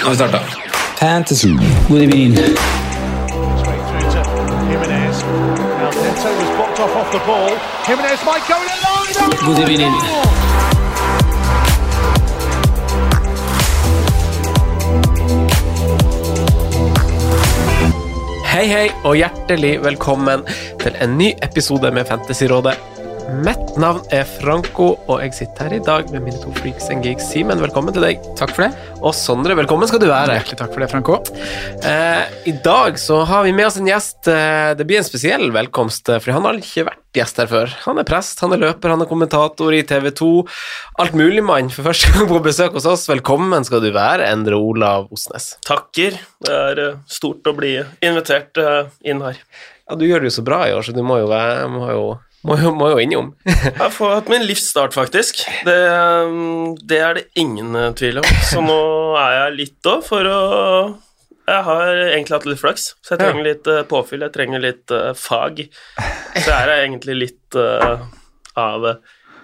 [0.00, 0.40] Nå har vi starta.
[1.00, 1.48] Fantasy.
[1.88, 2.32] God evening.
[2.36, 2.56] Straight
[3.88, 4.20] through to
[4.70, 5.22] Jimenez.
[5.24, 7.50] Now Neto was blocked off off the ball.
[7.86, 9.46] Jimenez might go in line.
[9.46, 9.92] God evening.
[18.44, 20.40] Hei, hei, og hjertelig velkommen
[20.82, 22.97] til en ny episode med Fantasyrådet.
[23.28, 27.04] Mitt navn er Franco, og jeg sitter her i dag med mine to freaks and
[27.04, 27.26] geeks.
[27.28, 28.22] Simen, velkommen til deg.
[28.38, 28.86] Takk for det.
[29.02, 30.38] Og Sondre, velkommen skal du være.
[30.38, 31.18] Hjertelig takk for det, Franco.
[31.84, 34.22] Eh, I dag så har vi med oss en gjest.
[34.32, 37.74] Eh, det blir en spesiell velkomst, eh, for han har ikke vært gjest her før.
[37.84, 40.32] Han er prest, han er løper, han er kommentator i TV 2.
[41.04, 43.04] Altmuligmann for første gang på besøk hos oss.
[43.12, 45.58] Velkommen skal du være, Endre Olav Osnes.
[45.68, 46.16] Takker.
[46.48, 48.56] Det er eh, stort å bli invitert
[49.04, 49.36] inn her.
[49.88, 51.86] Ja, du gjør det jo så bra i år, så du må jo, være, må
[51.88, 52.08] jo,
[52.46, 53.32] må jo, må jo innom.
[53.48, 55.42] Jeg har fått min livsstart, faktisk.
[55.66, 55.76] Det,
[56.86, 58.30] det er det ingen eh, tvil om.
[58.46, 58.78] Så nå
[59.18, 60.40] er jeg litt òg for å
[61.48, 64.22] Jeg har egentlig hatt litt flaks, så jeg trenger litt eh, påfyll.
[64.26, 65.64] Jeg trenger litt uh, fag.
[66.36, 68.04] Så jeg er egentlig litt uh,
[68.58, 68.86] av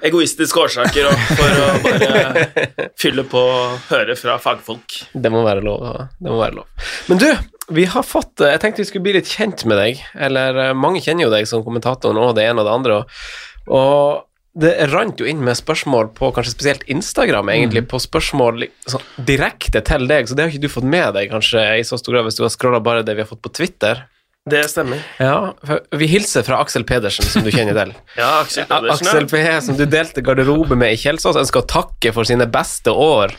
[0.05, 2.47] egoistiske årsaker òg, for å bare
[3.03, 5.01] fylle på og høre fra fagfolk.
[5.13, 5.87] Det må være lov.
[6.21, 6.91] Det må være lov.
[7.09, 7.29] Men du,
[7.73, 10.05] vi har fått Jeg tenkte vi skulle bli litt kjent med deg.
[10.15, 13.01] Eller eh, mange kjenner jo deg som kommentator nå, det ene og det andre.
[13.01, 18.69] Og, og det rant jo inn med spørsmål på kanskje spesielt Instagram, egentlig, på spørsmål
[18.87, 21.99] sånn, direkte til deg, så det har ikke du fått med deg kanskje i så
[21.99, 24.05] stor grad hvis du har scrolla bare det vi har fått på Twitter.
[24.45, 25.01] Det stemmer.
[25.17, 25.55] Ja,
[25.97, 27.95] Vi hilser fra Aksel Pedersen, som du kjenner til.
[28.21, 29.09] Ja, Aksel Pedersen.
[29.09, 32.93] Aksel P, som du delte garderobe med i Kjelsås, ønsker å takke for sine beste
[32.93, 33.33] år.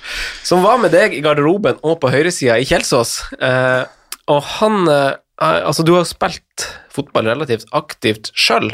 [0.43, 3.19] Som var med deg i garderoben og på høyresida i Kjelsås.
[3.37, 3.85] Eh,
[4.31, 6.63] og han eh, Altså, du har spilt
[6.95, 8.69] fotball relativt aktivt sjøl.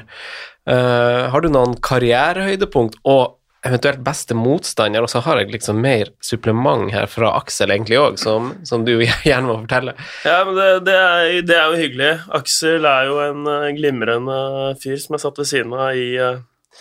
[0.70, 5.02] Eh, har du noen karrierehøydepunkt og eventuelt beste motstander?
[5.02, 8.94] Og så har jeg liksom mer supplement her fra Aksel egentlig òg, som, som du
[9.30, 9.96] gjerne må fortelle.
[10.22, 12.12] Ja, men det, det, er, det er jo hyggelig.
[12.42, 14.38] Aksel er jo en eh, glimrende
[14.84, 16.78] fyr som jeg satt ved siden av i, eh,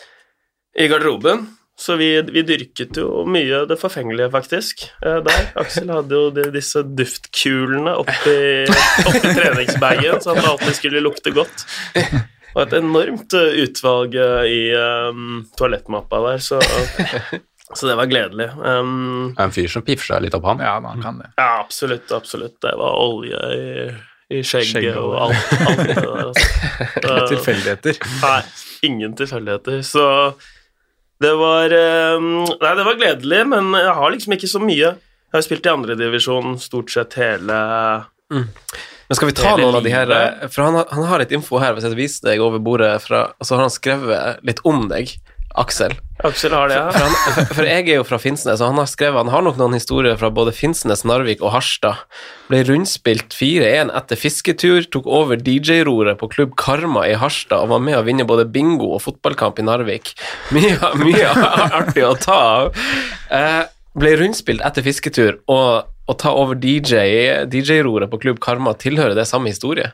[0.77, 1.49] i garderoben.
[1.81, 5.47] Så vi, vi dyrket jo mye det forfengelige, faktisk, eh, der.
[5.63, 8.35] Aksel hadde jo de, disse duftkulene oppi,
[9.09, 11.65] oppi treningsbagen, så han alltid skulle lukte godt.
[12.53, 16.59] Og et enormt eh, utvalg eh, i um, toalettmappa der, så,
[17.73, 18.51] så det var gledelig.
[18.59, 20.61] Um, Det er en fyr som piffer seg litt opp han.
[20.67, 21.31] Ja, man kan det.
[21.41, 22.59] ja, absolutt, absolutt.
[22.61, 23.67] Det var olje i,
[24.37, 26.25] i skjegget Skjegg og og- alt, alt det der.
[26.29, 27.29] Altså.
[27.33, 28.03] Tilfeldigheter.
[28.21, 28.41] Nei,
[28.91, 29.81] ingen tilfeldigheter.
[29.87, 30.05] Så
[31.21, 34.95] det var eh, Nei, det var gledelig, men jeg har liksom ikke så mye.
[35.31, 37.59] Jeg har spilt i andredivisjon stort sett hele
[38.35, 41.35] Men skal vi ta noen av de her eh, For han har, han har litt
[41.37, 44.63] info her, hvis jeg viser deg over bordet fra Og så har han skrevet litt
[44.67, 45.13] om deg,
[45.59, 45.97] Aksel.
[46.23, 47.09] Aksel har det, For, ja.
[47.09, 49.57] han, for, for jeg er jo fra Finnsnes, og han har skrevet Han har nok
[49.59, 52.05] noen historier fra både Finnsnes, Narvik og Harstad.
[52.51, 57.83] Ble rundspilt 4-1 etter fisketur, tok over DJ-roret på klubb Karma i Harstad og var
[57.83, 60.15] med å vinne både bingo og fotballkamp i Narvik.
[60.55, 61.33] Mye, mye
[61.81, 62.85] artig å ta av.
[63.35, 63.63] Eh,
[63.99, 69.27] ble rundspilt etter fisketur, og å ta over DJ DJ-roret på klubb Karma, tilhører det
[69.31, 69.91] samme historie?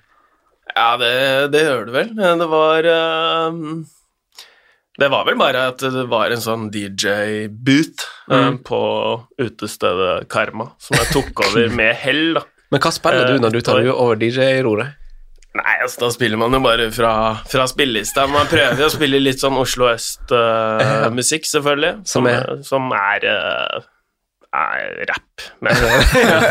[0.76, 1.12] Ja, det,
[1.54, 2.10] det gjør det vel.
[2.16, 3.60] Det var eh,
[4.98, 8.58] Det var vel bare at det var en sånn DJ-boot eh, Mm.
[8.64, 8.80] på
[9.38, 12.42] utestedet Karma, som jeg tok over med hell, da.
[12.72, 14.94] Men hva spiller du når du tar Eh, over DJ-roret?
[15.56, 17.12] Nei, altså da spiller man jo bare fra,
[17.48, 18.26] fra spillelista.
[18.28, 21.92] Man prøver jo å spille litt sånn Oslo Øst-musikk, selvfølgelig.
[22.04, 22.50] Som Som er?
[22.66, 23.86] som er, eh,
[24.54, 25.44] er rapp.
[25.64, 25.76] Men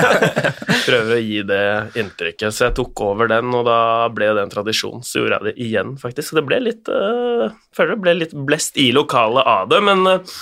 [0.88, 1.63] prøver å gi det
[2.01, 2.53] inntrykket.
[2.53, 3.80] Så jeg tok over den, og da
[4.13, 5.03] ble det en tradisjon.
[5.06, 6.31] Så gjorde jeg det igjen, faktisk.
[6.31, 10.06] Så det ble litt uh, Føler det ble litt blest i lokalet av det, men,
[10.07, 10.38] eh,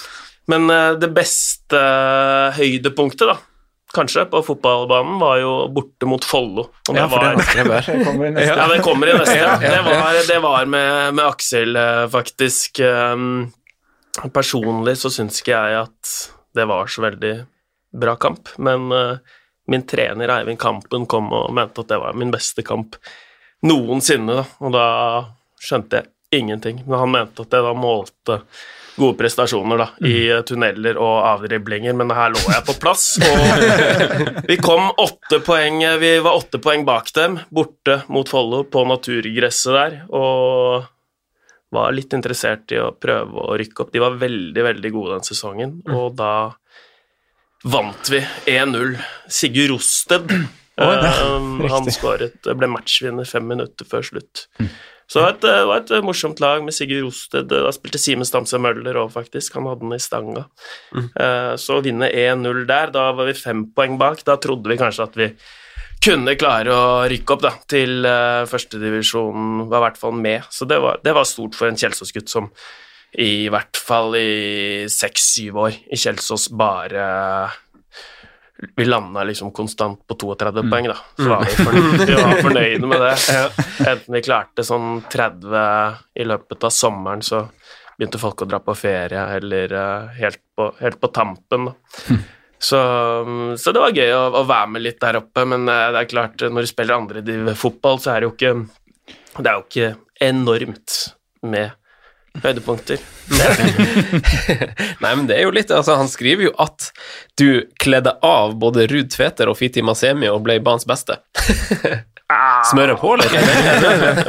[0.51, 1.79] men eh, det beste
[2.57, 3.35] høydepunktet, da,
[3.95, 6.67] kanskje, på fotballbanen, var jo borte mot Follo.
[6.89, 7.88] Og Ja, for det var.
[7.88, 8.53] Det kommer i neste.
[8.53, 9.38] Ja, det kommer i neste.
[9.41, 12.79] Ja, Det var, det var med, med Aksel, eh, faktisk.
[12.79, 13.51] Um,
[14.33, 16.13] personlig så syns ikke jeg at
[16.53, 17.33] det var så veldig
[17.94, 19.17] bra kamp, men eh,
[19.67, 22.97] min trener Eivind Kampen kom og mente at det var min beste kamp
[23.63, 24.45] noensinne, da.
[24.59, 24.88] og da
[25.63, 26.81] skjønte jeg ingenting.
[26.88, 28.39] Men han mente at jeg da målte
[28.94, 33.05] gode prestasjoner da, i eh, tunneler og avdriblinger, men her lå jeg på plass.
[33.23, 38.85] Og vi kom åtte poeng Vi var åtte poeng bak dem, borte mot Follo, på
[38.89, 40.89] naturgresset der, og
[41.74, 43.92] var litt interessert i å prøve å rykke opp.
[43.94, 46.34] De var veldig, veldig gode den sesongen, og da
[47.64, 48.20] vant vi
[48.52, 48.98] 1-0.
[49.31, 54.48] Sigurd Rosted eh, han skåret, ble matchvinner fem minutter før slutt.
[55.08, 57.50] Så det var, et, det var et morsomt lag med Sigurd Rosted.
[57.52, 59.58] Da spilte Simen Stamse Møller òg, faktisk.
[59.60, 60.46] Han hadde den i stanga.
[60.96, 64.24] Eh, Så å vinne 1-0 der, da var vi fem poeng bak.
[64.25, 65.28] Da trodde vi kanskje at vi
[66.03, 70.47] kunne klare å rykke opp da, til uh, førstedivisjonen, var i hvert fall med.
[70.51, 72.50] Så det var, det var stort for en Kjelsås-gutt som
[73.13, 77.03] i hvert fall i seks-syv år i Kjelsås bare
[78.73, 80.97] Vi landa liksom konstant på 32 poeng, da.
[81.19, 83.15] Så var vi, fornøyde, vi var fornøyde med det.
[83.83, 85.57] Enten vi klarte sånn 30
[86.19, 87.44] i løpet av sommeren, så
[87.97, 92.21] begynte folk å dra på ferie, eller uh, helt, på, helt på tampen, da.
[92.63, 92.80] Så,
[93.60, 96.12] så det var gøy å, å være med litt der oppe, men eh, det er
[96.13, 98.54] klart, når du spiller andre fotball, så er det jo ikke
[99.36, 99.89] Det er jo ikke
[100.24, 101.00] enormt
[101.44, 101.74] med
[102.42, 103.01] høydepunkter.
[105.04, 106.88] Nei, men det er jo litt Altså, han skriver jo at
[107.38, 111.19] du kledde av både Ruud Tveter og Fiti Masemi og ble banens beste.
[112.71, 113.30] Smøre på eller?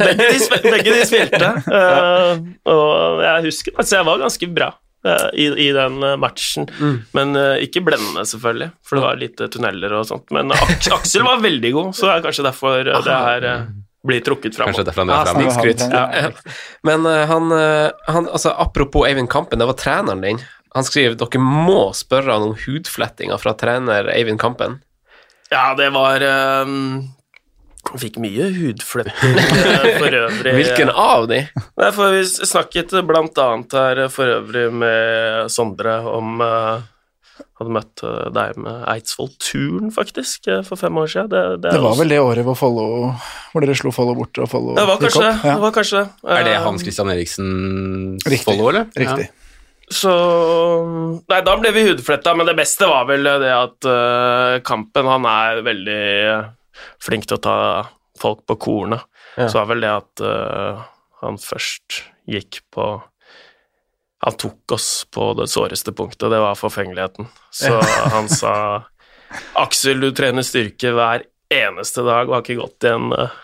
[0.03, 4.69] begge, de, begge de spilte, Uh, og jeg husker altså jeg var ganske bra
[5.37, 6.65] i, i den matchen.
[6.71, 10.31] matchen, men eh, ikke blendende, selvfølgelig, for det var lite tunneler og sånt.
[10.35, 13.67] Men Ak Aksel var veldig god, så det er kanskje derfor eh, det her eh,
[14.05, 14.69] blir trukket fram.
[14.73, 15.85] Kanskje derfor han er Ah, snikskryt.
[15.93, 16.31] Ja.
[16.89, 20.41] Men eh, han, eh, han altså, Apropos Eivind Kampen, det var treneren din.
[20.75, 24.81] Han skriver dere må spørre han om hudflettinga fra trener Eivind Kampen.
[25.53, 26.25] Ja, det var
[26.65, 27.05] um,
[28.01, 30.55] Fikk mye hudfletting eh, for øvrig.
[30.57, 31.43] Hvilken av de?
[31.81, 36.83] Nei, for Vi snakket blant annet her for øvrig med Sondre om uh,
[37.59, 41.29] Hadde møtt eh, deg med Eidsvoll Turn, faktisk, eh, for fem år siden.
[41.31, 43.13] Det, det, Det var også- vel det året hvor, Follow,
[43.53, 45.43] hvor dere slo Follo bort og Follo Det var gikk kanskje opp?
[45.47, 45.55] det.
[45.63, 46.09] var kanskje det.
[46.39, 48.87] Er det Eh, Hans Christian Eriksens Follo, eller?
[48.99, 49.29] Riktig.
[49.91, 50.11] Så
[51.31, 55.27] Nei, da ble vi hudfletta, men det beste var vel det at uh, Kampen Han
[55.29, 56.03] er veldig
[57.03, 57.59] flink til å ta
[58.21, 59.05] folk på kornet.
[59.37, 59.49] Ja.
[59.49, 60.85] Så var vel det at uh,
[61.25, 63.03] han først gikk på
[64.25, 67.27] Han tok oss på det såreste punktet, det var forfengeligheten.
[67.53, 67.77] Så
[68.15, 68.55] han sa
[69.61, 73.35] Aksel, du trener styrke hver eneste dag og har ikke gått i en eh,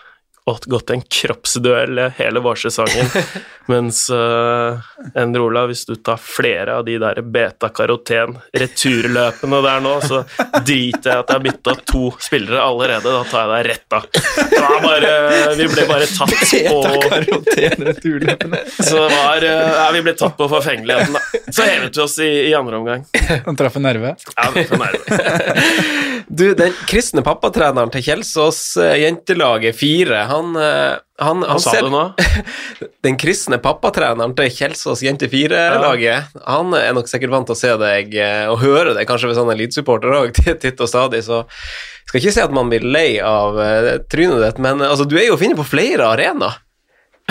[0.45, 3.05] gått gått en kroppsduell hele vårsesongen.
[3.65, 4.79] Mens uh,
[5.15, 10.23] Endre Olav, hvis du tar flere av de der beta-karoten-returløpene der nå, så
[10.65, 13.11] driter jeg at jeg har bytta to spillere allerede.
[13.13, 14.03] Da tar jeg deg rett av.
[14.11, 15.11] Det var bare,
[15.59, 16.45] vi ble bare tatt på
[18.81, 21.21] Så det var eh, Ja, vi ble tatt på forfengeligheten, da.
[21.51, 23.01] Så hevet vi oss i, i andre omgang.
[23.45, 24.15] Han traff en nerve.
[24.35, 25.05] Ja, traff en nerve.
[26.31, 31.85] Du, den kristne pappatreneren til Kjelsås eh, jentelaget 4, han, eh, han, Hva sa ser-
[31.87, 32.03] du nå?
[33.05, 37.75] Den kristne pappatreneren til Kjelsås jente 4-laget, han er nok sikkert vant til å se
[37.81, 41.43] deg eh, og høre deg, kanskje ved sånne elitesupporter òg, titt og stadig, så
[42.07, 45.29] skal ikke si at man blir lei av eh, trynet ditt, men altså, du er
[45.29, 46.59] jo å finne på flere arenaer.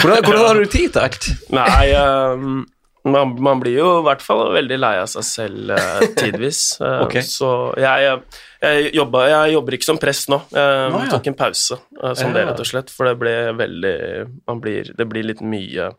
[0.01, 1.27] Hvordan, hvordan har du tid til alt?
[1.53, 2.61] Nei, ehm,
[3.09, 6.63] man, man blir jo i hvert fall veldig lei av seg selv eh, tidvis.
[6.85, 7.17] Eh, Ok.
[7.25, 8.13] Så jeg,
[8.61, 10.41] jeg, jobber, jeg jobber ikke som prest nå.
[10.53, 11.11] Jeg Nå, ja.
[11.15, 12.93] tok en pause, eh, som det, rett og slett.
[12.95, 13.97] For det ble veldig
[14.51, 15.91] man blir, Det blir litt mye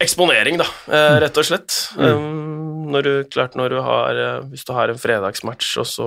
[0.00, 1.74] eksponering, da, eh, rett og slett.
[2.00, 6.06] Um, når du, klart når du har eh, Hvis du har en fredagsmatch og så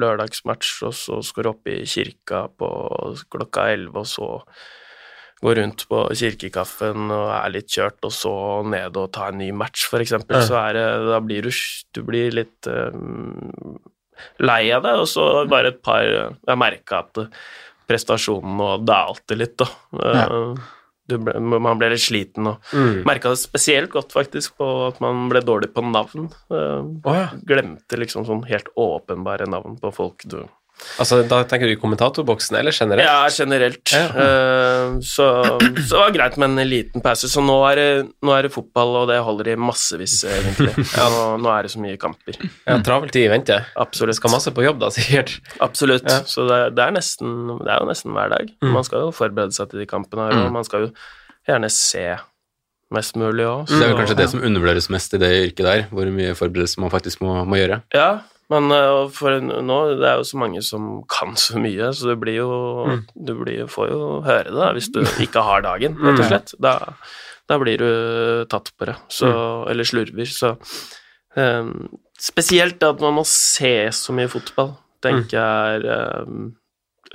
[0.00, 2.70] lørdagsmatch, og så skal du opp i kirka på
[3.30, 4.30] klokka elleve, og så
[5.42, 8.32] gå rundt på kirkekaffen og er litt kjørt, og så
[8.68, 10.46] ned og ta en ny match, eksempel, Ja.
[10.46, 11.50] så er det Da blir du
[11.94, 13.78] Du blir litt um,
[14.38, 17.24] lei av det, og så bare et par Jeg merka at
[17.88, 19.66] prestasjonen nå dalte litt, da.
[19.96, 20.54] Ja.
[21.10, 23.02] du ble, man ble litt sliten og Mm.
[23.04, 26.28] merka det spesielt godt, faktisk, på at man ble dårlig på navn.
[26.48, 27.30] Uh, oh, ja.
[27.44, 30.44] Glemte liksom sånn helt åpenbare navn på folk du
[31.00, 33.04] Altså, Da tenker du i kommentatorboksen, eller generelt?
[33.06, 33.92] Ja, generelt.
[33.94, 37.28] Eh, så, så det var greit med en liten pause.
[37.30, 37.88] Så nå er, det,
[38.26, 40.72] nå er det fotball, og det holder i massevis, egentlig.
[40.96, 42.40] Nå, nå er det så mye kamper.
[42.68, 43.60] Ja, Travel tid i vente.
[43.80, 44.18] Absolutt.
[44.20, 45.36] Skal masse på jobb, da, sikkert.
[45.64, 46.08] Absolutt.
[46.10, 46.20] Ja.
[46.28, 48.50] Så det, er- det, er nesten, det er jo nesten hver dag.
[48.64, 48.72] Mm.
[48.78, 50.58] Man skal jo forberede seg til de kampene her, og Mm.
[50.60, 50.92] man skal jo
[51.48, 52.04] gjerne se
[52.90, 53.68] mest mulig òg.
[53.70, 56.80] Det er jo kanskje det som undervurderes mest i det yrket der, hvor mye forberedelse
[56.82, 57.80] man faktisk må, må gjøre.
[57.94, 58.08] Ja,
[58.50, 62.16] men uh, for nå det er jo så mange som kan så mye, så du
[62.18, 62.50] blir jo
[62.90, 63.02] Mm.
[63.26, 66.28] Du blir, får jo høre det hvis du ikke har dagen, rett og Mm.
[66.32, 66.54] slett.
[66.60, 66.74] Da,
[67.48, 69.70] da blir du tatt på det, så, Mm.
[69.70, 70.26] eller slurver.
[70.26, 70.56] Så
[71.36, 71.88] um,
[72.18, 76.50] spesielt at man må se så mye fotball, tenker jeg er um,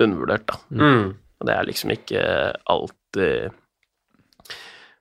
[0.00, 0.56] undervurdert, da.
[0.72, 1.14] Mm.
[1.40, 2.22] Og det er liksom ikke
[2.72, 3.50] alltid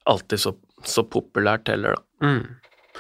[0.06, 0.52] alltid så,
[0.86, 2.04] så populært heller, da.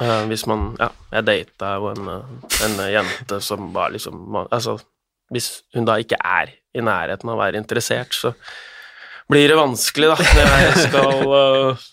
[0.01, 4.77] Eh, hvis man Ja, jeg data jo en, eh, en jente som var liksom Altså,
[5.31, 8.33] hvis hun da ikke er i nærheten av å være interessert, så
[9.31, 10.17] blir det vanskelig, da.
[10.35, 11.85] Når jeg skal uh,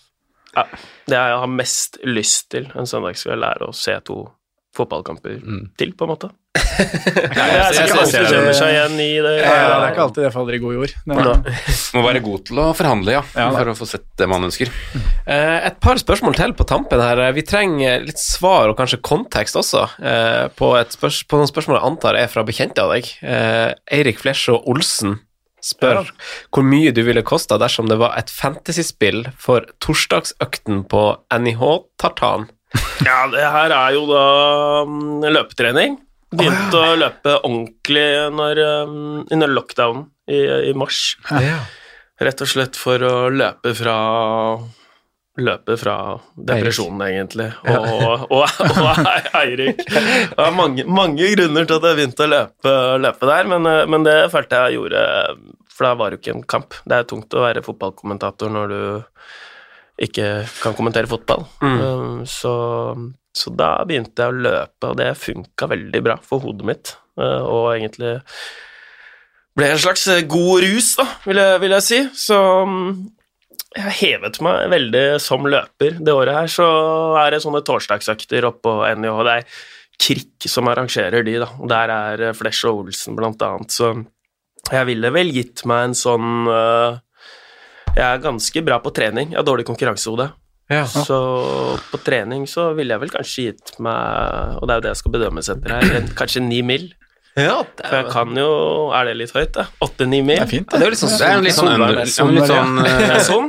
[0.53, 0.65] Ja,
[1.07, 4.25] det jeg har mest lyst til en søndagskveld, er å se to
[4.73, 5.37] fotballkamper
[5.77, 6.29] til, på en måte.
[6.73, 9.33] Det er sikkert mange kjenner seg igjen i det.
[9.41, 10.93] Ja, det er ikke alltid det faller i god jord.
[11.09, 14.71] Må være god til å forhandle, ja, Ja, for å få sett det man ønsker.
[15.25, 17.21] Eh, et par spørsmål til på tampen her.
[17.35, 21.79] Vi trenger litt svar og kanskje kontekst også eh, på, et spørs på noen spørsmål
[21.79, 23.11] jeg antar er fra bekjente av deg.
[23.21, 25.19] Eh, Eirik Flesjå Olsen
[25.63, 26.09] spør
[26.51, 32.49] hvor mye du ville kosta dersom det var et fantasyspill for torsdagsøkten på NIH-tartan.
[33.07, 34.25] Ja, det her er jo da
[34.87, 35.97] mm, løpetrening.
[36.33, 40.39] Begynte å løpe ordentlig når, um, under lockdown i,
[40.69, 41.17] i mars.
[42.23, 43.97] Rett og slett for å løpe fra
[45.41, 45.95] Løpe fra
[46.37, 47.47] depresjonen, egentlig.
[47.65, 49.07] Og, og, og
[49.39, 49.79] Eirik.
[49.81, 53.79] Det var mange, mange grunner til at jeg begynte å løpe, løpe der, men, eh,
[53.89, 55.01] men det følte jeg gjorde
[55.73, 56.77] For da var det jo ikke en kamp.
[56.85, 58.83] Det er tungt å være fotballkommentator når du
[60.01, 60.27] ikke
[60.61, 61.45] kan kommentere fotball.
[61.61, 62.23] Mm.
[62.29, 62.53] så,
[63.35, 66.93] så da begynte jeg å løpe, og det funka veldig bra for hodet mitt.
[67.19, 68.15] Uh, og egentlig
[69.53, 71.99] ble en slags god rus, da, vil jeg, vil jeg si.
[72.25, 72.95] Så um,
[73.73, 75.99] jeg hevet meg veldig som løper.
[76.01, 76.67] Det året her så
[77.21, 79.21] er det sånne torsdagsøkter oppå NIH.
[79.27, 79.55] Det er
[80.03, 81.47] Krik som arrangerer de, da.
[81.69, 83.93] Der er Flesh og Olsen blant annet, så
[84.71, 86.95] jeg ville vel gitt meg en sånn øh,
[87.93, 89.33] Jeg er ganske bra på trening.
[89.33, 90.31] Jeg har dårlig konkurransehode.
[90.89, 91.17] Så
[91.91, 94.99] på trening så ville jeg vel kanskje gitt meg Og det er jo det jeg
[95.01, 96.87] skal bedømmes etter her, kanskje ni mil.
[97.33, 98.49] For jeg kan jo
[98.93, 99.65] Er det litt høyt, da?
[99.83, 100.37] Åtte-ni mil?
[100.37, 102.13] det er fint, Det er jo litt sånn, det er jo litt sånn, under, litt
[102.15, 103.47] sånn, Det er eh, sånn?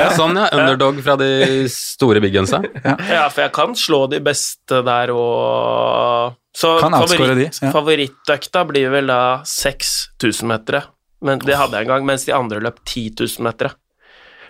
[0.00, 0.46] ja, sånn, ja.
[0.56, 1.30] Underdog fra de
[1.72, 2.62] store big gunsa.
[2.84, 7.74] Ja, for jeg kan slå de beste der og Så favoritt, de, ja.
[7.76, 10.82] favorittøkta blir vel da 6000 metere.
[11.22, 13.74] Men det hadde jeg en gang, mens de andre løp 10 000 metere.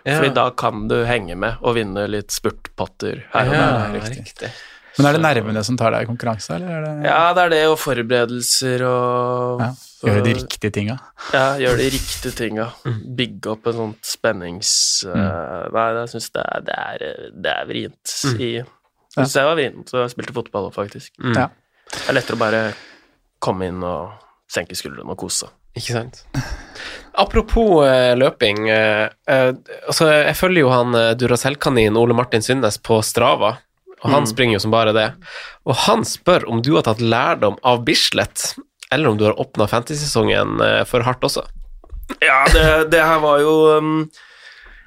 [0.07, 4.07] Fordi da kan du henge med og vinne litt spurtpotter her og Ja, der.
[4.15, 4.49] riktig.
[4.99, 7.51] Men er det nervene som tar deg i konkurranse, eller er det Ja, det er
[7.53, 9.69] det, og forberedelser og Ja,
[10.01, 10.97] Gjøre de riktige tinga?
[11.35, 12.71] Ja, gjøre de riktige tinga.
[13.21, 14.71] Bygge opp en sånn spennings...
[15.05, 16.79] eh, nei, jeg syns det, det,
[17.45, 18.65] det er vrient i Jeg
[19.19, 21.13] syns jeg var vrient, så jeg spilte fotball òg, faktisk.
[21.37, 21.51] Ja.
[21.93, 22.63] Det er lettere å bare
[23.43, 24.17] komme inn og
[24.51, 25.51] senke skuldrene og kose.
[25.79, 26.23] Ikke sant.
[27.21, 28.69] Apropos eh, løping.
[28.71, 29.51] eh, eh,
[29.87, 33.57] altså, jeg følger jo han eh, Duracell-kanin Ole Martin Synnes på Strava,
[34.01, 34.31] og han Mm.
[34.31, 35.09] springer jo som bare det.
[35.69, 38.55] Og han spør om du har tatt lærdom av Bislett,
[38.91, 41.45] eller om du har åpna fantasy-sesongen eh, for hardt også.
[42.25, 44.11] Ja, det, det her var jo um,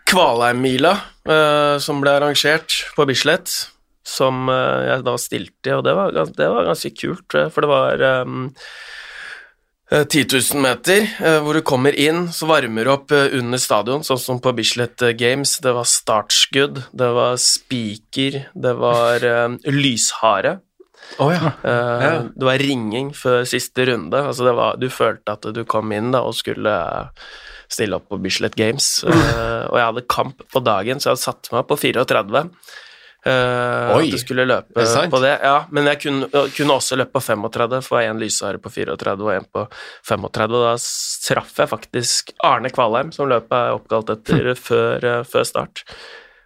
[0.10, 0.92] Kvalheim-mila
[1.30, 3.54] uh, som ble arrangert på Bislett,
[4.04, 7.70] som uh, jeg da stilte i, og det var, det var ganske kult, for det
[7.72, 8.50] var um,
[9.93, 14.01] 10 000 meter, eh, hvor du kommer inn, så varmer du opp eh, under stadion,
[14.05, 15.59] sånn som på Bislett eh, Games.
[15.62, 20.55] Det var startskudd, det var spiker, det var eh, lyshare.
[21.62, 24.17] Eh, Det var ringing før siste runde.
[24.17, 26.73] Altså det var, du følte at du kom inn da, og skulle
[27.69, 29.03] stille opp på Bislett Games.
[29.05, 32.43] Uh, og jeg hadde kamp på dagen, så jeg hadde satt meg på 34.
[33.24, 35.08] Uh, Oi, at du skulle løpe det sant?
[35.13, 35.38] på det.
[35.39, 36.27] Ja, men jeg kunne,
[36.58, 39.63] kunne også løpe på 35, for én lyshare på 34 og én på
[40.10, 40.58] 35.
[40.60, 40.74] Og da
[41.30, 45.86] traff jeg faktisk Arne Kvalheim, som løpet er oppkalt etter, før, eh, før start.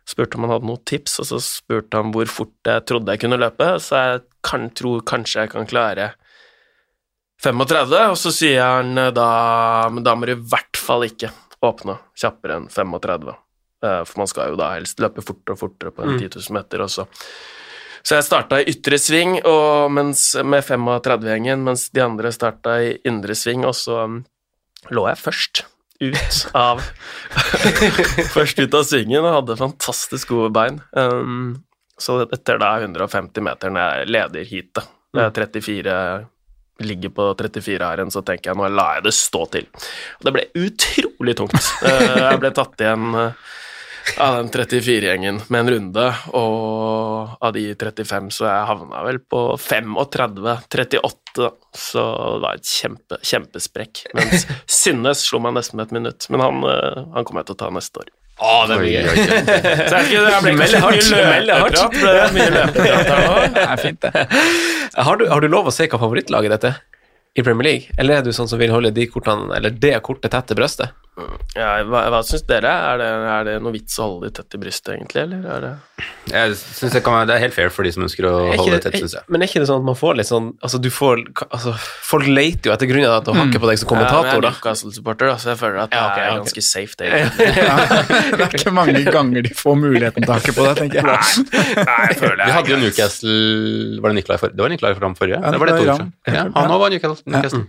[0.08, 3.26] Spurte om han hadde noen tips, og så spurte han hvor fort jeg trodde jeg
[3.26, 3.72] kunne løpe.
[3.82, 6.12] Så jeg kan, tror kanskje jeg kan klare
[7.42, 11.34] 35, og så sier han eh, da Men da må du i hvert fall ikke
[11.66, 13.34] åpne kjappere enn 35.
[13.84, 16.20] Eh, For man skal jo da helst løpe fortere og fortere på en Mm.
[16.20, 17.08] 10 000 meter, også.
[18.04, 22.98] så jeg starta i ytre sving og mens, med 35-gjengen, mens de andre starta i
[23.06, 24.22] indre sving, og så um,
[24.90, 25.66] lå jeg først
[26.02, 26.82] ut av
[28.36, 30.82] Først ut av svingen og hadde fantastisk gode bein.
[30.94, 31.64] Um,
[32.00, 35.22] så etter da 150 meter når jeg leder heatet, mm.
[35.24, 35.96] er 34
[36.86, 39.66] ligger på 34 her igjen, så tenker jeg nå lar jeg det stå til.
[40.20, 41.58] Og det ble utrolig tungt.
[41.82, 43.32] Eh, Jeg ble tatt igjen eh,
[44.18, 46.06] av den 34-gjengen med en runde,
[46.38, 52.06] og av de 35 så jeg havna vel på 35-38, så
[52.38, 54.06] det var et kjempe, kjempesprekk.
[54.18, 54.48] Mens
[54.80, 57.62] Synnes slo meg nesten med et minutt, men han, eh, han kommer jeg til å
[57.66, 58.14] ta neste år.
[58.38, 59.08] Å, det blir gøy.
[59.18, 61.96] Så jeg, ikke, jeg ble kanskje mye løpeprat.
[61.98, 63.40] Det er mye løpeprat her nå.
[63.56, 64.28] Det er fint, det.
[65.08, 66.78] Har du, har du lov å se hva favorittlaget ditt er
[67.38, 67.98] i Premier League?
[67.98, 70.94] Eller er du sånn som vil holde de kortene, eller det kortet tett til brøstet?
[71.58, 72.70] Ja, hva hva syns dere?
[72.70, 75.64] Er det, er det noe vits å holde de tett i brystet, egentlig, eller er
[75.64, 75.72] det
[76.30, 78.76] Jeg synes det, kan være, det er helt fair for de som ønsker å holde
[78.76, 79.26] det tett, syns jeg.
[79.34, 81.74] men er ikke det sånn at man får litt sånn Altså, du får altså,
[82.06, 84.52] Folk leter jo etter grunner til å hakke på deg som kommentator, Ja, men jeg
[84.54, 87.12] er Newcastle-supporter, da, så jeg føler at det Ja, ok, er ganske ganske safe, det.
[87.68, 87.78] Ja,
[88.38, 91.46] det er ikke mange ganger de får muligheten til å hakke på deg, tenker jeg.
[91.82, 93.38] Nei, jeg føler Vi hadde jo Newcastle
[94.06, 95.42] Var det Nicolay for, Det var Nicolai Fram forrige?
[95.42, 96.14] Ja, det var det to år siden.
[96.30, 97.26] Ja, han òg var Newcastle.
[97.26, 97.66] Newcastle.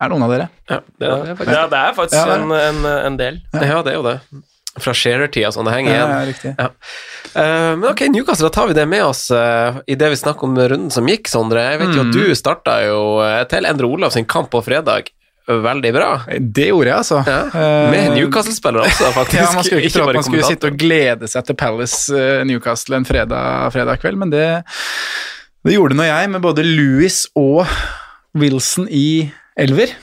[0.00, 0.48] Er noen av dere?
[0.70, 2.52] Ja, det, er faktisk- Ja, det er faktisk Ja, det er en,
[2.84, 3.40] en, en del.
[3.52, 4.20] ja, det er jo det.
[4.78, 6.10] Fra Shearer-tida, sånn det henger igjen.
[6.12, 6.50] ja, riktig.
[6.58, 6.68] Ja.
[7.34, 10.46] Eh, men ok, Newcastle, da tar vi det med oss uh, i det vi snakker
[10.46, 11.64] om runden som gikk, Sondre.
[11.72, 12.10] Jeg vet jo Mm.
[12.12, 15.10] at du starta jo uh, til Endre Olav sin kamp på fredag.
[15.48, 16.10] Veldig bra.
[16.38, 17.18] Det gjorde jeg, altså.
[17.26, 17.88] Ja.
[17.90, 19.40] Med Newcastle-spillere også, faktisk.
[19.40, 23.00] Ja, Man skulle ikke tro at man skulle sitte og glede seg til Palace Newcastle
[23.00, 24.46] en fredag, fredag kveld, men det,
[25.66, 27.64] det gjorde nå jeg, med både Louis og
[28.38, 29.94] Wilson i elver.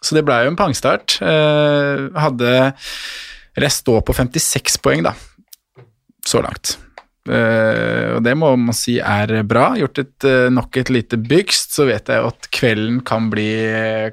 [0.00, 1.18] Så det blei jo en pangstart.
[1.20, 2.54] Eh, hadde
[3.60, 5.12] står på 56 poeng, da,
[6.26, 6.78] så langt.
[7.28, 9.74] Eh, og det må man si er bra.
[9.76, 13.50] Gjort et, eh, nok et lite bygst, så vet jeg jo at kvelden kan bli,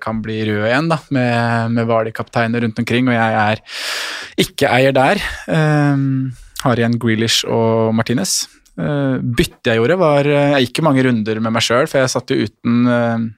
[0.03, 3.63] kan bli rød igjen, da, med, med Vali-kapteiner rundt omkring, og jeg er
[4.43, 5.23] ikke eier der.
[5.47, 8.43] Har igjen Grealish og Martinez.
[8.77, 12.29] Byttet jeg gjorde, var Jeg gikk ikke mange runder med meg sjøl, for jeg satt
[12.29, 13.36] jo uten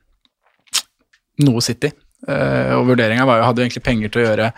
[1.46, 1.92] noe City.
[2.28, 4.52] Eh, og vurderinga var jo hadde egentlig penger til å gjøre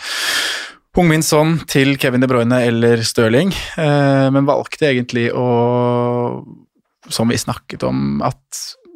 [0.97, 6.41] Hung-Min Son til Kevin De Bruyne eller Stirling, eh, men valgte egentlig å
[7.11, 8.37] Som vi snakket om, at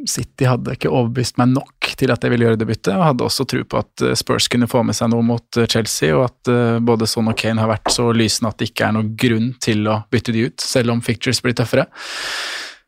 [0.07, 3.47] City hadde ikke overbevist meg nok til at jeg ville gjøre det og hadde også
[3.49, 7.07] tro på at eh, Spurs kunne få med seg noe mot Chelsea, og at både
[7.09, 10.03] Son og Kane har vært så lysende at det ikke er noen grunn til å
[10.13, 11.87] bytte de ut, selv om fictures blir tøffere.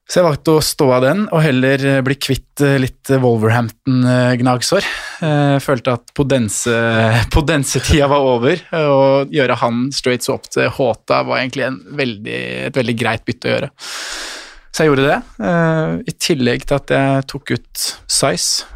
[0.08, 4.86] Så jeg valgte å stå av den, og heller eh, bli kvitt eh, litt Wolverhampton-gnagsår.
[5.28, 11.66] Eh, Følte at Podense-tida var over, og gjøre han straight swap til Håta var egentlig
[11.68, 12.40] en veldig,
[12.70, 13.70] et veldig greit bytte å gjøre.
[14.72, 15.20] Så jeg gjorde det,
[16.08, 18.68] i tillegg til at jeg tok ut Size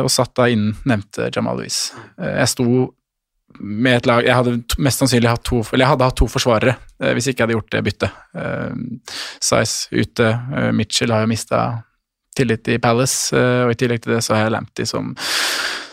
[0.00, 1.92] og satt da inn nevnte Jamal Louise.
[2.18, 2.64] Eh, Jeg sto
[3.58, 6.76] med et lag Jeg hadde mest sannsynlig hatt to Eller jeg hadde hatt to forsvarere
[7.02, 8.18] eh, hvis ikke jeg hadde gjort det byttet.
[8.36, 11.60] Uh, Size ute, eh, Mitchell har jo mista
[12.36, 15.14] tillit i Palace, eh, og i tillegg til det så har jeg Lamptey som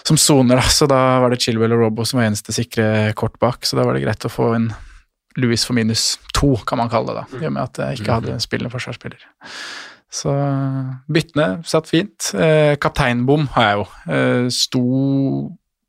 [0.08, 0.64] som soner, da.
[0.72, 3.84] Så da var det Chilwell og Robbo som var eneste sikre kort bak, så da
[3.84, 4.70] var det greit å få en
[5.36, 8.16] Louis for minus to, kan man kalle det, da, i og med at jeg ikke
[8.22, 9.26] hadde spillende forsvarsspiller.
[10.08, 10.32] Så
[11.12, 12.30] byttene satt fint.
[12.80, 13.90] Kapteinbom har jeg jo.
[14.56, 14.86] Sto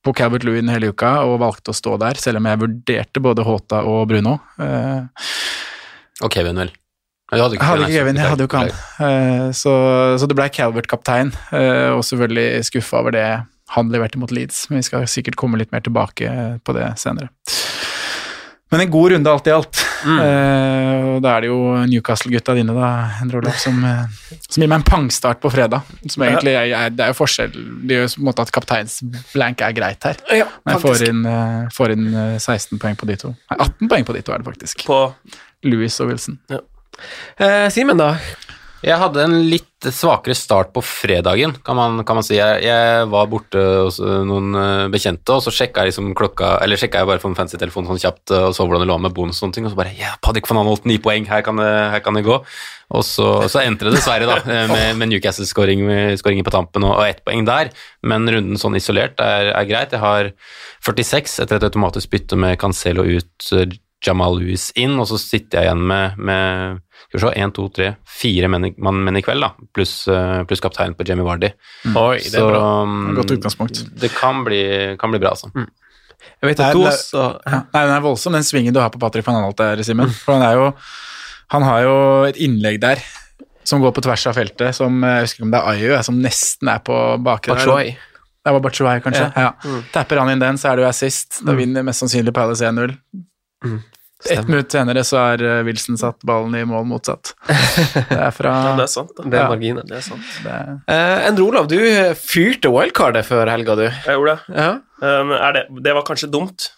[0.04, 3.44] på Calvert Lewin hele uka og valgte å stå der, selv om jeg vurderte både
[3.46, 4.38] Håta og Bruno.
[4.62, 5.00] Eh,
[6.24, 6.70] Og Kevin, vel.
[7.28, 8.70] Jeg hadde Jeg hadde ikke Kevin, jeg hadde jo ikke han.
[9.04, 9.72] Eh, Så,
[10.18, 13.26] så det ble Calvert kaptein, eh, og selvfølgelig skuffa over det
[13.74, 16.30] han leverte mot Leeds, men vi skal sikkert komme litt mer tilbake
[16.64, 17.28] på det senere.
[18.70, 19.84] Men en god runde alt i alt.
[19.98, 20.18] Mm.
[21.08, 21.56] og da er det jo
[21.90, 22.88] Newcastle-gutta dine, da,
[23.22, 24.04] Endre Olav, som, eh,
[24.46, 25.88] som gir meg en pangstart på fredag.
[26.06, 27.56] Som egentlig er, Det er jo forskjell
[27.88, 30.20] Det gjør på en måte at kapteinsblank er greit her.
[30.30, 33.34] Ja, Men jeg får inn, eh, får inn eh, 16 poeng på de to.
[33.50, 34.84] Nei, 18 poeng på de to er det faktisk.
[34.86, 35.00] På
[35.64, 36.38] Louis og Wilson.
[37.38, 38.16] Eh, Simen, da?
[38.78, 42.36] Jeg hadde en litt svakere start på fredagen, kan man, kan man si.
[42.38, 46.56] Jeg, jeg var borte hos øh, noen øh, bekjente, og så sjekka jeg liksom klokka
[46.62, 48.90] Eller sjekka jeg bare på en fancy telefon sånn kjapt øh, og så hvordan det
[48.90, 51.26] lå med bonus og sånne ting, og så bare Ja, Padik van Anholt, ni poeng,
[51.30, 52.38] her kan det, her kan det gå.
[52.94, 55.82] Og så, så endte det dessverre, da, eh, med, med Newcastle-skåring
[56.20, 57.74] skåringen på tampen og, og ett poeng der,
[58.06, 59.94] men runden sånn isolert er, er greit.
[59.94, 60.32] Jeg har
[60.86, 63.50] 46 etter et automatisk bytte med Cancelo ut,
[64.06, 67.64] Jamal Lewis inn, og så sitter jeg igjen med, med skal vi se, 1, 2,
[67.78, 67.88] 3,
[68.20, 69.94] fire menn, i- menn i kveld, da, pluss,
[70.46, 71.50] plus kapteinen på Jamie Vardy.
[71.96, 72.62] Oi, det er bra.
[72.82, 73.80] um, Godt utgangspunkt.
[73.98, 75.50] Det kan bli, kan bli bra, altså.
[75.54, 77.62] Jeg vet at du det- også Ja.
[77.74, 80.10] Nei, den er voldsom, den svingen du har på Patrick van Anholt der, Simen.
[80.10, 80.74] For han er jo
[81.50, 81.94] Han har jo
[82.28, 82.98] et innlegg der
[83.64, 86.02] som går på tvers av feltet, som eh, jeg husker ikke om det er Ayu,
[86.04, 87.96] som nesten er på bakre der.
[88.44, 89.32] Det var Batshuayi, kanskje.
[89.36, 89.52] Ja.
[89.92, 91.40] Tapper han inn den, så er det jo assist.
[91.44, 91.58] Da Mm.
[91.58, 92.94] vinner mest sannsynlig Palace 1-0.
[94.30, 97.34] Ett minutt senere så er eh, Wilson satt ballen i mål motsatt.
[98.10, 99.12] Det er fra Ja, det er sant.
[99.16, 99.22] Da.
[99.22, 99.48] Det er Ja.
[99.52, 99.86] marginen.
[99.86, 100.26] Det er sant.
[100.42, 101.76] det er, Eh, Endre Olav, du
[102.18, 103.84] fyrte wildcardet før helga, du.
[103.86, 104.56] Jeg gjorde det.
[104.58, 105.60] Ja, Um, er det.
[105.86, 106.72] Det var kanskje dumt.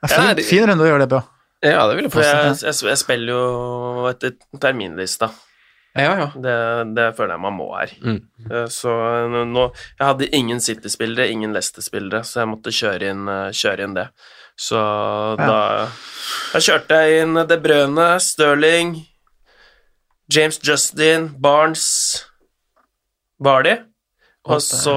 [0.00, 1.18] det er fin, det- fin runde å gjøre det på.
[1.62, 2.22] ja det vil jeg påstå.
[2.24, 5.28] jeg, jeg, jeg spiller jo etter terminlista.
[5.94, 6.26] Ja, ja.
[6.32, 7.92] Det, det føler jeg man må her.
[8.00, 8.22] Mm.
[8.50, 8.88] Eh, Så
[9.28, 9.66] nå
[9.98, 14.08] Jeg hadde ingen City-spillere, ingen Leicester-spillere, så jeg måtte kjøre inn, eh, kjøre inn det.
[14.56, 14.78] Så
[15.36, 15.88] da
[16.52, 18.94] Da kjørte jeg inn De Brøne, Stirling,
[20.32, 21.84] James Justin, Barnes
[23.42, 23.76] Vardy.
[24.46, 24.94] Og så,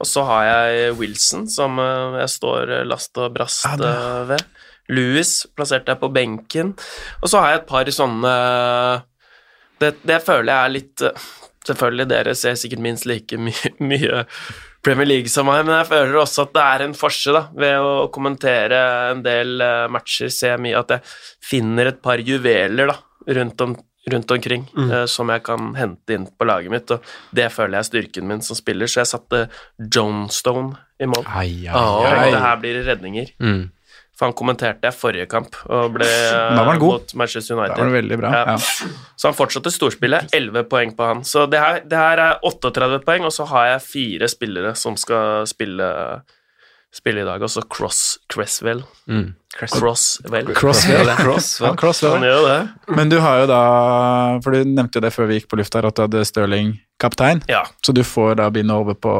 [0.00, 4.22] og så har jeg Wilson, som eh, jeg står last og brast Ja, det- eh,
[4.32, 4.44] ved.
[4.88, 6.68] Louis plasserte jeg på benken.
[7.22, 8.34] Og så har jeg et par sånne
[9.82, 11.24] Det, det føler jeg er litt eh,
[11.66, 13.52] Selvfølgelig, dere ser sikkert minst like my
[13.90, 14.24] mye
[14.86, 17.82] Premier League som meg, men jeg føler også at det er en forskjell da, ved
[17.82, 18.78] å kommentere
[19.10, 22.96] en del eh, matcher, ser mye at jeg finner et par juveler da,
[23.34, 23.74] rundt, om,
[24.14, 27.82] rundt omkring eh, som jeg kan hente inn på laget mitt, og det føler jeg
[27.82, 29.46] er styrken min som spiller, så jeg satte
[29.82, 31.26] Jonestone i mål.
[31.26, 32.28] Ai, ai, ai.
[32.30, 33.34] det her blir redninger.
[33.42, 33.64] Mm.
[34.16, 36.06] For han kommenterte jeg forrige kamp og ble
[36.56, 36.92] Da var han god.
[37.02, 37.74] mot Manchester United.
[37.76, 38.30] Da var det veldig bra.
[38.32, 38.54] Ja.
[38.54, 38.92] Ja.
[39.20, 40.30] Så han fortsatte storspillet.
[40.32, 41.20] 11 poeng på han.
[41.28, 44.96] Så det her, det her er 38 poeng, og så har jeg fire spillere som
[44.96, 45.90] skal spille,
[46.96, 47.44] spille i dag.
[47.44, 48.00] Også Cross
[48.32, 48.80] Cresswell.
[49.06, 49.34] Mm.
[49.56, 50.50] Crosswell.
[50.56, 51.12] Crosswell.
[51.16, 51.70] Crosswell.
[51.70, 52.16] Ja, Crosswell.
[52.16, 52.58] Han gjør det.
[52.96, 53.60] Men du har jo da
[54.44, 57.40] For du nevnte jo det før vi gikk på lufta, at du hadde Stirling kaptein.
[57.52, 59.12] Ja, Så du får da begynne over på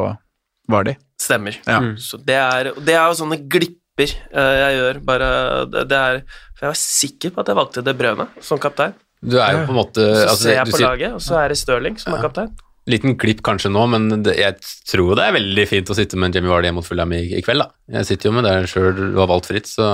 [0.69, 0.97] Vardi.
[1.21, 1.55] stemmer.
[1.65, 1.79] Ja.
[1.97, 4.99] Så det er, det er jo sånne glipper eh, jeg gjør.
[5.07, 5.29] Bare
[5.73, 6.21] det, det er
[6.57, 8.93] For jeg var sikker på at jeg valgte De Brøne som kaptein.
[9.21, 11.21] Du er jo på en måte Så altså, ser jeg du på sier, laget, og
[11.25, 12.51] så er det Stirling som er kaptein.
[12.87, 14.55] Liten klipp kanskje nå, men det, jeg
[14.87, 17.59] tror det er veldig fint å sitte med Jamie Vardy mot Fulham i, i kveld.
[17.65, 17.71] da.
[17.97, 19.89] Jeg sitter jo med det sjøl, du har valgt fritt, så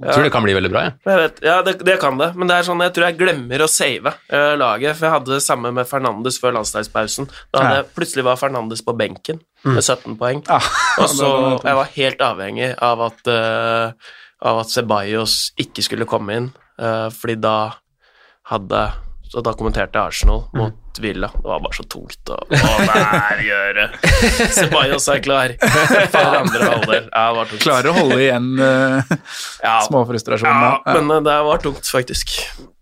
[0.00, 0.82] jeg tror det kan bli veldig bra.
[0.86, 3.18] Ja, Jeg vet, ja, det, det kan det, men det er sånn, jeg tror jeg
[3.20, 4.96] glemmer å save uh, laget.
[4.96, 7.28] For jeg hadde det samme med Fernandes før landslagspausen.
[7.52, 7.82] Da Ja.
[7.84, 10.42] plutselig var Fernandes på benken med 17 poeng.
[10.48, 10.60] Ja.
[11.02, 11.28] Og så
[11.68, 17.08] Jeg var helt avhengig av at, uh, av at Ceballos ikke skulle komme inn, uh,
[17.14, 17.58] fordi da
[18.50, 18.88] hadde
[19.30, 21.28] så da kommenterte jeg Arsenal mot Villa.
[21.30, 23.84] Det var bare så tungt å, å gjøre.
[24.56, 27.06] Ceballos er klar for andre halvdel.
[27.12, 27.62] Ja, det var tungt.
[27.62, 29.12] Klarer å holde igjen uh,
[29.62, 30.72] Ja, småfrustrasjonene.
[30.82, 32.34] ja, men det var tungt, faktisk.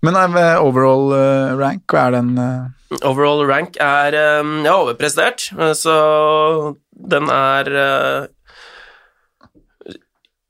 [0.06, 2.66] Men eh, overall eh, rank, hva er den eh,
[3.04, 5.94] Overall rank er ja, overprestert, så
[6.88, 7.64] den er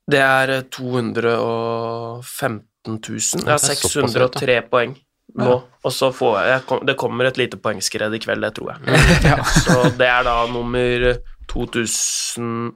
[0.08, 3.18] Det er eh, 215 000.
[3.42, 4.38] Jeg har Det er såpass høyt, da.
[4.38, 4.94] 603 poeng
[5.38, 8.72] nå, og så får jeg, jeg Det kommer et lite poengskred i kveld, det tror
[8.72, 8.80] jeg.
[9.66, 11.04] Så det er da nummer
[11.52, 12.72] 2000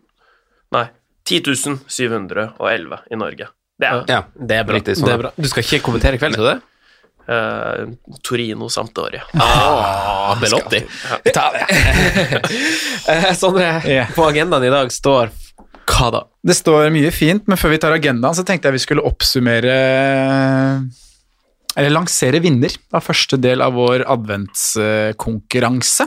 [0.72, 0.86] Nei,
[1.28, 3.48] 10 711 i Norge.
[3.82, 4.78] Det er Ja, Det er bra.
[4.78, 5.22] Riktig, sånn det er.
[5.26, 5.32] bra.
[5.36, 6.60] Du skal ikke kommentere kvelden, skal du det?
[7.22, 9.22] Uh, Torino Sampdoria.
[9.38, 10.80] Ah, Belotti.
[11.34, 11.66] Ta det.
[13.02, 13.80] Eh, Sondre,
[14.14, 15.30] på agendaen i dag står
[15.90, 16.20] hva da?
[16.46, 19.74] Det står mye fint, men før vi tar agendaen, så tenkte jeg vi skulle oppsummere
[21.74, 26.06] Eller lansere vinner av første del av vår adventskonkurranse.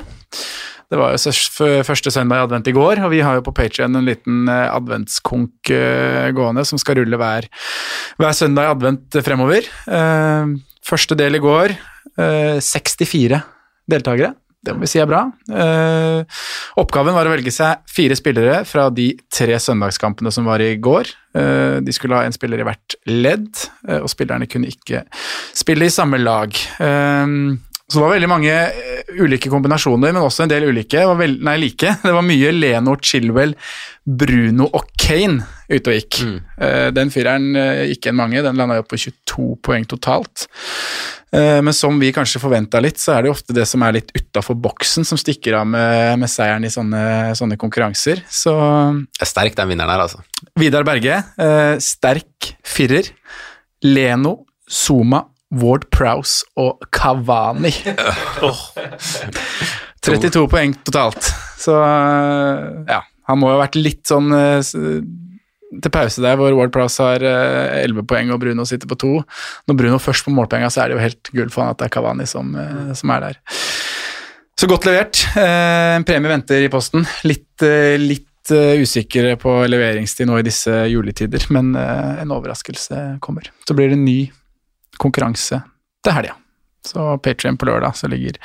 [0.92, 3.98] Det var jo første søndag i advent i går, og vi har jo på Patrion
[3.98, 7.48] en liten eh, adventskonk eh, gående som skal rulle hver,
[8.22, 9.68] hver søndag i advent fremover.
[9.90, 11.72] Eh, Første del i går,
[12.22, 13.40] eh, 64
[13.90, 14.36] deltakere.
[14.66, 15.24] Det må vi si er bra.
[16.82, 21.10] Oppgaven var å velge seg fire spillere fra de tre søndagskampene som var i går.
[21.86, 23.50] De skulle ha en spiller i hvert ledd,
[24.02, 25.04] og spillerne kunne ikke
[25.54, 26.54] spille i samme lag.
[26.82, 27.36] Eh,
[27.86, 30.98] så det var veldig mange eh, ulike kombinasjoner, men også en del ulike.
[30.98, 31.92] Det var vel, nei, like.
[32.06, 33.54] Det var mye Leno, Chilwell,
[34.06, 36.18] Bruno og Kane ute og gikk.
[36.26, 36.40] Mm.
[36.94, 40.48] den fireren eh, gikk igjen mange, den landa jo på 22 poeng totalt.
[41.36, 43.98] Eh, Men som vi kanskje forventa litt, så er det jo ofte det som er
[43.98, 47.04] litt utafor boksen, som stikker av med, med seieren i sånne,
[47.38, 48.24] sånne konkurranser.
[48.30, 48.54] Så
[49.14, 50.22] Det er sterk den vinneren her, altså.
[50.60, 53.10] Vidar Berge, eh, sterk firer.
[53.86, 55.26] Leno, Zuma,
[55.62, 57.72] Ward Prowse og Kavani.
[60.06, 61.30] 32 poeng totalt.
[61.62, 64.60] Så eh, ja, han må jo ha vært litt sånn eh,
[65.76, 69.14] til pause der hvor Ward Prowse har eh, 11 poeng og Bruno sitter på to.
[69.70, 71.90] Når Bruno først på målpenga, så er det jo helt gull for han at det
[71.90, 73.42] er Kavani som, eh, som er der.
[74.56, 75.26] Så godt levert.
[75.36, 77.04] Eh, En premie venter i posten.
[77.28, 83.02] Litt, eh, litt eh, usikre på leveringstid nå i disse juletider, men eh, en overraskelse
[83.26, 83.50] kommer.
[83.68, 84.20] Så blir det en ny
[85.02, 85.62] konkurranse
[86.06, 86.36] til helga.
[86.86, 88.38] Så Patrion på lørdag, så ligger,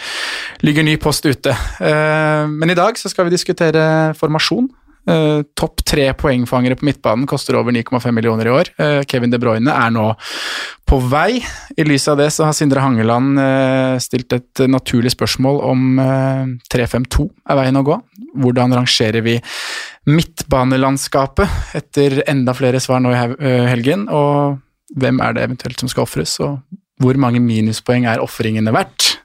[0.64, 1.52] ligger ny post ute.
[1.52, 4.70] Eh, men i dag så skal vi diskutere formasjon.
[5.08, 8.70] Eh, Topp tre poengfangere på midtbanen koster over 9,5 millioner i år.
[8.78, 10.06] Eh, Kevin De Bruyne er nå
[10.88, 11.40] på vei.
[11.76, 13.38] I lys av det så har Sindre Hangeland
[14.02, 18.00] stilt et naturlig spørsmål om eh, 3-5-2 er veien å gå.
[18.40, 19.38] Hvordan rangerer vi
[20.10, 24.08] midtbanelandskapet etter enda flere svar nå i helgen?
[24.08, 24.60] Og
[24.96, 26.58] hvem er det eventuelt som skal ofres, og
[27.00, 29.18] hvor mange minuspoeng er ofringene verdt?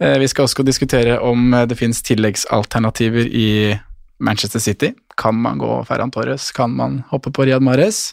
[0.00, 3.76] Eh, Vi skal også diskutere om eh, det finnes tilleggsalternativer i
[4.20, 4.92] Manchester City.
[5.18, 6.50] Kan man gå Ferran Torres?
[6.52, 8.12] Kan man hoppe på Riyad Mahrez?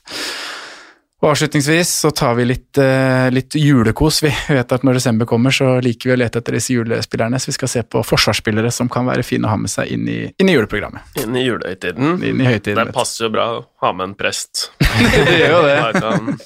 [1.18, 4.20] Og avslutningsvis så tar vi litt, eh, litt julekos.
[4.24, 7.50] Vi vet at når desember kommer, så liker vi å lete etter disse julespillerne, så
[7.50, 10.20] vi skal se på forsvarsspillere som kan være fine å ha med seg inn i,
[10.38, 11.18] inn i juleprogrammet.
[11.24, 12.22] Inn i julehøytiden.
[12.22, 12.84] Inn i høytiden.
[12.86, 14.68] Det passer jo bra å ha med en prest.
[14.78, 16.38] det gjør jo det.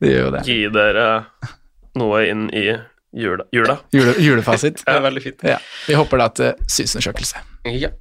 [0.00, 0.42] Det gjør jo det.
[0.48, 1.08] gi dere
[2.00, 2.64] noe inn i
[3.12, 3.44] jula.
[3.52, 3.76] jula.
[3.92, 4.80] Jule, julefasit.
[4.86, 5.44] Det er veldig fint.
[5.44, 5.60] Ja.
[5.84, 7.44] Vi hopper da til synsundersøkelse.
[7.68, 7.92] Ja.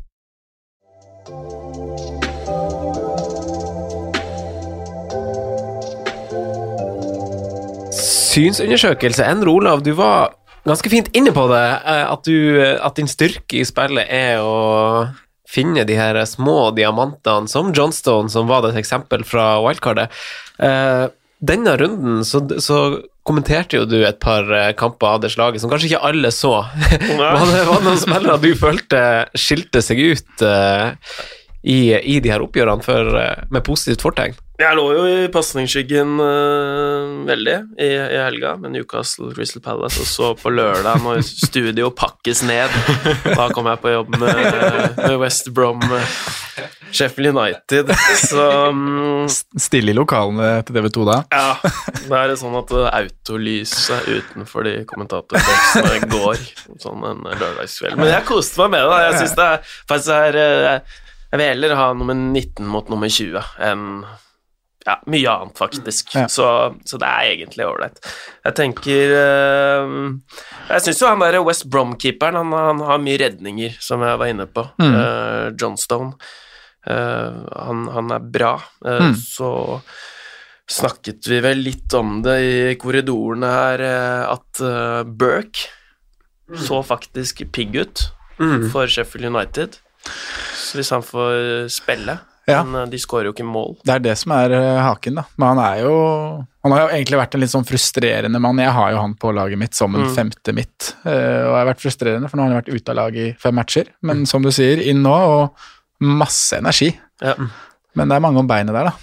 [8.33, 9.25] Synsundersøkelse.
[9.29, 10.33] Endre Olav, du var
[10.67, 11.63] ganske fint inne på det.
[11.85, 15.07] eh, At, du, at din styrke i spillet er å
[15.53, 20.09] finne de her små diamantene, som Johnstone, som var et eksempel fra wildcardet.
[20.59, 21.07] Eh,
[21.43, 22.77] Denne runden så, så
[23.27, 26.53] kommenterte jo du et par eh, kamper av det slaget som kanskje ikke alle så.
[27.19, 29.01] Var det, var det noen spillere du følte
[29.35, 30.95] skilte seg ut eh,
[31.63, 34.35] i, i de her oppgjørene for, eh, med positivt fortegn?
[34.61, 40.07] Jeg lå jo i pasningsskyggen uh, veldig i, i helga med Newcastle Crystal Palace, og
[40.07, 42.69] så på lørdag når studio pakkes ned.
[43.25, 44.43] Da kom jeg på jobb med,
[44.99, 46.21] med West Brom, uh,
[46.93, 47.89] Sheffield United.
[48.21, 49.25] Så um,
[49.57, 51.19] Stille i lokalene til TV2 da.
[51.33, 51.73] ja,
[52.05, 56.43] da er det sånn at autolyset utenfor de kommentatorboksene går
[56.83, 57.97] sånn en lørdagskveld.
[57.97, 59.01] Men jeg koste meg med det.
[59.07, 60.99] Jeg synes det er, faktisk er eh,
[61.33, 63.87] Jeg vil heller ha nummer 19 mot nummer 20 enn
[64.83, 66.09] ja, mye annet, faktisk.
[66.13, 66.25] Ja.
[66.27, 66.45] Så,
[66.85, 68.01] så det er egentlig ålreit.
[68.43, 69.93] Jeg tenker eh,
[70.67, 74.27] Jeg syns jo han der West Brom-keeperen han, han har mye redninger, som jeg var
[74.33, 74.65] inne på.
[74.83, 74.91] Mm.
[74.97, 76.11] Uh, Johnstone.
[76.83, 78.57] Uh, han, han er bra.
[78.83, 79.15] Uh, Mm.
[79.23, 79.53] Så
[80.69, 85.67] snakket vi vel litt om det i korridorene her, eh, at eh, Burke
[86.59, 88.03] så faktisk pigg ut
[88.39, 88.69] Mm.
[88.73, 89.75] for Sheffield United.
[90.73, 92.17] Så hvis han får spille
[92.49, 92.57] Ja.
[92.65, 93.77] Men eh, de skårer jo ikke mål.
[93.87, 95.23] Det er det som er eh, haken, da.
[95.39, 95.93] Men han er jo
[96.65, 98.59] Han har jo egentlig vært en litt sånn frustrerende mann.
[98.59, 100.13] Jeg har jo han på laget mitt som en Mm.
[100.15, 102.95] femte mitt, eh, og jeg har vært frustrerende, for nå har han vært ute av
[102.99, 103.87] laget i fem matcher.
[104.01, 105.55] Men som du sier, inn nå, og
[106.01, 106.89] masse energi.
[107.21, 107.35] Ja.
[107.95, 108.93] Men det er mange om beinet der, da.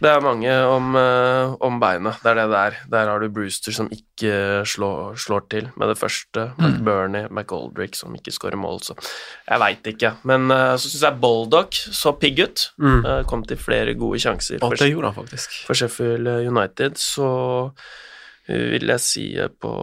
[0.00, 2.20] Det er mange om, eh, om beinet.
[2.22, 2.76] Det er det det er.
[2.94, 6.46] Der har du Brewster som ikke slår, slår til med det første.
[6.56, 6.64] Mm.
[6.66, 10.14] McBurney, McGoldrick som ikke skårer mål, så jeg veit ikke.
[10.24, 12.66] Men eh, så syns jeg Boldock så pigg ut.
[12.80, 13.04] Mm.
[13.04, 15.60] Eh, kom til flere gode sjanser Og det gjorde han faktisk.
[15.66, 16.96] for Sheffield United.
[16.96, 17.28] Så
[18.48, 19.74] eh, vil jeg si eh, på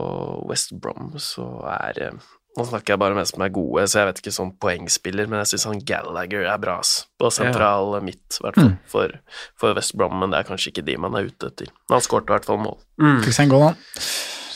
[0.50, 1.46] West Brom så
[1.78, 4.52] er eh, Nå snakker jeg bare med som er gode, så jeg vet ikke sånn
[4.58, 7.04] poengspiller, men jeg syns han Gallagher er bra, ass.
[7.22, 8.78] På sentral midt, i hvert fall, Mm.
[8.90, 9.14] for,
[9.62, 11.70] for West Brom, men det er kanskje ikke de man er ute etter.
[11.88, 12.80] Men han skårte i hvert fall mål.
[13.24, 13.78] Fikk seg en goal, han.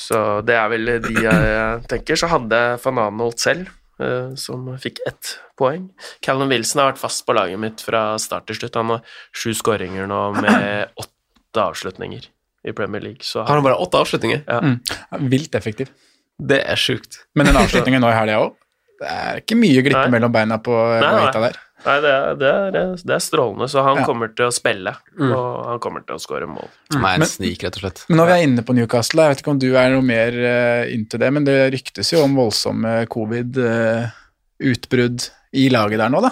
[0.01, 2.17] Så det er vel de jeg tenker.
[2.19, 3.69] Så hadde jeg van selv,
[4.01, 5.91] uh, som fikk ett poeng.
[6.25, 8.75] Callum Wilson har vært fast på laget mitt fra start til slutt.
[8.81, 12.25] Han har sju skåringer nå med åtte avslutninger
[12.65, 13.21] i Premier League.
[13.23, 14.43] Så Har han bare åtte avslutninger?
[14.47, 14.59] Ja.
[14.61, 15.29] Mm.
[15.31, 15.93] Vilt effektiv.
[16.41, 17.19] Det er sjukt.
[17.38, 18.56] Men den avslutningen nå i helga òg,
[19.01, 20.13] det er ikke mye glippe Nei.
[20.15, 20.73] mellom beina på.
[21.01, 21.56] Guaita der.
[21.82, 24.04] Nei, det er, det, er, det er strålende, så han Ja.
[24.06, 25.32] kommer til å spille, Mm.
[25.34, 26.67] og han kommer til å skåre mål.
[26.93, 28.04] Som er en snik, rett og slett.
[28.10, 30.30] Men når vi er inne på Newcastle, jeg vet ikke om du er noe mer
[30.30, 35.25] uh, into det, men det ryktes jo om voldsomme covid-utbrudd
[35.58, 36.30] i laget der nå, da.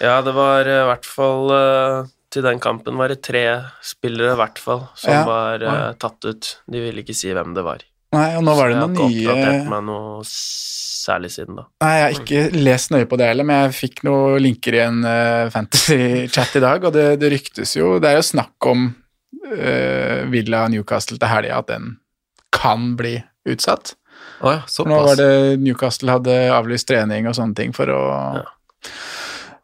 [0.00, 3.42] Ja, det var eh, i hvert fall eh, Til den kampen var det tre
[3.82, 5.22] spillere i hvert fall som Ja.
[5.24, 6.58] var uh, tatt ut.
[6.68, 7.78] De ville ikke si hvem det var.
[8.16, 10.22] Nei, og nå var det jeg har noen ikke oppdatert nye meg noe
[11.06, 11.66] særlig siden da.
[11.84, 14.82] Nei, jeg har ikke lest nøye på det heller, men jeg fikk noen linker i
[14.86, 18.88] en uh, fantasy-chat i dag, og det, det ryktes jo Det er jo snakk om
[19.52, 21.94] uh, Villa Newcastle til helga, at den
[22.56, 23.94] kan bli utsatt.
[24.40, 24.90] Oh ja, såpass.
[24.90, 28.02] nå var det Newcastle hadde avlyst trening og sånne ting for å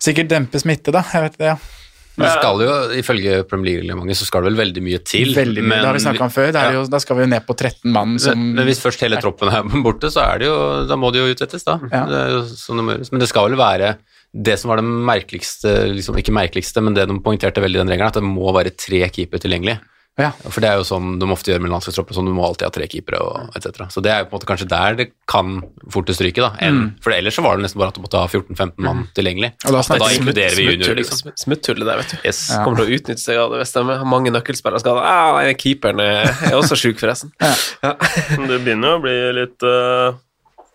[0.03, 1.05] Sikkert dempe smitte, da.
[1.15, 1.82] Jeg vet det, ja.
[2.17, 5.31] Men det skal jo, ifølge Premier League-reglementet, så skal det vel veldig mye til.
[5.37, 5.79] Veldig mye.
[5.81, 6.51] det har vi snakka om før.
[6.51, 6.73] Er ja.
[6.77, 9.21] jo, da skal vi jo ned på 13 mann som men, men hvis først hele
[9.23, 10.57] troppen er borte, så er det jo,
[10.91, 11.79] da må det jo utsettes, da.
[11.89, 12.03] Ja.
[12.11, 12.99] Det jo sånn det.
[13.15, 13.95] Men det skal vel være
[14.33, 17.93] det som var det merkeligste, liksom ikke merkeligste, men det de poengterte veldig i den
[17.93, 19.79] regelen, at det må være tre keepere tilgjengelig.
[20.21, 20.29] Ja.
[20.45, 22.73] For det er jo sånn de ofte gjør med landslagstroppen, sånn du må alltid ha
[22.75, 23.87] tre keepere og etc.
[23.89, 25.55] Så det er jo på en måte kanskje der det kan
[25.91, 26.51] fortest ryke, da.
[26.61, 26.91] En, Mm.
[27.05, 29.53] For ellers så var det nesten bare at du måtte ha 14-15 mann tilgjengelig.
[29.65, 31.33] Og da Og da vi inkluderer vi junior, Smutthull- liksom.
[31.45, 32.17] Smutthullet der, vet du.
[32.29, 32.43] Yes.
[32.51, 32.65] Ja.
[32.65, 35.01] Kommer til å utnytte seg av det hvis de har mange nøkkelspillere skada.
[35.01, 37.33] Ah, keeperen er også sjuk, forresten.
[37.41, 37.95] Ja.
[38.37, 40.13] Det begynner å bli litt eh,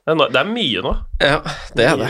[0.07, 0.91] det er no- Det er mye nå.
[1.19, 1.37] ja,
[1.75, 2.09] det er det.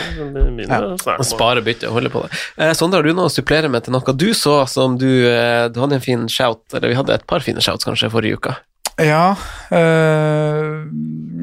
[1.18, 2.30] Og spare bytte holde på det.
[2.62, 5.66] Eh, Sondre, har du noe å supplere med til noe du så som du eh,
[5.74, 8.54] Du hadde en fin shout, eller vi hadde et par fine shouts kanskje forrige uke.
[9.02, 9.34] Ja
[9.74, 10.86] øh,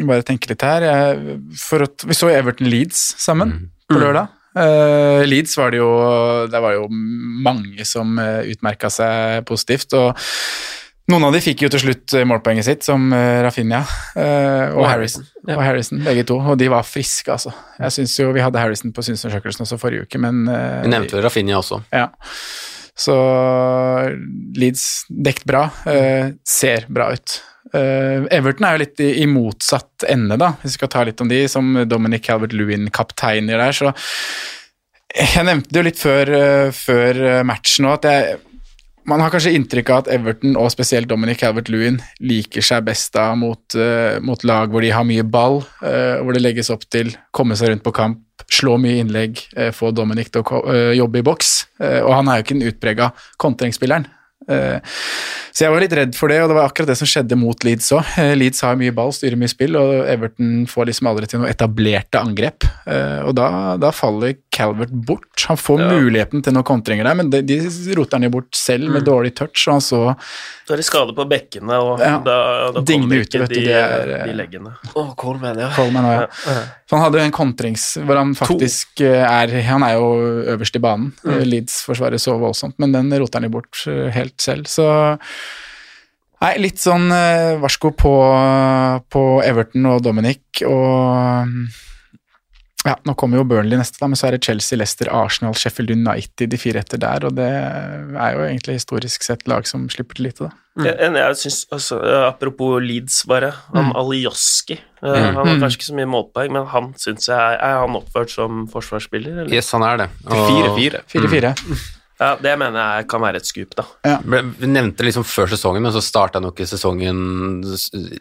[0.08, 0.84] Bare tenke litt her.
[0.86, 3.68] Jeg, for at, vi så Everton Leeds sammen Mm.
[3.92, 4.28] på lørdag.
[4.56, 5.88] Uh, Leeds var det jo
[6.46, 9.92] Det var jo mange som uh, utmerka seg positivt.
[9.98, 10.14] og
[11.12, 13.82] noen av de fikk jo til slutt eh, målpoenget sitt, som uh, Rafinha
[14.16, 15.26] eh, og, Og Harrison.
[15.44, 15.58] Ja.
[15.58, 16.38] Og Harrison, begge to.
[16.40, 17.52] Og de var friske, altså.
[17.78, 21.18] Jeg synes jo Vi hadde Harrison på synsundersøkelsen også forrige uke, men eh, Vi nevnte
[21.18, 21.82] jo Rafinha også.
[21.92, 22.08] ja.
[22.94, 23.14] Så
[24.54, 27.40] Leeds dekt bra, eh, ser bra ut.
[27.74, 31.30] Eh, Everton er jo litt i, motsatt ende, da, hvis vi skal ta litt om
[31.30, 33.94] de, som Dominic Calvert-Lewin kapteiner der, så
[35.14, 38.38] Jeg nevnte det jo litt før, eh, før eh, matchen òg, at jeg
[39.08, 43.30] man har kanskje inntrykk av at Everton, og spesielt Dominic Calvert-Lewin, liker seg best da
[43.38, 47.12] mot, uh, mot lag hvor de har mye ball, uh, hvor det legges opp til
[47.34, 51.26] komme seg rundt på kamp, slå mye innlegg, uh, få Dominic til å jobbe i
[51.26, 51.54] boks.
[51.84, 54.06] Og han er jo ikke den utprega kontringsspilleren.
[54.50, 54.94] Eh,
[55.54, 57.66] så jeg var litt redd for det, og det var akkurat det som skjedde mot
[57.66, 58.14] Leeds òg.
[58.40, 62.20] Leeds har mye ball, styrer mye spill, og Everton får liksom aldri til noe etablerte
[62.20, 62.66] angrep.
[62.90, 63.48] Eh, og da,
[63.80, 65.30] da faller Calvert bort.
[65.48, 67.60] Han får muligheten til noen kontringer der, men de, de
[67.98, 70.02] roter han jo bort selv med dårlig touch, og han så
[70.64, 72.14] Da er det skade på bekkene, og Ja.
[72.24, 72.36] da,
[72.72, 74.72] da kommer ute, ikke vet de, er, eh, de leggene.
[74.96, 75.68] Oh, Coleman, ja.
[75.76, 76.62] Coleman også, ja.
[76.88, 79.10] Så han hadde jo en kontrings hvor han faktisk to.
[79.12, 80.08] er Han er jo
[80.54, 81.12] øverst i banen.
[81.24, 81.34] Mm.
[81.34, 84.88] Eh, Leeds forsvarer så voldsomt, men den roter han jo bort eh, helt selv, så
[86.44, 88.10] Nei, litt sånn eh, varsko på,
[89.08, 91.46] på Everton og Dominic, og
[92.84, 95.90] ja, nå kommer jo Burnley neste, da, men så er det Chelsea, Leicester, Arsenal, Sheffield
[95.94, 100.14] United de fire etter der, og det er jo egentlig historisk sett lag som slipper
[100.18, 100.50] til lite, da.
[100.84, 103.52] Jeg, jeg, jeg synes, altså, apropos Leeds, bare.
[103.72, 103.96] Om Mm.
[103.96, 104.74] Alioski.
[104.74, 105.34] eh, Mm.
[105.36, 105.60] Han har Mm.
[105.62, 109.42] kanskje ikke så mye målpoeng, men han syns jeg er, han oppført som forsvarsspiller?
[109.44, 109.54] Eller?
[109.54, 110.08] Yes, han er det.
[110.26, 111.00] Og- 4-4.
[111.06, 111.54] 4-4.
[112.20, 113.84] Ja, det mener jeg kan være et skup, da.
[114.06, 114.18] Ja.
[114.22, 117.64] Vi nevnte liksom før sesongen, men så starta jo ikke sesongen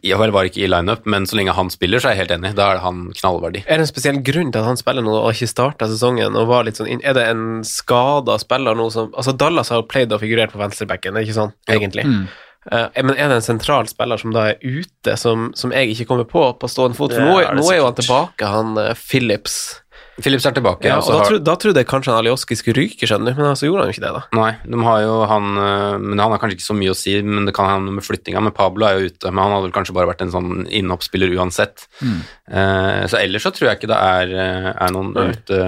[0.01, 2.55] Jeg var ikke i lineup, men så lenge han spiller, så er jeg helt enig.
[2.57, 3.65] Da er han knallverdig.
[3.67, 6.33] Er det en spesiell grunn til at han spiller nå og ikke starta sesongen?
[6.39, 9.89] og var litt sånn Er det en skada spiller nå som Altså, Dallas har jo
[9.89, 12.07] pleid å figurere på venstrebacken, ikke sant, egentlig?
[12.07, 12.25] Mm.
[12.71, 16.07] Eh, men er det en sentral spiller som da er ute, som, som jeg ikke
[16.09, 17.13] kommer på på stående fot?
[17.13, 19.57] For Det nå, er nå er jo han tilbake, han Philips Phillips.
[20.21, 20.85] Philips er tilbake.
[20.85, 23.33] Ja, og og da, har- tro, da trodde jeg kanskje han Alioski skulle ryke, skjønner
[23.33, 24.21] du, men så gjorde han jo ikke det, da.
[24.37, 27.15] Nei, de har jo han øh, Men han har kanskje ikke så mye å si,
[27.25, 28.43] men det kan ha noe med flyttinga.
[28.45, 31.33] Men Pablo er jo ute, men han hadde vel kanskje bare vært en sånn innhoppsspiller
[31.39, 31.87] uansett.
[32.03, 35.59] Eh, så ellers så tror jeg ikke det er, eh, er noen ute,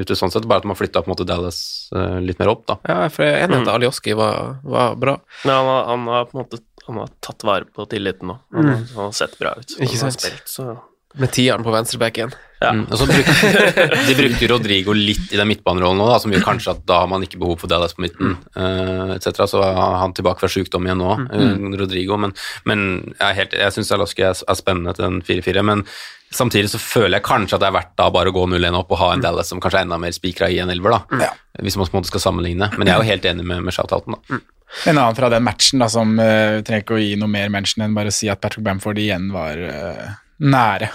[0.00, 1.60] ute sånn sett, bare at de har flytta på en måte Dallas
[1.94, 2.78] eh, litt mer opp, da.
[2.88, 5.18] Ja, for jeg er enig i at Alioski var, var bra.
[5.44, 8.40] Men han har, han har på en måte han har tatt vare på tilliten nå.
[8.56, 9.76] Han, har- han har sett bra ut.
[9.78, 10.18] Ikke sant?
[10.18, 10.72] Spilt, så.
[11.14, 12.32] Med tieren på venstrebacken.
[12.62, 12.70] Ja.
[12.76, 16.86] Mm, brukte, de brukte Rodrigo litt i den midtbanerollen nå, da, som gjør kanskje at
[16.88, 19.44] da har man ikke behov for Dallas på midten, uh, etc.
[19.50, 21.76] Så er han tilbake fra sykdom igjen nå, mm.
[21.80, 22.18] Rodrigo.
[22.22, 22.34] Men,
[22.68, 25.66] men jeg, helt- jeg syns Alaska er, er spennende til den 4-4.
[25.66, 25.84] Men
[26.32, 28.94] samtidig så føler jeg kanskje at det er verdt da bare å gå 0-1 opp
[28.94, 31.26] og ha en Dallas som kanskje er enda mer spikra i en elver, da.
[31.26, 31.32] Ja.
[31.60, 32.70] Hvis man på en måte skal sammenligne.
[32.78, 34.40] Men jeg er jo helt enig med, med shoutouten, da.
[34.88, 37.84] En annen fra den matchen da, som uh, trenger ikke å gi noe mer mention
[37.84, 40.06] enn bare å si at Patrick Bamford igjen var uh,
[40.40, 40.88] nære.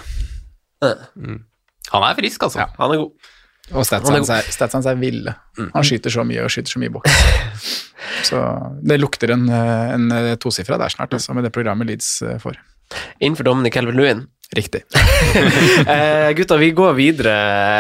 [1.94, 2.66] Han er frisk, altså.
[2.66, 2.70] Ja.
[2.80, 3.34] Han er god.
[3.76, 5.34] Og stats er hans er, ville.
[5.58, 5.70] er.
[5.74, 7.20] Han skyter så mye og skyter så mye boks.
[8.24, 8.40] Så
[8.88, 12.38] det lukter en, eh, en eh, tosifra der snart, altså, med det programmet Leeds eh,
[12.42, 12.58] får.
[13.20, 14.26] Innenfor Dominic Calvert-Lewin.
[14.56, 14.84] Riktig.
[15.88, 17.36] Eh, gutta, vi går videre,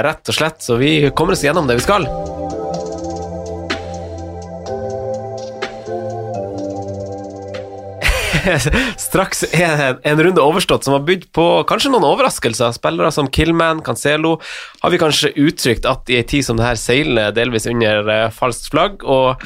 [0.06, 2.08] rett og slett, så vi kommer oss gjennom det vi skal.
[9.08, 12.76] Straks en, en runde overstått som har bydd på kanskje noen overraskelser.
[12.76, 14.38] Spillere som Killman, Cancelo
[14.82, 18.26] har vi kanskje uttrykt at i ei tid som det her seiler delvis under eh,
[18.34, 19.06] falskt flagg.
[19.06, 19.44] og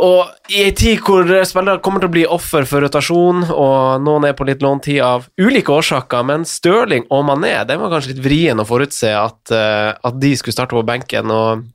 [0.00, 4.28] og i ei tid hvor spillere kommer til å bli offer for rotasjon, og noen
[4.28, 8.22] er på litt låntid av ulike årsaker, men Stirling og Mané, det var kanskje litt
[8.24, 11.30] vrien å forutse at, eh, at de skulle starte på benken.
[11.34, 11.66] og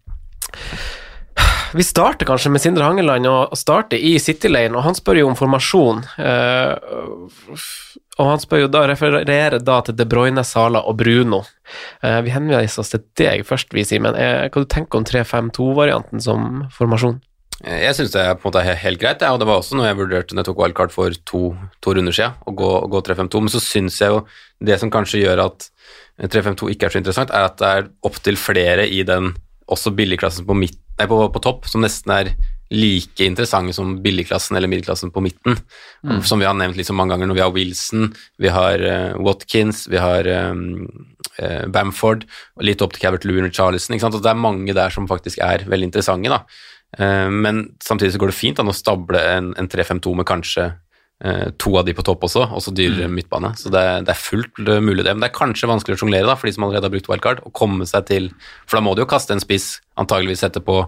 [1.76, 5.28] vi starter kanskje med Sindre Hangeland og starter i City Lane, og han spør jo
[5.30, 6.03] om formasjon.
[6.17, 6.73] eh,
[8.15, 11.41] og han spør jo da, refererer da til De Bruyne, Sala og Bruno.
[12.01, 14.15] Eh, vi henviser oss til deg først, vi, Simen.
[14.15, 17.19] Eh, hva du tenker om 3-5-2-varianten som formasjon?
[17.65, 19.88] Jeg syns det er på en måte he- helt greit, og det var også noe
[19.88, 21.41] jeg vurderte når jeg tok wildcard for to,
[21.82, 24.26] to runder siden, å gå, gå 3-5-2, men så syns jeg jo
[24.63, 25.69] det som kanskje gjør at
[26.19, 29.34] 3-5-2 ikke er så interessant, er at det er opptil flere i den
[29.71, 32.35] også billigklassen på, midt, nei, på, på topp som nesten er
[32.73, 35.57] like interessante som billigklassen eller middelklassen på midten,
[36.05, 36.21] Mm.
[36.23, 39.87] som vi har nevnt liksom mange ganger når vi har Wilson, vi har uh, Watkins,
[39.89, 40.85] vi har um,
[41.41, 42.25] uh, Bamford,
[42.57, 43.95] og litt opp til Cavert Lewin og Charleston.
[43.95, 44.15] ikke sant?
[44.15, 46.41] og det er mange der som faktisk er veldig interessante da.
[46.99, 50.71] Uh, men samtidig så går det fint an å stable en, en 3-5-2 med kanskje
[51.55, 53.53] to av de på topp også, også dyrere midtbane.
[53.55, 55.13] Så det, det er fullt eh, mulig det.
[55.16, 57.41] Men det er kanskje vanskelig å sjonglere da, for de som allerede har brukt wildcard,
[57.47, 58.30] å komme seg til
[58.68, 60.82] For da må du jo kaste en spiss, antageligvis sette på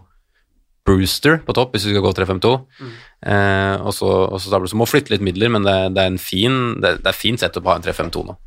[0.87, 2.51] Brewster på topp hvis du skal gå 3-5-2.
[3.27, 4.69] Eh, og så, og så, stable.
[4.71, 7.17] så må du flytte litt midler, men det, det er en fin det, det er
[7.17, 8.37] fint sett å ha en 3-5-2 nå.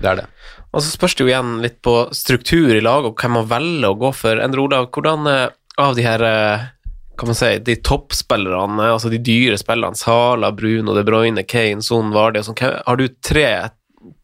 [0.00, 0.28] Det er det.
[0.74, 3.90] Og så spørs det jo igjen litt på struktur i lag og hvem man velger
[3.90, 4.40] å gå for.
[4.42, 5.44] Endre Olav, hvordan eh,
[5.80, 6.70] av de her eh,
[7.18, 12.12] kan man si, de toppspillerne, altså de dyre spillerne, Sala, Bruno, De Bruyne, Kane, Son,
[12.14, 13.48] Vardy og sånn, har du tre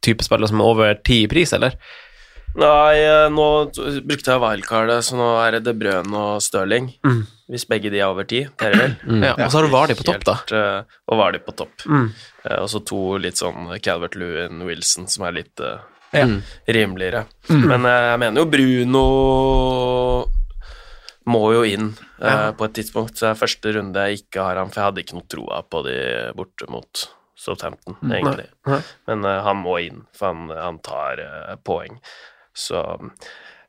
[0.04, 1.76] typer spillere som er over ti i pris, eller?
[2.58, 3.44] Nei, eh, nå
[4.02, 6.88] brukte jeg wildcardet, så nå er det De Bruyne og Stirling.
[7.06, 7.20] Mm.
[7.50, 8.96] Hvis begge de er over ti, vel.
[9.06, 9.22] Mm.
[9.22, 10.34] Ja, og så har du Vardy på topp, da.
[10.40, 11.86] Helt, eh, Og Vardy på topp.
[11.86, 12.08] Mm.
[12.44, 15.78] Eh, Og så to litt sånn Calvert Lewin Wilson, som er litt uh,
[16.12, 16.26] Ja.
[16.66, 17.24] rimeligere.
[17.48, 17.64] Mm.
[17.70, 19.04] Men jeg mener jo Bruno
[21.26, 21.90] må jo inn
[22.22, 22.52] eh, Ja.
[22.52, 23.16] på et tidspunkt.
[23.16, 25.62] Så det er første runde jeg ikke har han, for jeg hadde ikke noe troa
[25.62, 25.96] på de
[26.36, 27.06] borte mot
[27.36, 28.12] Southampton, Mm.
[28.12, 28.48] egentlig.
[28.66, 28.72] Nei.
[28.76, 28.82] Nei.
[29.08, 32.00] Men uh, han må inn, for han, han tar uh, poeng.
[32.52, 32.82] Så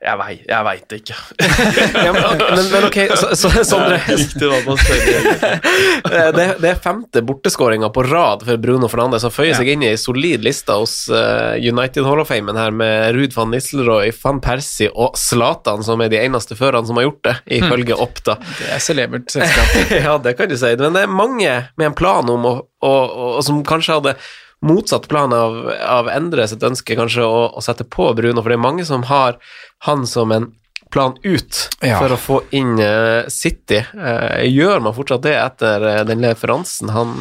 [0.02, 1.16] jeg veit, jeg veit ikke.
[2.06, 4.47] Ja, men, men, men ok, så, så, Sondre Det
[6.38, 9.91] det, det er femte borteskåringa på rad for Bruno Fernandes, som føyer seg inn i
[9.91, 14.41] ei solid liste hos uh, United Hall of Fame her, med Ruud van Nistelrooy, van
[14.41, 18.39] Persie og Zlatan, som er de eneste førerne som har gjort det, ifølge Oppda.
[18.58, 19.76] Det er celebert selskap.
[20.08, 20.74] ja, det kan du si.
[20.82, 24.18] Men det er mange med en plan om å, å, å, og som kanskje hadde
[24.62, 25.55] motsatt plan av,
[25.86, 29.05] av Endre sitt ønske, kanskje, å, å sette på Bruno, for det er mange som
[29.09, 29.39] har
[29.88, 30.51] han som en
[30.91, 31.97] plan ut Ja.
[31.99, 33.80] for å få inn eh, City.
[33.80, 37.14] Eh, gjør man fortsatt det etter eh, den leveransen han,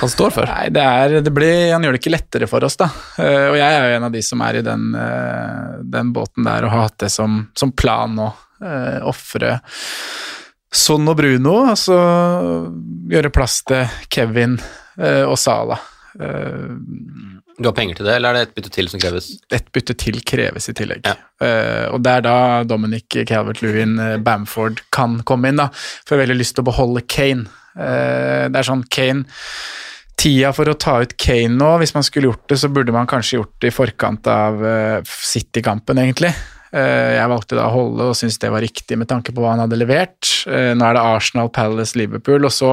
[0.00, 0.46] han står for?
[0.46, 2.86] Nei, det, er, det blir, han gjør det ikke lettere for oss, da.
[3.18, 4.92] Og jeg er jo en av de som er i den,
[5.90, 9.56] den båten der og har hatt det som, som plan å uh, ofre
[10.72, 11.96] Son og Bruno, altså
[13.12, 14.54] gjøre plass til Kevin
[15.28, 15.76] og Sala.
[16.20, 16.72] Eh,
[17.58, 19.28] Du har penger til det, eller er det et bytte til som kreves?
[19.52, 21.06] et bytte til kreves i tillegg.
[21.06, 25.68] Eh, og det er da Dominic Calvert-Lewin eh, Bamford kan komme inn, da.
[25.72, 27.48] For jeg har veldig lyst til å beholde Kane.
[27.72, 29.22] Uh, det er sånn Kane
[30.20, 33.08] Tida for å ta ut Kane nå, hvis man skulle gjort det, så burde man
[33.08, 36.34] kanskje gjort det i forkant av uh, City-kampen, egentlig.
[36.72, 39.52] Eh, jeg valgte da å holde og syntes det var riktig med tanke på hva
[39.52, 40.30] han hadde levert.
[40.48, 42.72] Eh, nå er det Arsenal, Palace, Liverpool, og så,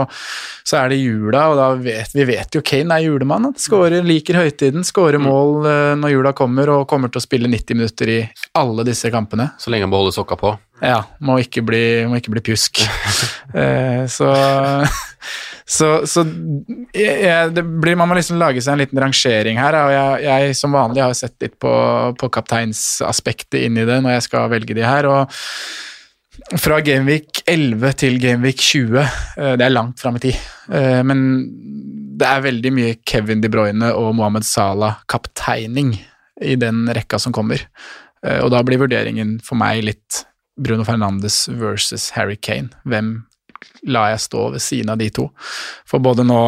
[0.64, 3.50] så er det jula, og da vet vi vet jo Kane er julemann.
[3.50, 7.80] Han liker høytiden, skårer mål eh, når jula kommer, og kommer til å spille 90
[7.82, 8.20] minutter i
[8.60, 9.52] alle disse kampene.
[9.60, 10.56] Så lenge han beholder sokka på.
[10.80, 12.84] Ja, må ikke bli, må ikke bli pjusk.
[13.50, 14.28] Eh, så
[15.70, 16.22] så, så
[16.94, 20.58] jeg, det blir, man må liksom lage seg en liten rangering her, og jeg, jeg
[20.58, 21.72] som vanlig har sett litt på,
[22.18, 25.10] på kapteinsaspektet i det når jeg skal velge de her.
[25.10, 25.34] og
[26.62, 30.38] fra Gameweek 11 til Gameweek 20, eh, det er langt fram i tid.
[30.70, 31.26] Eh, Men
[32.22, 35.96] det er veldig mye Kevin De Bruyne og Mohammed Salah kapteining
[36.42, 37.66] i den rekka som kommer.
[38.44, 40.26] Og da blir vurderingen for meg litt
[40.60, 42.70] Bruno Fernandes versus Harry Kane.
[42.84, 43.16] Hvem
[43.88, 45.30] lar jeg stå ved siden av de to?
[45.88, 46.40] For både nå,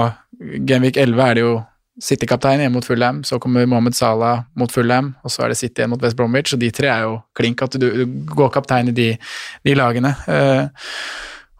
[0.68, 1.60] Genvik 11 er det jo
[2.02, 5.82] City-kaptein igjen mot Fulham, så kommer Mohammed Salah mot Fulham, og så er det City
[5.82, 7.90] igjen mot West Bromwich, og de tre er jo klink at du,
[8.32, 9.10] går kaptein i de,
[9.68, 10.16] de lagene.
[10.26, 10.66] Uh,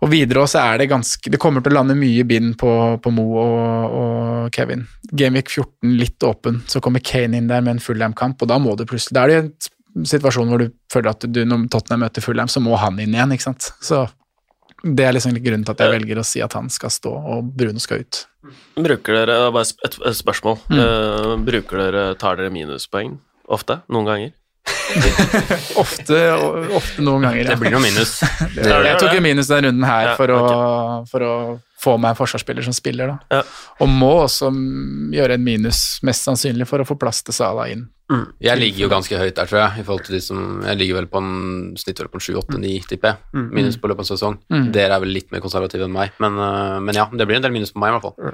[0.02, 2.72] og videre også er det ganske Det kommer til å lande mye bind på,
[3.04, 4.88] på Mo og, og Kevin.
[5.12, 8.74] Gameweek 14 litt åpen, så kommer Kane inn der med en fullham-kamp, og da må
[8.80, 9.70] du plutselig Da er det
[10.08, 13.36] situasjon hvor du føler at du, når Tottenham møter Fulham, så må han inn igjen,
[13.36, 13.72] ikke sant.
[13.84, 14.06] Så
[14.82, 17.50] det er liksom grunnen til at jeg velger å si at han skal stå, og
[17.58, 18.24] Bruno skal ut.
[18.80, 20.62] Bruker dere er bare et, et spørsmål.
[20.72, 20.80] Mm.
[20.82, 23.20] uh, bruker dere, Tar dere minuspoeng
[23.52, 23.82] ofte?
[23.92, 24.38] Noen ganger?
[25.82, 26.18] Ofte,
[26.76, 27.54] ofte noen ganger, ja.
[27.54, 28.18] Det blir noe minus.
[28.56, 30.42] Det, jeg tok jo minus den runden her Ja, for, å,
[31.10, 31.32] for å
[31.82, 33.42] få meg en forsvarsspiller som spiller, da.
[33.82, 34.52] Og må også
[35.16, 37.88] gjøre en minus, mest sannsynlig, for å få plass til Sala inn.
[38.44, 39.82] Jeg ligger jo ganske høyt der, tror jeg.
[39.82, 41.34] I forhold til de som, Jeg ligger vel på en
[41.80, 43.18] snitt vel på en 7-8-9, tipper jeg.
[43.34, 43.50] Mm.
[43.58, 44.40] Minus på løpet av en sesong.
[44.52, 44.70] Mm.
[44.76, 47.46] Dere er vel litt mer konservative enn meg, men, øh, men ja, det blir en
[47.48, 48.34] del minus på meg, i hvert fall.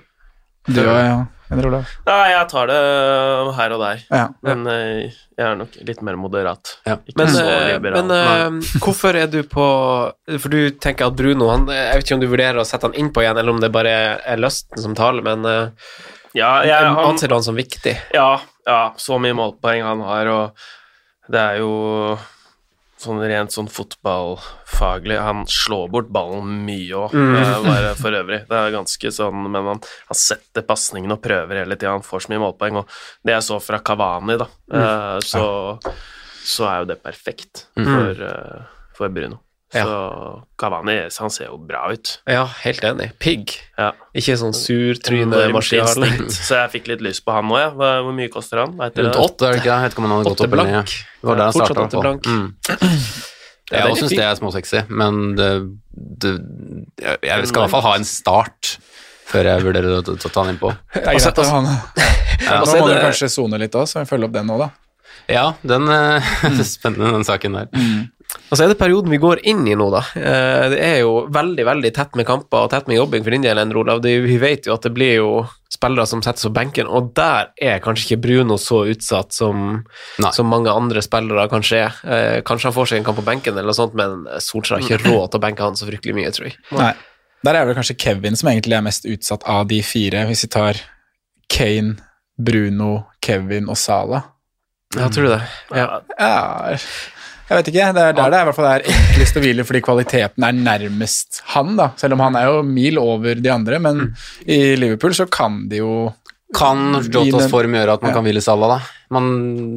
[0.67, 1.25] Du, ja.
[1.47, 1.91] Eller Olav?
[2.03, 2.79] Nei, jeg tar det
[3.55, 4.01] her og der.
[4.11, 4.25] Ja.
[4.43, 6.73] Men eh, jeg er nok litt mer moderat.
[6.83, 6.97] Ja.
[7.07, 9.67] Ikke Men, så eh, men eh, hvorfor er du på
[10.27, 12.99] For du tenker at Bruno han, Jeg vet ikke om du vurderer å sette han
[12.99, 15.87] innpå igjen, eller om det bare er lysten som taler, men uh,
[16.35, 17.95] ja, jeg, han, anser du han som viktig?
[18.13, 18.29] ja,
[18.67, 22.17] ja, så mye målpoeng han har, og det er jo
[22.97, 27.13] sånn rent sånn fotballfaglig Han slår bort ballen mye òg,
[27.65, 28.41] bare for øvrig.
[28.49, 31.93] Det er ganske sånn Men han, han setter pasningen og prøver hele tida.
[31.93, 32.97] Han får så mye målpoeng, og
[33.27, 35.27] det jeg så fra Kavani, da, mm.
[35.29, 35.45] så,
[36.41, 38.63] så er jo det perfekt for, eh,
[38.97, 39.43] for Bruno.
[39.75, 39.83] Ja.
[39.83, 39.95] Så
[40.61, 42.13] Kavani han ser jo bra ut.
[42.29, 43.09] Ja, helt enig.
[43.19, 43.51] Pigg.
[43.77, 43.89] Ja.
[44.15, 46.05] Ikke sånn surtryne Enormt Martial.
[46.31, 47.73] Så jeg fikk litt lyst på han jeg.
[47.75, 48.77] Hva- Hvor mye koster han?
[48.79, 49.73] Rundt åtte, er det ikke det?
[49.73, 50.93] Jeg vet ikke om han hadde gått Åtte opp eller ned.
[51.19, 51.87] Det var der jeg starta.
[51.91, 52.01] på.
[52.05, 52.23] blank.
[52.31, 52.47] Mm.
[53.67, 55.49] Ja, Jeg det syns det er småsexy, men det,
[56.23, 56.31] det,
[57.03, 58.77] jeg, jeg skal i hvert fall ha en start
[59.27, 60.71] før jeg vurderer å ta- ta han innpå.
[60.95, 61.67] Det er greit å ha han.
[62.47, 64.55] Ja, Nå er må du kanskje sone litt òg, så vi følger opp den nå,
[64.61, 64.69] da.
[65.27, 66.23] Ja, den er
[66.63, 67.67] spennende, den saken der.
[68.49, 70.01] Og så er det perioden vi går inn i nå, da.
[70.15, 73.43] Eh, Det er jo veldig veldig tett med kamper og tett med jobbing for din
[73.43, 74.01] del, Endre Olav.
[74.05, 75.31] Vi vet jo at det blir jo
[75.73, 79.83] spillere som settes på benken, og der er kanskje ikke Bruno så utsatt som,
[80.33, 81.97] som mange andre spillere kanskje er.
[82.07, 84.85] Eh, Kanskje han får seg en kamp på benken, eller noe sånt, men Solskjær har
[84.87, 86.55] ikke råd til å benke han så fryktelig mye, tror jeg.
[86.71, 86.93] Nei.
[87.45, 90.49] Der er vel kanskje Kevin som egentlig er mest utsatt av de fire, hvis vi
[90.55, 90.79] tar
[91.53, 91.97] Kane,
[92.39, 94.23] Bruno, Kevin og Sala.
[94.95, 95.41] Ja, tror du det?
[95.75, 95.99] Ja.
[96.17, 96.77] Ja,
[97.47, 97.87] jeg vet ikke.
[97.95, 100.57] Det er der det er, i hvert fall er enklest å hvile, fordi kvaliteten er
[100.57, 101.89] nærmest han, da.
[101.99, 104.01] Selv om han er jo mil over de andre, men
[104.45, 105.91] i Liverpool så kan de jo
[106.55, 108.15] Kan Jotas form gjøre at man Ja.
[108.15, 108.93] kan hvile Salah, da?
[109.11, 109.25] Man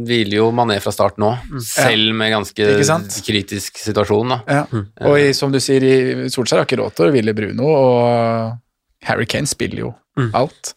[0.06, 1.32] hviler jo Mané fra start nå,
[1.66, 2.68] selv med ganske
[3.26, 4.38] kritisk situasjon, da.
[4.46, 4.82] ja.
[5.06, 8.54] Og i, som du sier, i Solskjær har ikke råd til å hvile Bruno, og
[9.06, 9.90] Harry Kane spiller jo
[10.34, 10.74] alt.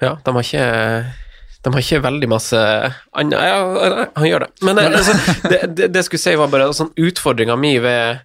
[0.00, 0.66] Ja, de har ikke
[1.60, 2.60] de har ikke veldig masse
[3.20, 4.50] annet Ja, han gjør det.
[4.64, 5.16] Men det, altså,
[5.50, 8.24] det, det, det skulle si, var bare sånn utfordringa mi ved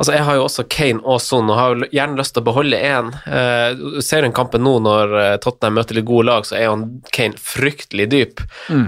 [0.00, 2.78] Altså, jeg har jo også Kane og Son, og har gjerne lyst til å beholde
[2.80, 3.10] én.
[3.20, 6.70] Ser du ser den kampen nå når eh, Tottenham møter litt gode lag, så er
[6.70, 6.78] jo
[7.12, 8.40] Kane fryktelig dyp.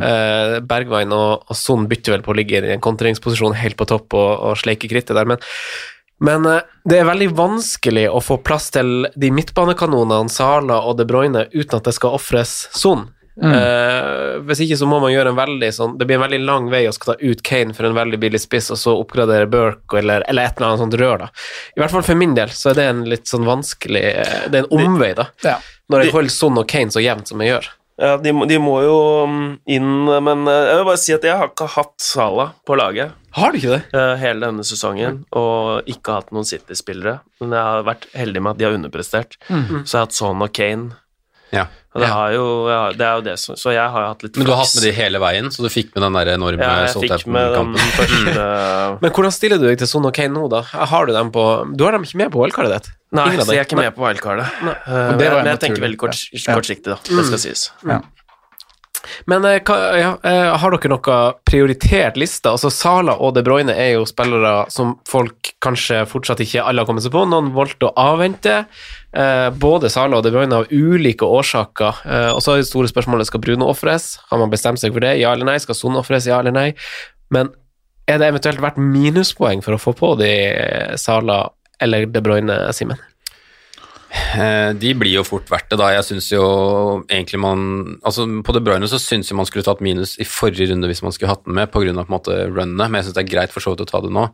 [0.09, 3.90] Eh, Bergwijn og, og Son bytter vel på å ligge i en kontringsposisjon helt på
[3.93, 5.43] topp og, og sleike krittet der, men
[6.22, 11.07] men eh, det er veldig vanskelig å få plass til de midtbanekanonene Sala og De
[11.09, 13.09] Bruyne uten at det skal ofres Son.
[13.41, 16.66] Eh, hvis ikke så må man gjøre en veldig sånn Det blir en veldig lang
[16.68, 20.03] vei å skal ta ut Kane for en veldig billig spiss, og så oppgradere Burke
[20.03, 21.30] eller, eller et eller annet sånt rør, da.
[21.72, 24.61] I hvert fall for min del så er det en litt sånn vanskelig eh, Det
[24.61, 25.30] er en omvei, da.
[25.47, 25.57] Ja.
[25.89, 27.70] Når jeg holder Son og Kane så jevnt som jeg gjør.
[28.03, 28.95] Ja, de, må- de må jo
[29.28, 29.43] mm,
[29.78, 29.91] inn,
[30.28, 33.53] men eh, jeg vil bare si at jeg har ikke hatt Salah på laget Har
[33.53, 33.83] du ikke det?
[33.97, 37.18] eh, hele denne sesongen, og ikke hatt noen City-spillere.
[37.41, 39.37] Men jeg har vært heldig med at de har underprestert.
[39.49, 40.97] Så jeg har hatt Son og Kane.
[41.53, 41.66] Ja.
[41.93, 42.14] Og det, Ja.
[42.16, 44.47] har jo, ja, det er jo det som Så jeg har jo hatt litt Men
[44.49, 46.86] du har hatt med de hele veien, så du fikk med den der enorme Ja,
[46.86, 48.47] jeg fikk med den første
[49.05, 50.62] Men hvordan stiller du deg til Son ok nå, da?
[50.72, 51.45] Har du dem på
[51.76, 52.90] Du har dem ikke med på wildcardet ditt?
[53.12, 54.49] Nei, Ingen så jeg er ikke med på wildcardet.
[54.64, 56.55] Uh, Og men jeg, jeg tenker veldig kort, ja.
[56.57, 56.97] kortsiktig, da.
[57.05, 57.68] Det skal sies.
[59.30, 62.50] Men eh, hva, ja, eh, har dere noe prioritert liste?
[62.53, 66.90] Altså Sala og De Bruyne er jo spillere som folk kanskje fortsatt ikke alle har
[66.90, 67.24] kommet seg på.
[67.28, 68.62] Noen valgte å avvente.
[69.12, 72.05] Eh, både Sala og De Bruyne av ulike årsaker.
[72.32, 74.14] Og så er det store spørsmålet skal Bruno ofres.
[74.30, 75.16] Har man bestemt seg for det?
[75.20, 75.59] Ja eller nei?
[75.62, 76.28] Skal Son ofres?
[76.30, 76.70] Ja eller nei?
[77.32, 77.53] Men
[78.11, 80.32] er det eventuelt verdt minuspoeng for å få på de
[81.00, 81.44] Sala
[81.82, 83.00] eller De Bruyne, Simen?
[84.12, 85.90] Eh, De blir jo fort verdt det, da.
[85.96, 86.42] Jeg syns jo
[87.08, 87.62] egentlig man
[88.04, 91.02] Altså, på De Bruyne så syns jeg man skulle tatt minus i forrige runde hvis
[91.04, 91.92] man skulle hatt den med, pga.
[91.92, 94.26] runnet, men jeg syns det er greit for så vidt å ta det nå.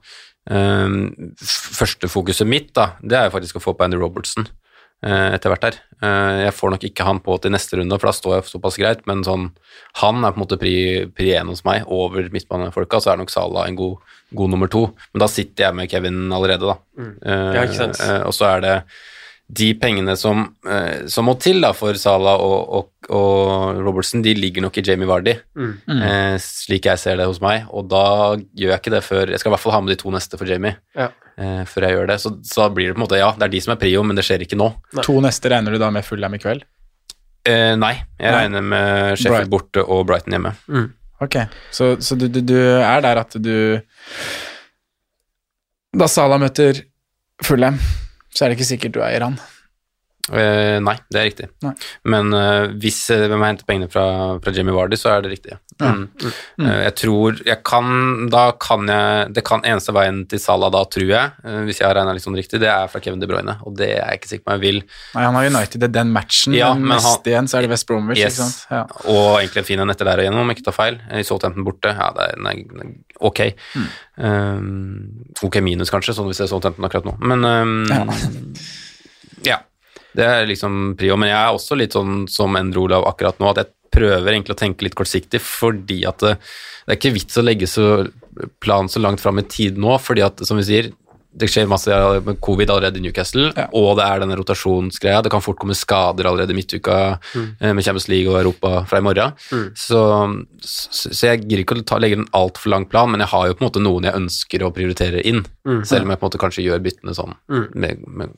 [0.49, 4.47] F- Førstefokuset mitt, da, det er jo faktisk å få på Andy Robertson
[5.05, 5.79] eh, etter hvert her.
[6.03, 8.79] Eh, jeg får nok ikke han på til neste runde, for da står jeg såpass
[8.81, 9.51] greit, men sånn
[10.03, 10.75] Han er på en måte pri,
[11.15, 13.99] pri én hos meg, over midtbanefolka, så er nok Salah en god,
[14.35, 14.89] god nummer to.
[15.13, 16.79] Men da sitter jeg med Kevin allerede, da.
[16.99, 17.15] Mm.
[17.29, 18.03] Ja, ikke sant.
[18.27, 18.75] og så er det
[19.49, 24.35] de pengene som, eh, som må til da for Salah og, og, og Robertson, de
[24.37, 27.65] ligger nok i Jamie Vardy, eh, slik jeg ser det hos meg.
[27.73, 28.03] Og da
[28.37, 30.37] gjør jeg ikke det før Jeg skal i hvert fall ha med de to neste
[30.37, 31.09] for Jamie Ja.
[31.41, 32.19] eh, før jeg gjør det.
[32.21, 34.03] Så, så da blir det på en måte Ja, det er de som er prio,
[34.05, 34.69] men det skjer ikke nå.
[35.01, 36.67] To neste regner du da med Fulham i kveld?
[37.49, 38.43] Eh, nei, jeg Nei.
[38.43, 40.53] regner med Sheffield borte og Brighton hjemme.
[41.25, 41.39] Ok,
[41.73, 43.81] så, så du, du, du er der at du
[45.99, 46.83] Da Salah møter
[47.43, 47.79] Fulham,
[48.39, 49.35] så er det ikke sikkert du eier han.
[50.33, 51.49] Eh, nei, det er riktig.
[51.65, 51.73] Nei.
[52.13, 54.05] Men uh, hvis uh, vi må hente pengene fra,
[54.43, 55.57] fra Jimmy Vardy, så er det riktig.
[55.79, 55.93] Ja.
[55.95, 56.09] Mm.
[56.59, 60.81] Eh, jeg tror jeg kan Da kan jeg Det kan eneste veien til Salah da,
[60.91, 63.55] tror jeg, hvis jeg har regna litt sånn riktig, det er fra Kevin De Bruyne,
[63.63, 64.81] og det er jeg ikke sikker på om jeg vil.
[65.15, 67.73] Nei, han har United i den matchen, Ja, men mest neste igjen så er det
[67.73, 68.41] West Bromwich, Yes.
[68.41, 68.75] ikke sant?
[68.75, 68.83] Ja.
[69.13, 70.99] Og egentlig en fin en etter der igjen, om jeg ikke tar feil.
[71.15, 72.57] I Southampton borte, ja, det er, nei,
[73.31, 73.45] ok.
[73.79, 73.89] Mm.
[74.19, 77.17] Um, ok minus, kanskje, sånn hvis jeg så Southampton akkurat nå.
[77.23, 77.79] Men um,
[79.47, 79.61] ja.
[80.19, 81.17] Det er liksom prio.
[81.21, 84.57] Men jeg er også litt sånn som Endre Olav akkurat nå, at jeg prøver egentlig
[84.57, 86.37] å tenke litt kortsiktig, fordi at det,
[86.85, 87.87] det er ikke vits å legge så
[88.63, 90.91] planen så langt fram i tid nå, fordi at, som vi sier,
[91.39, 91.93] det skjer masse
[92.25, 95.21] med covid allerede i Newcastle, og det er denne rotasjonsgreia.
[95.23, 97.49] Det kan fort komme skader allerede i midtuka mm.
[97.77, 99.37] med Champions League og Europa fra i morgen.
[99.53, 99.67] Mm.
[99.79, 100.01] Så,
[100.65, 103.47] så, så jeg gir ikke å ta, legge en altfor lang plan, men jeg har
[103.47, 105.83] jo på en måte noen jeg ønsker å prioritere inn, Mm.
[105.85, 107.65] selv om jeg på en måte kanskje gjør byttene sånn Mm.
[107.75, 108.37] med, med,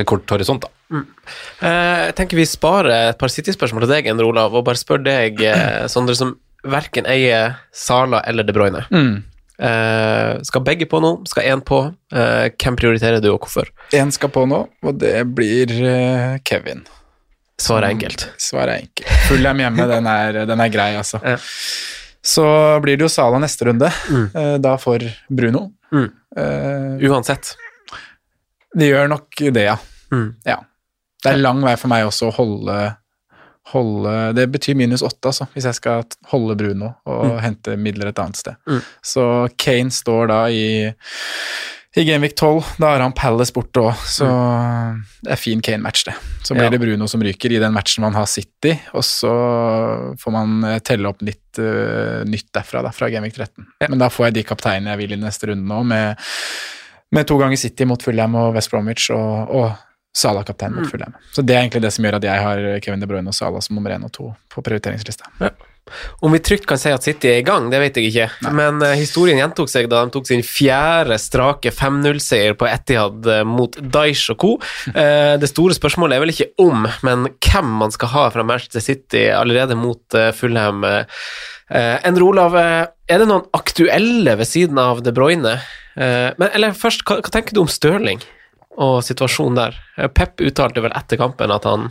[0.00, 0.70] med kort horisont, da.
[0.94, 5.02] Eh, Jeg tenker vi sparer et par City-spørsmål til deg, Endre Olav, og bare spør
[5.04, 8.86] deg, eh, Sondre, som verken eier Sala eller De Bruyne.
[8.90, 9.22] Mm.
[9.54, 11.12] Uh, skal begge på nå?
[11.30, 11.76] Skal én på?
[12.10, 13.68] Uh, hvem prioriterer du, og hvorfor?
[13.94, 16.82] Én skal på nå, og det blir uh, Kevin.
[17.62, 18.24] Svaret er enkelt.
[18.42, 19.12] Svaret er enkelt.
[19.28, 21.20] Fulham hjemme, den er, den er grei, altså.
[22.24, 22.42] Så
[22.82, 23.92] blir det jo Sala neste runde,
[24.34, 24.98] eh, da for
[25.30, 25.68] Bruno.
[25.94, 26.08] Mm.
[27.06, 27.52] Uansett.
[28.74, 29.76] Det gjør nok det, ja.
[30.10, 30.32] Mm.
[30.48, 30.56] ja.
[31.24, 32.78] Det er lang vei for meg også å holde,
[33.72, 37.38] holde Det betyr minus åtte, altså, hvis jeg skal holde Bruno og Mm.
[37.40, 38.56] hente midler et annet sted.
[38.68, 38.82] Mm.
[39.02, 39.24] Så
[39.56, 40.90] Kane står da i
[41.96, 44.26] i Gameweek 12, da har han Palace borte òg, så
[45.22, 46.14] det er fin Kane-match, det.
[46.42, 46.70] Så blir Ja.
[46.70, 49.30] det Bruno som ryker i den matchen man har City, og så
[50.18, 53.64] får man eh, telle opp litt uh, nytt derfra, da, fra Gameweek 13.
[53.88, 56.16] Men da får jeg de kapteinene jeg vil i neste runde nå, med,
[57.12, 59.76] med to ganger City mot Fulham og West Bromwich, og, og
[60.14, 61.14] Salah kaptein mot Fulham.
[61.34, 63.62] Så det er egentlig det som gjør at jeg har Kevin De Bruyne og Salah
[63.64, 65.26] som nummer én og to på prioriteringslista.
[66.24, 68.28] Om vi trygt kan si at City er i gang, det vet jeg ikke.
[68.56, 73.42] Men uh, historien gjentok seg da de tok sin fjerde strake 5-0-seier på Etihad uh,
[73.44, 74.52] mot Daish og co.
[74.94, 78.86] Uh, det store spørsmålet er vel ikke om, men hvem man skal ha fra Manchester
[78.86, 80.86] City allerede mot Fulham.
[81.70, 85.56] Eh, Endre Olav, er det noen aktuelle ved siden av De Bruyne?
[85.96, 88.20] Eh, men, eller først, hva, hva tenker du om Stirling
[88.80, 89.78] og situasjonen der?
[89.96, 91.90] Eh, Pep uttalte vel etter kampen at han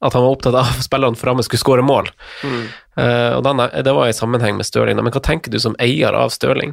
[0.00, 2.08] at han var opptatt av at spillerne framme skulle skåre mål.
[2.40, 4.96] Eh, og den, Det var i sammenheng med Stirling.
[4.96, 6.72] Men hva tenker du som eier av Stirling?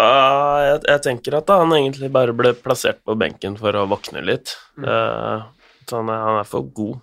[0.00, 4.22] Uh, jeg, jeg tenker at han egentlig bare ble plassert på benken for å våkne
[4.24, 4.54] litt.
[4.78, 5.42] Eh,
[5.82, 7.02] så han er, han er for god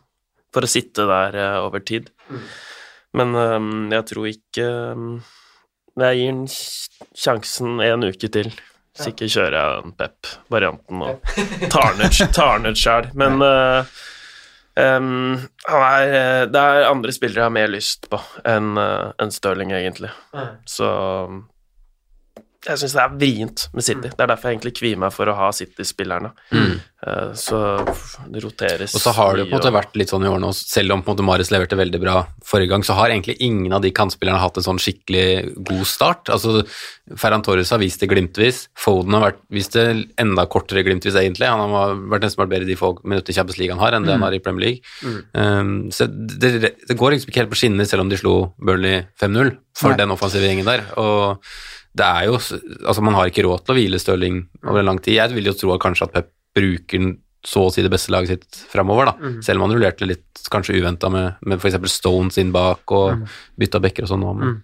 [0.55, 2.09] for å sitte der over tid.
[3.13, 5.05] Men um, jeg tror ikke um,
[5.97, 6.41] Jeg gir ham
[7.17, 8.51] sjansen en uke til.
[8.99, 11.29] Hvis ikke kjører jeg den Pep-varianten og
[11.71, 13.07] tar den ut- sjøl.
[13.15, 13.87] Men uh,
[14.75, 15.37] um,
[15.69, 19.71] er, eh, det er andre spillere jeg har mer lyst på enn eh, enn Stirling,
[19.71, 20.11] egentlig.
[20.67, 20.89] Så
[22.67, 24.09] jeg syns det er vrient med City.
[24.11, 26.31] Det er derfor jeg egentlig kvier meg for å ha City-spillerne.
[26.51, 26.73] Mm.
[27.07, 27.59] Eh, så
[28.27, 30.43] det roteres Og så har det jo på en måte vært litt sånn i årene,
[30.43, 33.37] nå, selv om på en måte Marius leverte veldig bra forrige gang, så har egentlig
[33.39, 36.27] ingen av de kantspillerne hatt en sånn skikkelig god start.
[36.35, 36.65] Altså,
[37.15, 39.87] Ferran Torres har vist det glimtvis, Foden har vært, vist det
[40.19, 41.47] enda kortere glimtvis egentlig.
[41.47, 43.95] Han har vært nesten vært bedre i de få minutter i Champions League han har,
[43.95, 44.27] enn det han Mm.
[44.27, 44.81] har i Premier League.
[45.01, 45.19] Mm.
[45.33, 49.05] Um, så det, det går liksom ikke helt på skinner, selv om de slo Burnley
[49.21, 49.97] 5-0 for Nei.
[50.03, 50.83] den offensive gjengen der.
[50.99, 51.39] og
[51.95, 54.99] det er jo, altså Man har ikke råd til å hvile Stirling over en lang
[55.01, 55.15] tid.
[55.15, 57.15] Jeg vil jo tro at kanskje at Pep bruker
[57.45, 59.13] så å si det beste laget sitt framover, da.
[59.15, 59.37] Mm.
[59.43, 61.77] Selv om han rullerte litt kanskje uventa med, med f.eks.
[61.93, 63.27] Stones inn bak og Mm.
[63.57, 64.25] bytta bekker og sånn.
[64.35, 64.63] Men, Mm.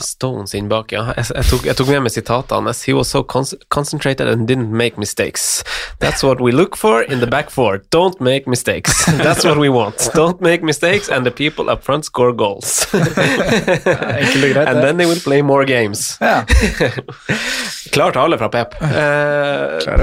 [0.00, 1.12] Stones inn bak, ja.
[1.16, 2.72] Jeg, jeg, tok, jeg tok med meg sitatene.
[2.86, 5.62] He was so con concentrated and didn't make mistakes.
[6.00, 7.82] That's what we look for in the back four.
[7.90, 9.04] Don't make mistakes.
[9.24, 10.10] That's what we want.
[10.14, 12.86] Don't make mistakes, and the people up front score goals.
[12.92, 16.16] Greit, and then they will play more games.
[16.20, 16.44] Ja.
[17.92, 18.74] Klar tale fra Pep.
[18.82, 18.88] Eh,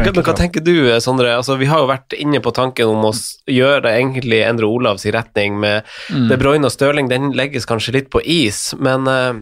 [0.05, 1.33] men hva tenker du, Sondre?
[1.35, 3.13] Altså, vi har jo vært inne på tanken om å
[3.51, 5.81] gjøre det egentlig endre Olavs i retning med
[6.11, 6.27] Mm.
[6.29, 7.09] De Bruyne og Stirling.
[7.11, 9.39] Den legges kanskje litt på is, men eh,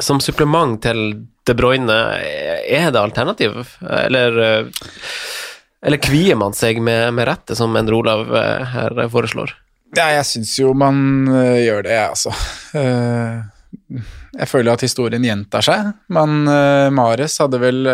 [0.00, 1.00] som supplement til
[1.46, 3.56] De Bruyne, er det alternativ?
[3.80, 4.90] Eller, eh,
[5.82, 9.54] eller kvier man seg med, med rette, som Endre Olav eh, her foreslår?
[9.96, 12.34] Ja, jeg syns jo man øh, gjør det, jeg, altså.
[12.78, 13.40] Eh,
[14.38, 15.88] jeg føler at historien gjentar seg.
[16.14, 16.44] Men
[16.94, 17.88] Mares hadde vel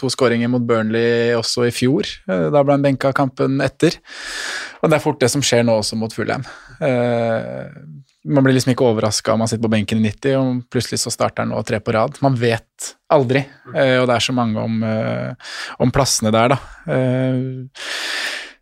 [0.00, 2.08] to skåringer mot Burnley også i fjor.
[2.24, 3.98] Eh, da ble han benka kampen etter.
[4.80, 6.46] Og det er fort det som skjer nå også mot Fulham.
[8.26, 11.12] Man blir liksom ikke overraska om man sitter på benken i 90, og plutselig så
[11.14, 12.18] starter han nå tre på rad.
[12.24, 16.58] Man vet aldri, eh, og det er så mange om, eh, om plassene der, da.
[16.90, 17.38] Eh,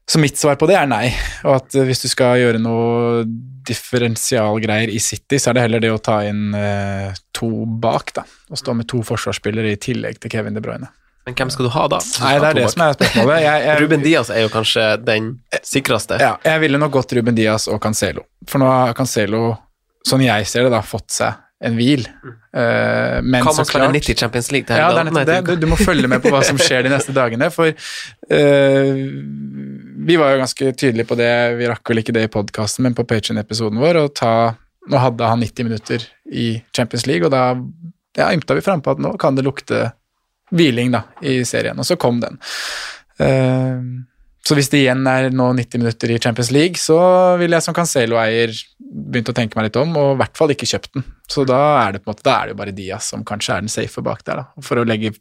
[0.06, 1.06] Så mitt svar på det er nei.
[1.48, 3.22] Og at hvis du skal gjøre noe
[3.64, 6.52] differensialgreier i City, så er det heller det å ta inn
[7.32, 8.26] to bak, da.
[8.50, 10.90] Og stå med to forsvarsspillere i tillegg til Kevin De Bruyne.
[11.24, 12.00] Men hvem skal du ha da?
[12.20, 13.38] Nei, det er det som er spørsmålet.
[13.40, 15.30] Jeg, jeg, Ruben Diaz er jo kanskje den
[15.64, 16.18] sikreste.
[16.20, 18.26] Ja, jeg ville nok gått Ruben Diaz og Cancelo.
[18.50, 19.54] For nå har Cancelo,
[20.04, 22.04] sånn jeg ser det, da, fått seg en hvil.
[22.52, 25.38] Uh, men Kan så klart 90 Champions League Ja, det er nettopp det.
[25.48, 29.00] Du, du må følge med på hva som skjer de neste dagene, for uh,
[30.04, 32.96] vi var jo ganske tydelige på det, vi rakk vel ikke det i podkasten, men
[32.98, 34.34] på Patreon-episoden vår, og ta
[34.84, 37.54] Nå hadde han 90 minutter i Champions League, og da
[38.18, 39.78] ja, ymta vi frampå at nå kan det lukte
[40.54, 42.40] hviling da, i serien, og så kom den.
[43.20, 44.04] Uh,
[44.44, 46.98] så hvis det igjen er nå 90 minutter i Champions League, så
[47.40, 50.68] ville jeg som Cancelo-eier begynt å tenke meg litt om, og i hvert fall ikke
[50.68, 51.06] kjøpt den.
[51.32, 53.56] Så da er det på en måte, da er det jo bare Diaz som kanskje
[53.56, 54.42] er den safe bak der.
[54.42, 54.64] da.
[54.66, 55.14] For å legge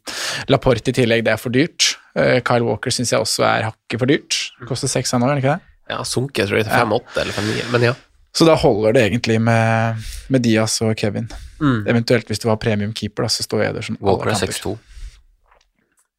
[0.52, 1.94] Laporte i tillegg, det er for dyrt.
[2.20, 4.40] Eh, Kyle Walker syns jeg også er hakket for dyrt.
[4.68, 5.72] Koster seks han òg, er det ikke det?
[5.94, 7.96] Ja, sunket tror jeg til 5-8 eller 5-9, men ja.
[8.34, 11.30] Så da holder det egentlig med, med Diaz og Kevin.
[11.62, 11.84] Mm.
[11.94, 14.76] Eventuelt hvis du har premium keeper, da, så står Ederson alle Walker er kamper.
[14.76, 14.93] 6-2.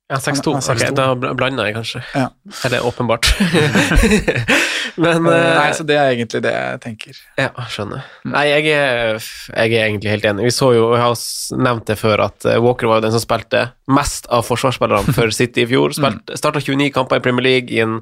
[0.05, 0.51] Ja, 6-2.
[0.53, 0.91] Han er 6-2.
[0.91, 2.01] Ok, da blanda jeg kanskje.
[2.13, 2.27] Ja.
[2.67, 3.31] Eller åpenbart.
[5.01, 7.21] men Eh, eh, Nei, så det er egentlig det jeg tenker.
[7.39, 8.05] Ja, skjønner.
[8.29, 10.45] Nei, jeg er, jeg er egentlig helt enig.
[10.47, 11.17] Vi så jo, jeg har
[11.65, 15.33] nevnt det før, at eh, Walker var jo den som spilte mest av forsvarsspillerne for
[15.39, 15.95] City i fjor.
[15.97, 17.99] Spilt, Starta 29 kamper i Premier League i en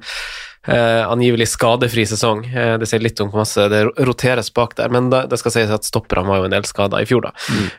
[0.68, 2.46] eh, angivelig skadefri sesong.
[2.50, 5.52] Eh, det sier litt om hvor masse det roteres bak der, men da, det skal
[5.58, 7.34] sies at stopperne var jo en del skada i fjor, da.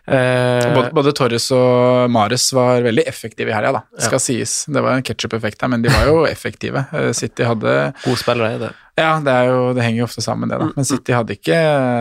[0.06, 3.84] Eh, Både, både Torres og Mares var veldig effektive i helga, da.
[4.08, 4.64] Skal sies.
[4.68, 6.86] Det var en ketsjup-effekt her, men de var jo effektive.
[6.92, 8.72] Eh, City hadde gode spillere er det.
[8.94, 10.68] Ja, det, er jo, det henger jo ofte sammen, det, da.
[10.76, 11.56] Men City hadde ikke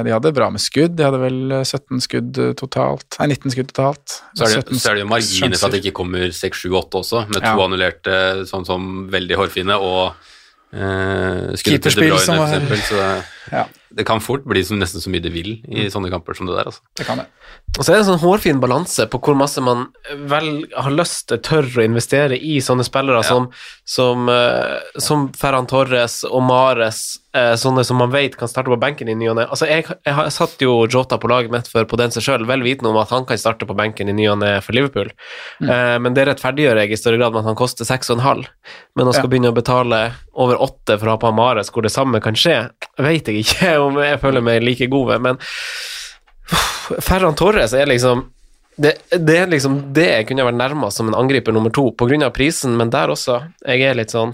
[0.05, 0.93] De hadde bra med skudd.
[0.93, 3.17] De hadde vel 17 skudd eh, totalt.
[3.17, 4.19] Nei, 19 skudd totalt.
[4.37, 7.23] Så er, det, så er det jo marginer for at det ikke kommer 6-7-8 også,
[7.31, 7.55] med to Ja.
[7.65, 8.19] annullerte
[8.49, 10.29] sånn som veldig hårfine, og
[10.73, 12.77] eh, skudd Keeperspill som var- eksempel.
[12.89, 16.09] Så det, Ja, det kan fort bli som, nesten så mye det vil i sånne
[16.09, 16.65] kamper som det der.
[16.71, 16.81] Altså.
[16.97, 17.25] det kan det.
[17.77, 19.87] Og så er det en sånn hårfin balanse på hvor masse man
[20.31, 23.49] vel har lyst til, tør å investere i sånne spillere som,
[23.85, 27.19] som, eh, som Ferran Torres og Mares,
[27.57, 29.45] sånne som man vet kan starte på benken i ny og ne.
[29.49, 32.91] Altså, jeg, jeg har satt jo Jota på laget mitt for Podense sjøl, vel vitende
[32.91, 35.09] om at han kan starte på benken i ny og ne for Liverpool,
[35.65, 38.45] eh, men det rettferdiggjør jeg i større grad med at han koster 6,5.
[38.95, 39.31] Men å skal Ja.
[39.33, 40.03] begynne å betale
[40.33, 42.69] over 8 for å ha på Amares hvor det samme kan skje,
[43.01, 45.41] vet jeg ikke om jeg føler meg like god ved, men
[47.01, 48.27] Ferran Torres er liksom
[48.75, 52.07] det, det er liksom det jeg kunne vært nærmest som en angriper nummer to, på
[52.09, 53.41] av prisen, men der også.
[53.65, 54.33] Jeg er litt sånn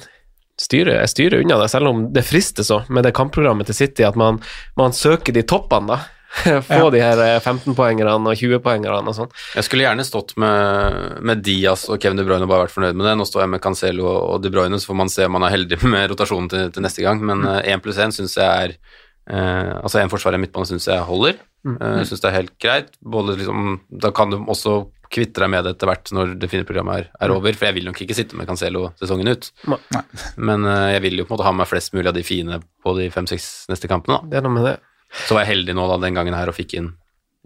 [0.61, 4.03] styrer, Jeg styrer unna det, selv om det frister så med det kampprogrammet til City
[4.07, 4.39] at man,
[4.79, 5.99] man søker de toppene, da.
[6.61, 6.89] Få Ja.
[6.93, 9.31] de her 15-poengerne og 20-poengerne og sånn.
[9.55, 12.93] Jeg skulle gjerne stått med, med Diaz og Kevin De Bruyne og bare vært fornøyd
[12.99, 13.15] med det.
[13.17, 15.55] Nå står jeg med Cancelo og, De Bruyne, så får man se om man er
[15.55, 17.23] heldig med rotasjonen til, til neste gang.
[17.25, 21.01] Men én pluss én syns jeg er eh, Altså én forsvarer i midtbane syns jeg
[21.09, 21.41] holder.
[21.65, 22.93] Uh, syns det er helt greit.
[23.01, 26.67] Både liksom, da kan du også kvitte deg med det etter hvert når det fine
[26.69, 29.49] programmet er, er over, for jeg vil nok ikke sitte med Cancelo sesongen ut.
[29.69, 30.03] Nei.
[30.37, 32.61] Men uh, jeg vil jo på en måte ha med flest mulig av de fine
[32.83, 34.19] på de fem-seks neste kampene.
[34.21, 34.31] Da.
[34.35, 34.77] Det er noe med det.
[35.25, 36.93] Så var jeg heldig nå da den gangen her og fikk inn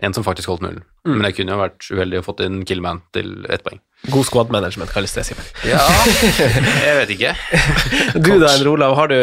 [0.03, 0.81] en som faktisk holdt nullen.
[1.05, 1.17] Mm.
[1.19, 3.77] Men jeg kunne jo vært uheldig og fått inn Killman til ett poeng.
[4.11, 5.45] God squad management, kalles det, Simen.
[5.69, 5.79] Ja,
[6.87, 7.33] jeg vet ikke.
[8.17, 9.15] Du da, Endre Olav, har du,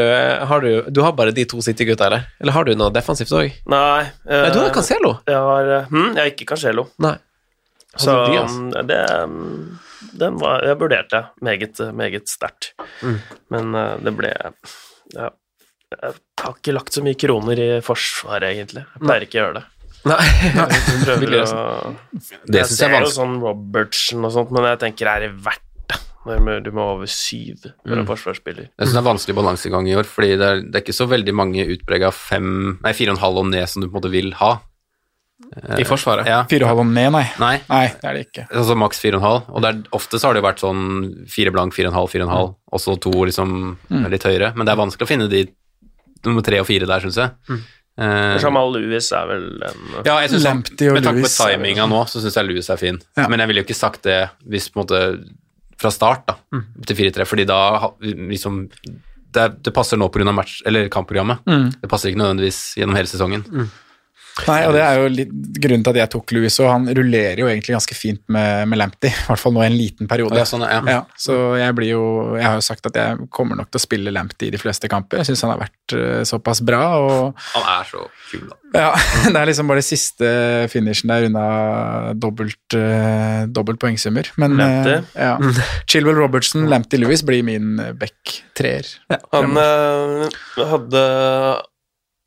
[0.52, 2.28] har du Du har bare de to City-gutta, eller?
[2.40, 3.58] Eller har du noe defensivt òg?
[3.68, 4.04] Nei.
[4.30, 5.16] eh, Nei, du har Cancelo.
[5.28, 6.86] Jeg har eh, hm, Jeg har ikke Cancelo.
[7.02, 7.16] Nei.
[7.98, 8.52] Så Diaz?
[8.54, 9.78] mm, det mm,
[10.20, 12.72] Den var Jeg vurderte meget, meget sterkt.
[13.02, 13.16] Mm.
[13.50, 15.30] Men eh, det ble ja,
[15.90, 18.84] Jeg har ikke lagt så mye kroner i forsvaret, egentlig.
[18.94, 19.64] Jeg pleier ikke å gjøre det.
[20.08, 20.20] Nei.
[20.54, 21.48] Jeg prøver å
[22.46, 25.32] Det Jeg jeg er ser jo sånn Robertsen og sånt, men jeg tenker er det
[25.44, 25.98] verdt det?
[26.64, 28.08] Du må over syv for en Mm.
[28.08, 28.66] forsvarsspiller.
[28.78, 31.06] Jeg syns det er vanskelig balansegang i år, fordi det er, det er ikke så
[31.10, 33.98] veldig mange utprega fem, nei, fire og en halv og ned som du på en
[33.98, 34.50] måte vil ha.
[35.80, 36.28] I Forsvaret?
[36.30, 36.42] Ja.
[36.50, 37.24] Fire og halv og ned, nei.
[37.40, 38.44] Nei, Nei, det er det ikke.
[38.52, 39.48] altså maks fire og en halv.
[39.56, 40.84] Og er, ofte så har det jo vært sånn
[41.32, 43.56] fire blank, fire og en halv, fire og en halv, og så to liksom
[44.12, 44.52] litt høyere.
[44.54, 45.44] Men det er vanskelig å finne de
[46.26, 47.58] nummer tre og fire der, syns jeg.
[48.00, 52.04] Eh, Jamal Lewis er vel en ja, jeg synes, og Med tanke på timinga nå,
[52.08, 53.00] så syns jeg Lewis er fin.
[53.18, 53.26] Ja.
[53.28, 55.02] Men jeg ville jo ikke sagt det hvis på en måte
[55.80, 56.36] fra start da,
[56.86, 57.58] til 4-3, fordi da
[58.04, 58.66] liksom
[59.32, 60.32] det, det passer nå pga.
[60.34, 61.40] match- eller kampprogrammet.
[61.48, 61.68] Mm.
[61.80, 63.44] Det passer ikke nødvendigvis gjennom hele sesongen.
[64.46, 67.42] Nei, og det er jo litt grunnen til at jeg tok Louis, og han rullerer
[67.42, 70.38] jo egentlig ganske fint med, med Lamptey, i hvert fall nå i en liten periode.
[70.38, 71.02] Ja, sånn, ja.
[71.18, 72.04] så jeg blir jo
[72.38, 74.88] Jeg har jo sagt at jeg kommer nok til å spille Lamptey i de fleste
[74.90, 75.20] kamper.
[75.20, 78.58] Jeg syns han har vært eh, såpass bra, og Han er så kul, da.
[78.86, 78.90] ja,
[79.32, 80.30] det er liksom bare det siste
[80.72, 81.46] finishen der unna
[82.14, 84.30] dobbelt, uh, dobbelt poengsummer.
[84.40, 85.00] Men Lamptey.
[85.00, 85.36] eh, ja.
[85.90, 88.86] Chilwell Robertson, Lamptey Lewis blir min eh, back treer.
[89.34, 91.04] Han eh, hadde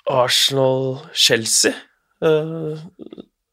[0.10, 1.74] Arsenal-Chelsea.
[2.24, 2.80] Uh,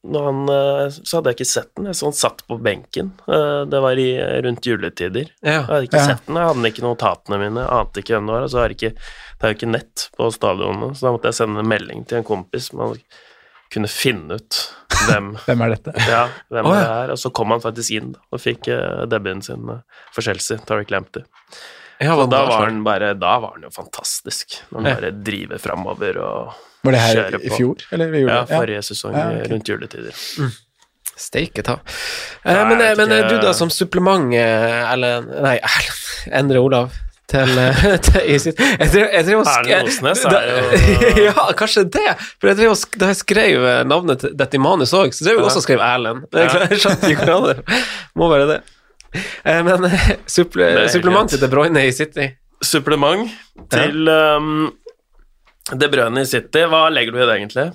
[0.03, 1.87] når han, eh, så hadde jeg ikke sett den.
[1.91, 3.11] Jeg så han satt på benken.
[3.29, 4.07] Eh, det var i,
[4.41, 5.27] rundt juletider.
[5.45, 5.51] Ja.
[5.51, 6.05] Jeg hadde ikke Ja.
[6.07, 6.39] sett den.
[6.39, 7.65] Jeg hadde ikke notatene mine.
[7.69, 8.41] Ante ikke hvem det var.
[8.47, 11.37] Og så det ikke, det er jo ikke nett på stadionet, så da måtte jeg
[11.37, 12.71] sende en melding til en kompis.
[12.73, 12.97] Man
[13.71, 14.57] kunne finne ut
[15.05, 15.93] hvem Hvem er dette?
[16.09, 16.81] ja, hvem oh, ja.
[16.81, 17.13] det er.
[17.13, 18.71] Og så kom han faktisk inn og fikk
[19.07, 21.23] debuten sin eh, for Chelsea, Tariq Lamptey.
[22.01, 24.63] Ja, da var han bare Da var han jo fantastisk.
[24.71, 26.53] Når han bare driver framover og
[26.83, 27.83] Var det her i fjor?
[27.93, 28.25] Eller i?
[28.25, 29.51] Ja, forrige sesong Ja, okay.
[29.51, 30.15] rundt juletider.
[31.21, 31.75] Steike ta.
[32.43, 36.95] Eh, men, jeg men du, da, som supplement eh, Eller Nei, Erlend Endre Olav.
[37.31, 41.85] Til, eh, til i sitt Jeg tror, jeg tror Erlend Osnes er jo- Ja, kanskje
[41.93, 42.07] det.
[42.41, 45.37] For jeg og Da jeg skrev eh, navnet til dette i manus òg, så drev
[45.39, 46.25] jeg også og skrev Erlend.
[46.33, 47.81] Er Jeg skjønte ikke hvordan det
[48.17, 48.59] Må være det.
[49.45, 52.31] Eh, Men eh, supple, supplementet til Bruyne i City
[52.63, 53.29] Supplement
[53.73, 54.67] til um,
[55.69, 56.65] De Bruyne i City.
[56.69, 57.67] Hva legger du i det, egentlig?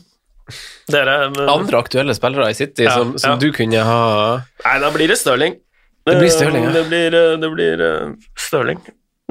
[0.90, 3.38] Dere eh, Andre aktuelle spillere i City Ja, som, som ja.
[3.42, 4.02] du kunne ha
[4.62, 5.56] Nei, da blir det Stirling.
[6.06, 6.70] Det blir Stirling, ja.
[6.70, 7.82] Eh, Det blir, eh, det blir
[8.38, 8.78] Stirling.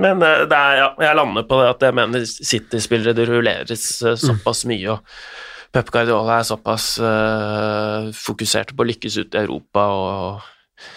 [0.01, 4.17] Men det er, ja, jeg lander på det at jeg mener City-spillere det rulleres eh,
[4.19, 9.81] såpass mye, og Pep Guardiola er såpass uh, fokusert på å lykkes ute i Europa,
[9.91, 10.45] og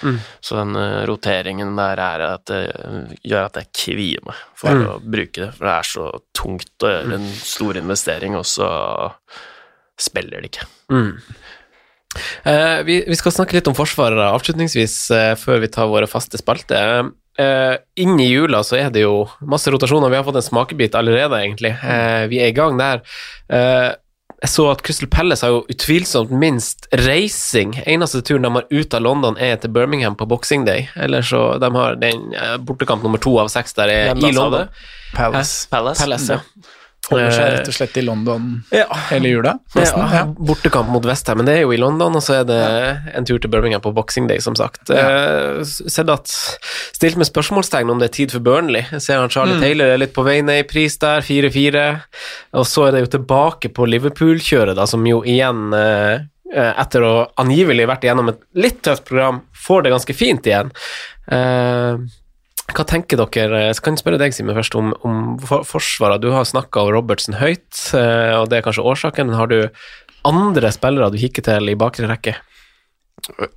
[0.02, 0.16] Mm.
[0.42, 2.62] så den eh, roteringen der er at det
[3.22, 4.86] gjør at jeg kvier meg for Mm.
[4.90, 8.68] å bruke det, for det er så tungt å gjøre en stor investering, og så
[9.98, 10.66] spiller det ikke.
[10.90, 11.12] Mm.
[12.48, 16.38] Eh, vi, vi skal snakke litt om Forsvaret avslutningsvis eh, før vi tar våre faste
[16.40, 17.10] spalter.
[17.38, 20.10] Uh, inn i jula så er det jo masse rotasjoner.
[20.10, 21.70] Vi har fått en smakebit allerede, egentlig.
[21.86, 23.04] Eh, vi er i gang der.
[23.46, 23.92] Eh,
[24.38, 27.72] jeg så at Crystal Palace har jo utvilsomt minst reising.
[27.90, 30.86] Eneste turen de har ut av London, er til Birmingham på Boxing Day.
[30.94, 34.70] Eller så de har den eh, bortekamp nummer to av seks der er i London.
[35.16, 35.66] Palace.
[35.72, 36.04] Palace.
[36.04, 36.68] Palace, ja.
[37.08, 38.86] Holder seg Eh, rett og slett i London ja.
[39.08, 39.54] hele jula.
[39.74, 40.04] nesten.
[40.12, 42.60] Ja, bortekamp mot Westham, men det er jo i London, og så er det
[43.16, 44.90] en tur til Birmingham på Boxing Day, som sagt.
[44.92, 45.64] Ja.
[45.64, 46.28] sett at
[46.98, 48.84] Stilt med spørsmålstegn om det er tid for Burnley.
[48.90, 51.84] Jeg ser han Charlie Taylor er litt på vei ned i pris der, 4-4.
[52.58, 57.06] Og så er det jo tilbake på Liverpool-kjøret, da, som jo igjen eh, eh, etter
[57.06, 60.72] å angivelig vært igjennom et litt tøft program, får det ganske fint igjen.
[61.30, 62.02] Eh,
[62.74, 66.20] hva tenker dere Jeg kan spørre deg, Simen, først om, om for, forsvaret.
[66.22, 69.30] Du har snakka om Robertsen høyt, eh, og det er kanskje årsaken.
[69.30, 69.58] Men har du
[70.28, 72.36] andre spillere du kikker til i bakre rekke?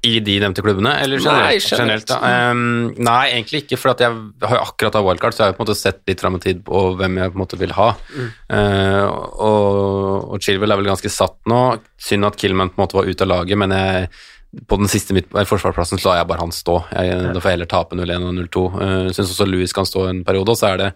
[0.04, 1.68] I de nevnte klubbene, eller Nei, generelt?
[1.70, 2.08] generelt.
[2.10, 2.18] da?
[2.26, 2.64] Ehm,
[2.98, 5.62] nei, egentlig ikke, for at jeg har jo akkurat av wildcard, så jeg har på
[5.62, 7.92] en måte sett litt fram i tid på hvem jeg på en måte vil ha.
[8.50, 11.62] Eh, og, og Chilwell er vel ganske satt nå.
[12.02, 14.10] Synd at Killman på en måte var ute av laget, men jeg,
[14.68, 16.78] på den siste midt, eh, forsvarsplassen så lar jeg bare han stå.
[16.92, 18.66] Jeg, Da får jeg heller tape 0-1 og 0-2.
[19.08, 20.90] Jeg syns også Louis kan stå en periode, og så er det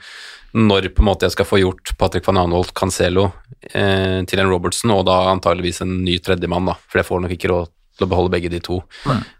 [0.55, 3.25] når på en måte jeg skal få gjort Patrick van Anholt Cancelo
[3.73, 7.35] eh, til en Robertson, og da antageligvis en ny tredjemann, da, for jeg får nok
[7.35, 8.81] ikke råd til å beholde begge de to.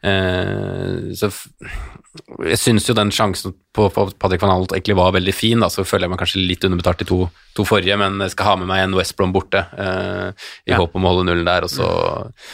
[0.06, 1.30] Eh, så
[2.48, 5.68] jeg syns jo den sjansen på, på Patrick van Anholt egentlig var veldig fin, da,
[5.72, 7.18] så føler jeg meg kanskje litt underbetalt de to,
[7.58, 10.30] to forrige, men jeg skal ha med meg en West Brom borte, eh,
[10.70, 10.80] i Ja.
[10.80, 11.90] håp om å holde nullen der, og så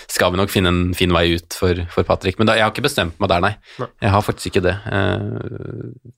[0.09, 2.39] skal vi nok finne en fin vei ut for, for Patrick.
[2.41, 3.53] Men da, jeg har ikke bestemt meg der, nei.
[4.01, 4.75] Jeg har faktisk ikke det.
[4.89, 6.11] Eh,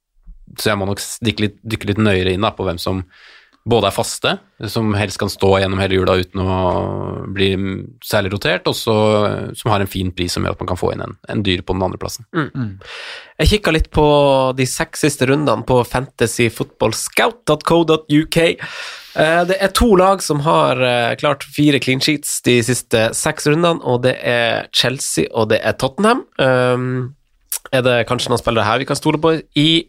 [0.60, 3.04] så jeg må nok dykke litt, dykke litt nøyere inn da, på hvem som
[3.64, 4.32] både er faste,
[4.68, 6.56] som helst kan stå gjennom hele jula uten å
[7.32, 7.54] bli
[8.04, 11.00] særlig rotert, og som har en fin pris som gjør at man kan få inn
[11.06, 12.28] en, en dyr på den andre plassen.
[13.40, 14.04] Jeg kikka litt på
[14.58, 18.38] de seks siste rundene på fantasyfootballscout.co.uk.
[19.16, 23.48] Eh, Det er to lag som har eh, klart fire clean sheets de siste seks
[23.48, 26.26] rundene, og det er Chelsea og det er Tottenham.
[26.38, 27.16] Um,
[27.72, 29.86] Er det kanskje noen spillere her vi kan stole på i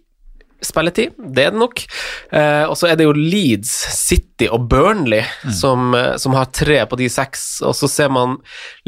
[0.67, 1.17] spilletid?
[1.19, 1.85] Det er det nok.
[2.33, 5.25] Eh, og så er det jo Leeds, City og Burnley
[5.61, 8.39] som, eh, som har tre på de seks, og så ser man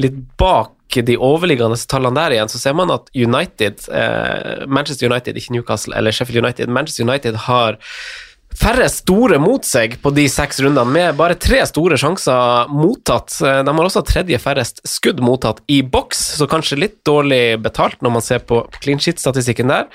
[0.00, 5.36] litt bak de overliggende tallene der igjen, så ser man at United, eh, Manchester United,
[5.36, 7.76] ikke Newcastle, eller Sheffield United, Manchester United har
[8.56, 13.34] færre store mot seg på de seks rundene, med bare tre store sjanser mottatt.
[13.44, 18.00] Eh, De har også tredje færrest skudd mottatt i boks, så kanskje litt dårlig betalt
[18.04, 19.86] når man ser på clean shit-statistikken der.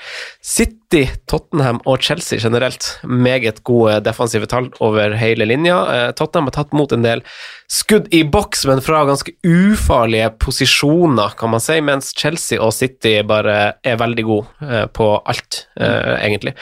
[0.42, 5.80] City, Tottenham og Chelsea generelt, meget gode defensive tall over hele linja.
[5.92, 7.24] Eh, Tottenham har tatt mot en del
[7.72, 13.18] skudd i boks, men fra ganske ufarlige posisjoner, kan man si, mens Chelsea og City
[13.26, 16.52] bare er veldig gode eh, på alt, egentlig.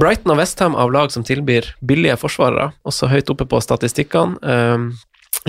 [0.00, 4.38] Brighton og Westham av lag som tilbyr billige forsvarere, også høyt oppe på statistikkene.
[4.40, 4.92] Um,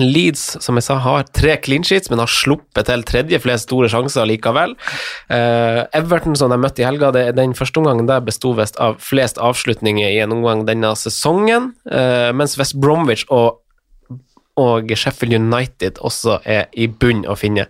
[0.00, 3.86] Leeds, som jeg sa, har tre clean sheets, men har sluppet til tredje flest store
[3.92, 4.74] sjanser likevel.
[5.30, 8.98] Uh, Everton, som de møtte i helga, det, den første omgangen der besto visst av
[9.02, 13.62] flest avslutninger i en omgang denne sesongen, uh, mens West Bromwich og,
[14.60, 17.68] og Sheffield United også er i bunn å finne.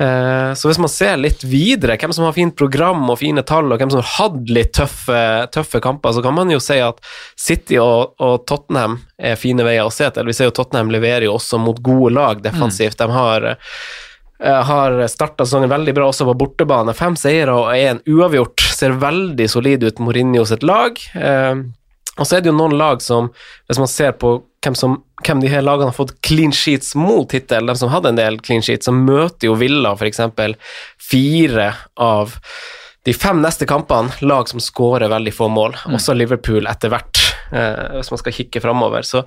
[0.00, 3.72] Eh, Så hvis man ser litt videre, hvem som har fint program og fine tall,
[3.72, 5.20] og hvem som har hatt litt tøffe,
[5.52, 7.00] tøffe kamper, så kan man jo si at
[7.36, 10.26] City og, og Tottenham er fine veier å se til.
[10.26, 12.98] Vi ser jo Tottenham leverer jo også mot gode lag defensivt.
[12.98, 16.94] De har eh, har starta sesongen veldig bra også på bortebane.
[16.98, 18.64] Fem seire og én uavgjort.
[18.74, 20.96] Ser veldig solid ut, Mourinho sitt lag.
[21.14, 21.54] Eh,
[22.18, 23.28] og så er det jo noen lag som,
[23.68, 27.32] hvis man ser på hvem, som, hvem de her lagene har fått clean sheets mot
[27.34, 30.22] hittil, de som hadde en del clean sheets, så møter jo Villa f.eks.
[31.10, 32.38] fire av
[33.02, 35.74] de fem neste kampene lag som skårer veldig få mål.
[35.90, 37.18] Også Liverpool etter hvert,
[37.50, 39.02] eh, hvis man skal kikke framover.
[39.06, 39.24] Så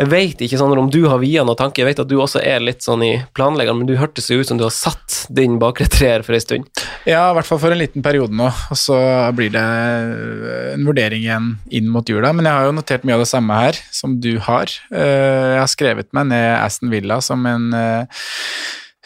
[0.00, 2.40] jeg vet ikke sånn om du har via noen tanke, jeg vet at du også
[2.40, 5.58] er litt sånn i planleggeren, men du hørtes jo ut som du har satt din
[5.60, 6.84] bakre treer for en stund.
[7.04, 8.96] Ja, i hvert fall for en liten periode nå, og så
[9.36, 12.32] blir det en vurdering igjen inn mot jula.
[12.36, 14.72] Men jeg har jo notert mye av det samme her, som du har.
[14.92, 18.22] Eh, Jeg har skrevet meg ned Aston Villa som en, eh,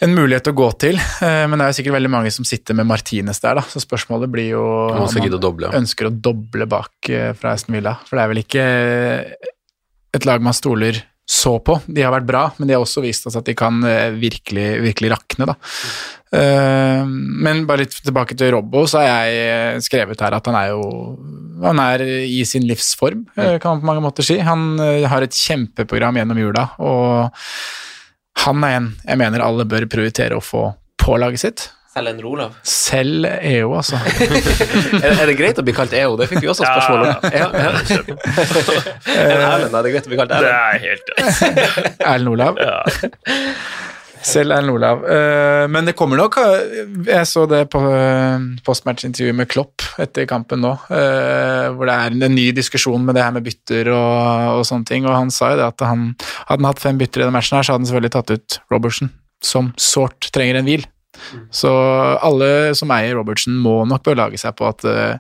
[0.05, 2.75] en mulighet å gå til, eh, men det er jo sikkert veldig mange som sitter
[2.79, 5.71] med Martinez der, da, så spørsmålet blir jo Om man å doble.
[5.75, 8.67] ønsker å doble bak eh, fra Aston Villa, for det er vel ikke
[10.15, 11.79] et lag man stoler så på.
[11.89, 14.67] De har vært bra, men de har også vist oss at de kan eh, virkelig,
[14.85, 15.55] virkelig rakne, da.
[16.35, 20.59] Eh, men bare litt tilbake til Robbo, så har jeg eh, skrevet her at han
[20.59, 20.83] er jo
[21.65, 24.37] Han er i sin livsform, eh, kan man på mange måter si.
[24.43, 24.77] Han
[25.09, 27.31] har et kjempeprogram gjennom jula, og
[28.45, 30.67] han er en jeg mener alle bør prioritere å få
[31.01, 31.69] på laget sitt.
[31.95, 32.55] Selv en Rolav.
[32.67, 34.01] Selv EO, altså.
[34.99, 36.17] er, er det greit å bli kalt EO?
[36.19, 37.27] Det fikk vi også spørsmål om.
[37.31, 37.69] Ja, ja.
[39.15, 42.01] En Erlend, er det greit å bli kalt Det er helt greit.
[42.11, 42.59] Erlend Olav.
[42.59, 42.81] Ja.
[44.27, 45.05] Selv Erlend Olav.
[45.07, 46.81] Eh, men det kommer nok eh,
[47.13, 52.17] Jeg så det på uh, postmatch-intervjuet med Klopp etter kampen nå, eh, hvor det er
[52.17, 55.31] en, en ny diskusjon med det her med bytter og, og sånne ting, og han
[55.31, 56.09] sa jo det at han
[56.49, 58.59] hadde han hatt fem bytter i denne matchen her, så hadde han selvfølgelig tatt ut
[58.75, 59.15] Robertson,
[59.45, 60.89] som sårt trenger en hvil.
[61.55, 61.71] Så
[62.23, 65.17] alle som eier Robertsen må nok belage seg på at uh,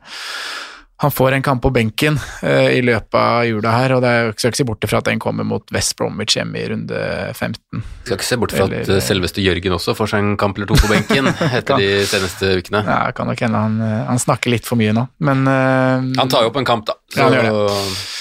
[1.02, 4.20] han får en kamp på benken uh, i løpet av jula her, og det er
[4.22, 6.68] jo ikke skal ikke se bort fra at den kommer mot West Bromwich hjemme i
[6.70, 7.00] runde
[7.34, 7.82] 15.
[8.06, 10.56] Skal ikke se bort fra at Eller- eh, selveste Jørgen også får seg en kamp
[10.56, 11.28] eller to på benken
[11.58, 12.84] etter de seneste ukene.
[12.86, 16.46] Ja, kan nok hende han, han snakker litt for mye nå, men uh, Han tar
[16.46, 17.80] jo opp en kamp, da, Ja, så han gjør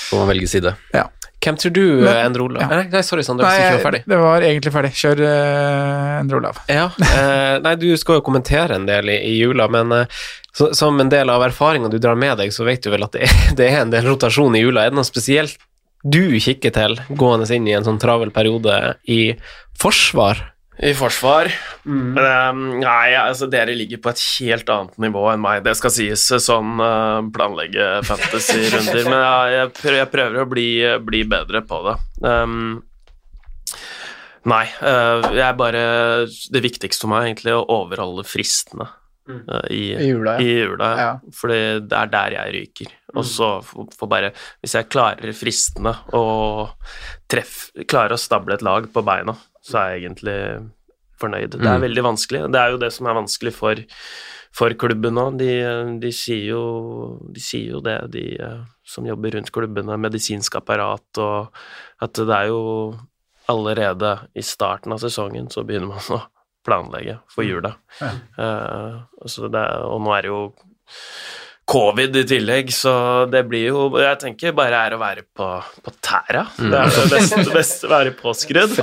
[0.09, 0.73] får man velge side.
[0.97, 1.05] ja.
[1.43, 2.83] Hvem tror du Men- Endre Olav ja.
[2.91, 4.03] Nei, sorry, Sander, Nei, ikke var ferdig.
[4.07, 4.93] det var egentlig ferdig.
[4.99, 6.61] Kjør uh, Endre Olav.
[6.71, 10.23] Ja, uh, nei, du skal jo kommentere en del i, i jula, men uh,
[10.55, 13.15] så, som en del av erfaringa du drar med deg, så vet du vel at
[13.17, 14.85] det er, det er en del rotasjon i jula.
[14.85, 15.59] Er det noe spesielt
[16.03, 19.21] du kikker til gående inn i en sånn travel periode i
[19.79, 20.52] forsvar?
[20.81, 21.51] I forsvar
[21.83, 22.15] Mm.
[22.15, 25.65] Um, Nei, altså dere ligger på et helt annet nivå enn meg.
[25.65, 30.67] Det skal sies sånn uh, planlegge fantasy-runder, men jeg, jeg, prøver, jeg prøver å bli,
[31.03, 31.97] bli bedre på det.
[32.23, 32.79] Um,
[34.47, 35.83] nei, uh, jeg bare
[36.55, 38.87] Det viktigste for meg er egentlig å overholde fristene
[39.23, 40.41] Uh, i, I jula, ja.
[40.43, 41.11] i jula Ja.
[41.31, 42.89] fordi det er der jeg ryker.
[43.15, 46.73] Og så får bare Hvis jeg klarer fristene og
[47.31, 50.37] treff, klarer å stable et lag på beina, så er jeg egentlig
[51.21, 51.55] fornøyd.
[51.55, 51.85] Det er Mm.
[51.87, 52.51] veldig vanskelig.
[52.51, 53.75] Det er jo det som er vanskelig for,
[54.51, 55.37] for klubben òg.
[55.39, 55.51] De,
[56.03, 56.63] de, sier jo,
[57.31, 61.53] de sier jo det, de eh, som jobber rundt klubbene, medisinsk apparat, og
[62.03, 62.97] at det er jo
[63.49, 66.21] allerede i starten av sesongen så begynner man å
[66.63, 67.73] planlegge for jula.
[67.99, 68.11] Ja.
[68.39, 70.43] Uh, det, og nå er det jo
[71.69, 72.91] covid i tillegg, så
[73.31, 75.45] det blir jo Jeg tenker bare er å være på,
[75.85, 76.41] på tæra.
[76.59, 78.73] Det er det beste, beste være påskrudd.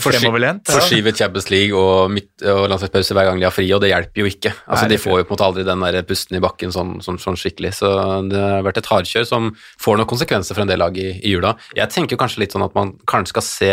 [0.00, 0.70] Fremoverlent.
[0.72, 4.24] Forskyve Champions League og, midt- og landslagspause hver gang de har fri, og det hjelper
[4.24, 4.54] jo ikke.
[4.64, 6.96] Altså, Nei, de får jo på en måte aldri den der pusten i bakken sånn,
[7.04, 7.92] sånn, sånn skikkelig, så
[8.30, 9.50] det har vært et hardkjør som
[9.84, 11.52] får noen konsekvenser for en del lag i, i jula.
[11.76, 13.72] Jeg tenker kanskje litt sånn at man kanskje skal se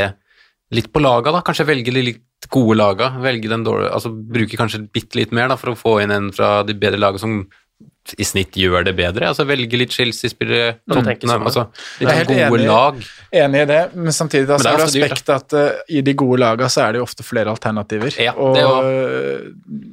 [0.76, 1.43] litt på laga, da.
[1.47, 5.47] Kanskje velge de litt gode laga, velge den dårlige, altså bruke kanskje bitte litt mer
[5.51, 7.39] da, for å få inn en fra de bedre laga som
[8.18, 9.28] i snitt gjør det bedre.
[9.32, 11.66] Altså velge litt Chelsea-spillere, Tottenham, sånn, altså
[11.99, 12.72] Jeg er litt helt gode enig.
[12.72, 13.01] lag.
[13.43, 16.01] Enig i det, men samtidig da, Men det så er det aspektet at uh, i
[16.08, 18.16] de gode laga så er det jo ofte flere alternativer.
[18.24, 19.49] Ja, og eh,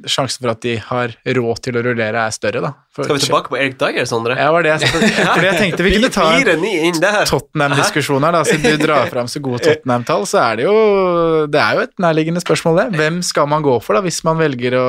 [0.06, 2.72] sjansen for at de har råd til å rullere, er større, da.
[2.94, 4.36] For- Skal vi tilbake på Erik Dyer, Sondre?
[4.38, 4.92] Ja, var det jeg,
[5.34, 7.24] for jeg tenkte vi kunne ta en 4-9 inn der.
[7.26, 8.44] Tottenham-diskusjon her, da.
[8.46, 10.76] Siden du drar fram så gode Tottenham-tall, så er det jo
[11.50, 12.86] Det er jo et nærliggende spørsmål, det.
[13.00, 14.84] Hvem skal man gå for, da, hvis man velger å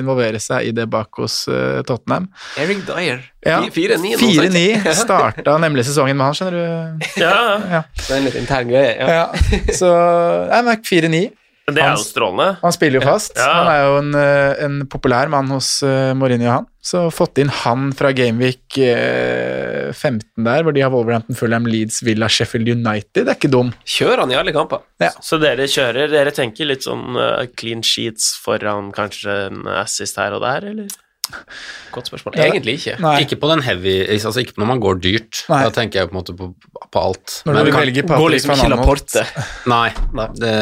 [0.00, 2.30] involvere seg i det bak hos uh, Tottenham?
[2.70, 3.20] Erik Dyer.
[3.44, 4.14] Ja, 4-9.
[4.20, 7.10] 4-9 starta nemlig sesongen med han, skjønner du.
[7.20, 7.34] Ja,
[7.76, 7.82] Ja.
[7.98, 8.96] Det er en litt intern greie.
[9.00, 9.06] Ja.
[9.20, 9.26] Ja,
[9.76, 9.90] så
[10.50, 11.22] Nei, men 4-9.
[11.70, 12.48] det er jo strålende.
[12.64, 13.36] Han spiller jo fast.
[13.38, 13.48] Ja.
[13.60, 16.66] Han er jo en, eh, en populær mann hos uh, Mourinho, han.
[16.82, 22.00] Så fått inn han fra Gameweek uh, 15 der, hvor de har Wolverhampton, Fulham, Leeds,
[22.06, 23.22] Villa, Sheffield United.
[23.22, 23.70] Det er ikke dum.
[23.86, 24.82] Kjører han i alle kamper?
[25.22, 30.34] Så dere kjører Dere tenker litt sånn uh, clean sheets foran kanskje en assist her
[30.38, 30.90] og der, eller?
[31.94, 32.34] Godt spørsmål.
[32.38, 32.94] Egentlig ikke.
[33.02, 33.14] Nei.
[33.24, 35.40] Ikke på den heavy, altså ikke når man går dyrt.
[35.50, 35.60] Nei.
[35.66, 36.48] Da tenker jeg på en måte på,
[36.90, 37.36] på alt.
[37.46, 39.24] Når Men du kan- velger Patrick liksom van ikke Laporte.
[39.70, 39.88] Nei,
[40.38, 40.54] det,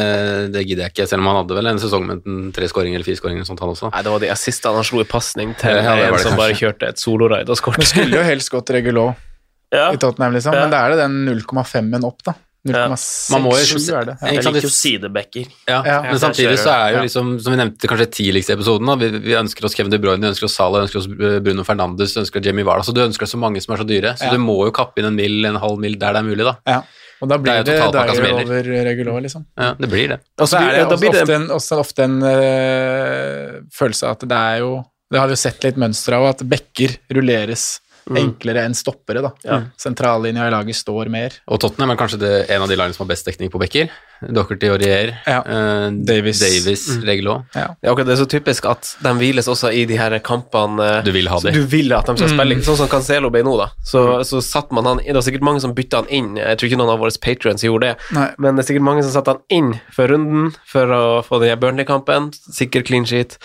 [0.55, 2.99] det gidder jeg ikke, selv om han hadde vel en sesong med en tre skåringer
[2.99, 3.91] eller fire skåringer eller sånt han også.
[3.93, 6.57] Nei, det var de assistene han slo i pasning til Ja, en som som bare
[6.57, 7.87] kjørte et soloraid og Det skåret.
[7.93, 9.09] skulle jo helst gått regulå
[9.71, 9.91] Ja.
[9.93, 10.61] i Tottenham, liksom, Ja.
[10.65, 12.33] men da er det den 0,5-en opp, da.
[12.73, 14.15] Man må jo- 0,67 er det.
[14.21, 14.27] Ja.
[14.27, 15.45] Jeg liker jo sidebacker.
[15.67, 16.01] Ja, Ja.
[16.03, 19.09] men samtidig så er jo liksom, som vi nevnte kanskje tidligst i episoden, da, vi,
[19.19, 21.07] vi ønsker oss Kevin De Bruyne, vi ønsker oss Salah, vi ønsker oss
[21.43, 23.83] Bruno Fernandes, vi ønsker oss Jamie Varda, så du ønsker deg så mange som er
[23.83, 24.31] så dyre, så Ja.
[24.31, 26.55] du må jo kappe inn en mil, en halv mil der det er mulig da.
[26.67, 26.81] Ja.
[27.21, 28.43] Og da blir det, det, gjelder.
[28.45, 29.45] over regulår, liksom.
[29.59, 30.19] Ja, det blir det.
[30.39, 34.03] Og så er det da også blir det- ofte en, også ofte en øh, følelse
[34.07, 36.91] av at det er jo Det har vi jo sett litt mønster av, at bekker
[37.11, 37.79] rulleres
[38.17, 39.21] enklere enn stoppere.
[39.21, 39.61] da.
[39.77, 41.33] Sentrallinja i laget står mer.
[41.47, 43.89] Og Tottenham er kanskje det, en av de lagene som har best dekning på bekker.
[44.19, 45.39] Docherty og Rier, Ja.
[45.45, 46.39] eh, Davis.
[46.41, 47.45] Davis Regelå.
[47.55, 47.67] Ja.
[47.79, 50.79] Det er akkurat det er så typisk at de hviles også i de her kampene
[50.99, 51.53] eh, Du vil ha så de.
[51.53, 52.59] Du vil at de skal spille.
[52.63, 53.69] Sånn som Cancelo ble nå, da.
[53.85, 56.35] Så, så satt man han Det var sikkert mange som bytta han inn.
[56.35, 57.95] Jeg tror ikke noen av våre patrions gjorde det.
[58.17, 58.27] Nei.
[58.37, 61.57] Men det er sikkert mange som satte han inn for runden for å få den
[61.59, 62.33] Burnley-kampen.
[62.51, 63.37] Sikker clean sheet.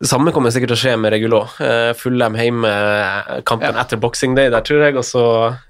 [0.00, 1.42] Det samme kommer sikkert til å skje med Regulå.
[1.60, 2.68] Uh, Fullhjem hjemme,
[3.44, 5.24] kampen kampen etter Boxing Day der, tror jeg, og så,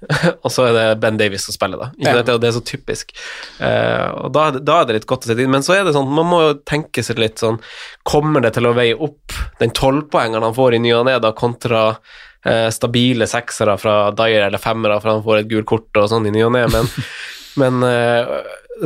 [0.45, 1.89] og så er det Ben Davies som spiller, da.
[1.97, 2.23] Ikke Ja.
[2.23, 3.11] Det, det er så typisk.
[3.59, 5.51] Uh, og da, da er det litt godt å sitte inn.
[5.51, 7.59] Men så er det sånn, man må jo tenke seg litt sånn
[8.07, 11.33] Kommer det til å veie opp den tolvpoengeren han får i ny og ne, da,
[11.35, 16.07] kontra uh, stabile seksere fra Dyer eller femmere, for han får et gult kort og
[16.13, 16.87] sånn i ny og ne, men,
[17.61, 18.31] men eh,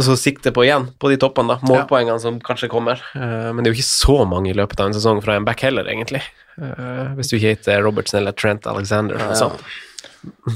[0.03, 1.67] så sikte på igjen, på de toppene, da.
[1.69, 2.99] Målpoengene som kanskje kommer.
[3.15, 5.45] Uh, men det er jo ikke så mange i løpet av en sesong fra en
[5.47, 6.23] back heller, egentlig.
[6.59, 9.15] Uh, hvis du ikke heter Robertson eller Trent Alexander.
[9.19, 9.61] eller sånt.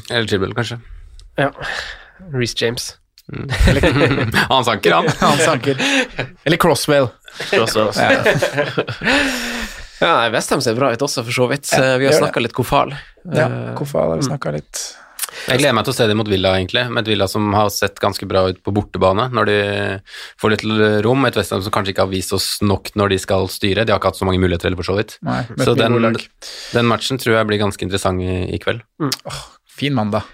[0.09, 0.79] Eller Chibble, kanskje.
[1.39, 1.51] Ja.
[2.33, 2.95] Reece James.
[4.49, 5.07] han sanker, han.
[5.19, 5.77] han sanker.
[6.43, 7.07] Eller Crosswell.
[9.99, 11.67] Ja, nei, Westham ser bra ut også, for så vidt.
[11.75, 12.95] Ja, vi har snakka litt Kofal.
[13.27, 14.79] Ja, Eh, Kofal har vi snakka litt
[15.47, 16.83] Jeg gleder meg til å se dem mot Villa, egentlig.
[16.91, 19.57] Med et Villa som har sett ganske bra ut på bortebane, når de
[20.41, 20.65] får litt
[21.05, 21.25] rom.
[21.29, 23.85] Et Westham som kanskje ikke har vist oss nok når de skal styre.
[23.87, 25.17] De har ikke hatt så mange muligheter heller, for så vidt.
[25.25, 25.97] Nei, Så den,
[26.75, 28.83] den matchen tror jeg blir ganske interessant i, i kveld.
[29.79, 30.27] Fin mandag.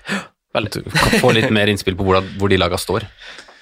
[0.55, 3.05] At Du kan få litt mer innspill på hvor, hvor de laga står.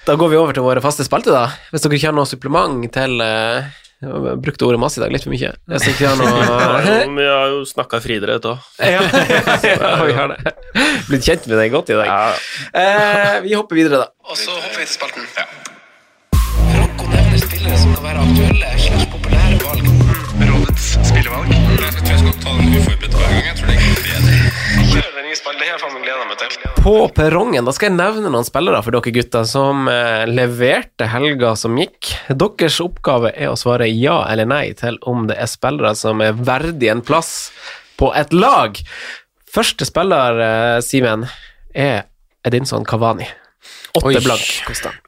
[0.03, 1.45] Da går vi over til våre faste spalter, da.
[1.71, 3.69] Hvis dere ikke har noe supplement til eh,
[4.03, 5.51] Jeg brukte ordet masse i dag, litt for mye.
[5.53, 8.65] Jeg dere ikke har noe Vi har jo snakka friidrett òg.
[8.83, 9.03] ja,
[9.69, 10.53] ja, vi har det.
[11.07, 12.39] Blitt kjent med deg godt i dag.
[12.83, 14.09] Eh, vi hopper videre, da.
[14.27, 15.23] Og så hopper vi til spalten.
[16.73, 19.87] Franco nevner spillere som kan være aktuelle slags populære valg.
[20.51, 21.53] Rådets spillevalg.
[21.53, 23.47] Jeg tror jeg skal ta den uforberedt hver gang.
[23.51, 24.62] Jeg tror det er bedre.
[26.83, 31.53] På perrongen da skal jeg nevne noen spillere for dere gutter som eh, leverte helga
[31.59, 32.11] som gikk.
[32.29, 36.35] Deres oppgave er å svare ja eller nei til om det er spillere som er
[36.37, 37.51] verdig en plass
[37.97, 38.77] på et lag.
[39.53, 41.25] Første spiller, eh, Simen,
[41.73, 42.05] er
[42.45, 43.29] Edinson Cavani.
[43.97, 44.99] Åtte blank koster.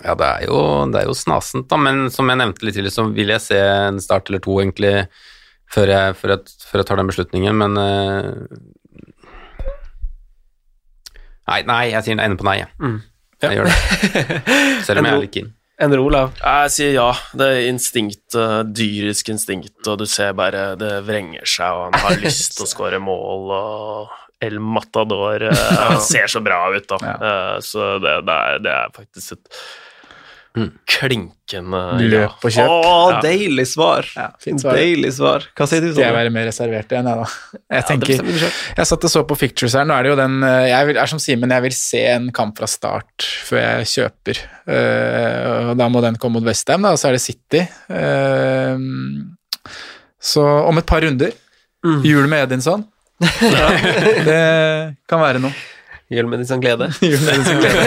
[0.00, 2.96] Ja, det er, jo, det er jo snasent, da, men som jeg nevnte litt tidligere,
[2.96, 4.94] så vil jeg se en start eller to, egentlig,
[5.70, 8.30] før jeg, før jeg, før jeg tar den beslutningen, men eh,
[11.50, 12.70] Nei, nei, jeg sier ender på nei, jeg.
[12.80, 12.98] Mm.
[13.40, 13.78] Jeg gjør det.
[14.86, 15.50] Selv om jeg er litt keen.
[15.80, 16.32] Endre Olav.
[16.44, 17.06] Jeg sier ja.
[17.40, 22.02] Det er instinkt, eh, dyrisk instinkt, og du ser bare det vrenger seg, og han
[22.04, 27.00] har lyst til å skåre mål, og El Matador eh, ser så bra ut, da.
[27.16, 29.62] Eh, Så det, det, er, det er faktisk et
[30.90, 31.80] klinkende
[32.10, 32.70] Løp og kjøp.
[32.70, 34.06] Å, deilig svar.
[34.16, 34.28] Ja,
[34.58, 34.76] svar.
[34.78, 35.46] Deilig svar.
[35.56, 37.60] Hva sier du, Skal jeg være mer reservert igjen, jeg, da?
[37.76, 38.22] Jeg tenker.
[38.80, 39.86] Jeg satt og så på fictures her.
[39.88, 42.30] Nå er det jo den eh, Jeg vil, er som Simen, jeg vil se en
[42.36, 44.42] kamp fra start før jeg kjøper.
[44.70, 47.62] Eh, og da må den komme mot Westham, da, og så er det City.
[47.90, 48.76] Eh,
[50.20, 51.32] så om et par runder,
[51.80, 52.02] Mm.
[52.04, 52.82] jul med Edinson,
[54.26, 54.40] Det
[55.08, 55.52] kan være noe.
[56.10, 56.88] Julemedisin glede.
[57.06, 57.82] Julemedisin glede.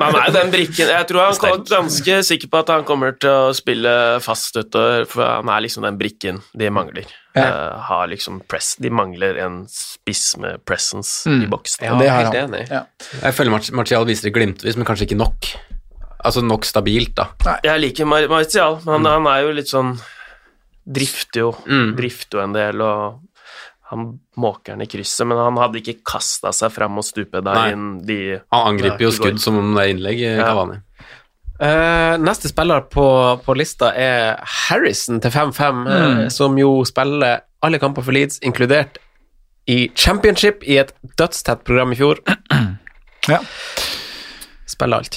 [0.00, 3.14] Men han er den brikken Jeg tror han er ganske sikker på at han kommer
[3.22, 3.92] til å spille
[4.24, 7.06] fast utover, for han er liksom den brikken de mangler.
[7.36, 11.44] Eh, har liksom press De mangler en spiss med presence Mm.
[11.44, 11.78] i boks.
[11.82, 12.50] Ja, Det har helt han.
[12.54, 12.64] enig.
[12.70, 12.82] Ja.
[13.22, 15.52] Jeg føler Mar- Martial viser det glimtvis, men kanskje ikke nok.
[16.26, 17.28] Altså nok stabilt, da.
[17.62, 19.98] Jeg liker Mar Martial, men han er jo litt sånn
[20.86, 21.52] Drifter jo.
[21.66, 21.96] Mm.
[21.98, 23.20] Drifter jo en del, og
[23.90, 24.06] han
[24.36, 27.68] måker den i krysset, men han hadde ikke kasta seg fram og stupet der Nei.
[27.74, 28.18] inn de
[28.52, 30.40] Han angriper jo Ja, skudd som om det er innlegg, Kavani.
[30.40, 30.50] Ja.
[30.50, 30.82] Cavani.
[31.56, 33.06] Eh, neste spiller på,
[33.46, 38.98] på lista er Harrison til 5-5, eh, som jo spiller alle kamper for Leeds, inkludert
[39.66, 42.20] i Championship i et dødstett program i fjor.
[43.26, 43.40] Ja.
[44.70, 45.16] Spiller alt.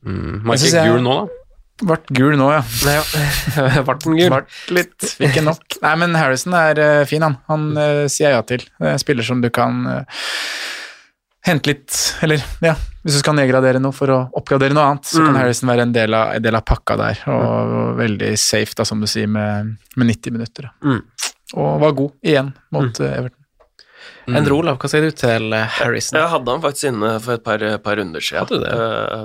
[0.00, 0.38] Mm.
[0.38, 1.42] Jeg Var ikke gul nå, da?
[1.86, 2.62] Vart gul nå, ja.
[3.88, 4.30] Varten gul.
[4.32, 5.78] Vart litt, fikk en nok.
[5.84, 7.38] Nei, men Harrison er uh, fin, han.
[7.50, 8.64] Han uh, sier jeg ja til.
[8.66, 10.24] Det er en spiller som du kan uh,
[11.46, 11.94] hente litt
[12.26, 12.74] Eller ja,
[13.04, 15.94] hvis du skal nedgradere noe for å oppgradere noe annet, så kan Harrison være en
[15.94, 17.22] del av, en del av pakka der.
[17.30, 20.68] Og veldig safe, da, som du sier, med, med 90 minutter.
[20.82, 21.00] Mm.
[21.54, 23.36] Og var god igjen mot eh, Everton.
[24.28, 26.18] Endre Olav, hva sier du til Harrison?
[26.18, 28.66] Jeg hadde han faktisk inne for et par, par runder siden.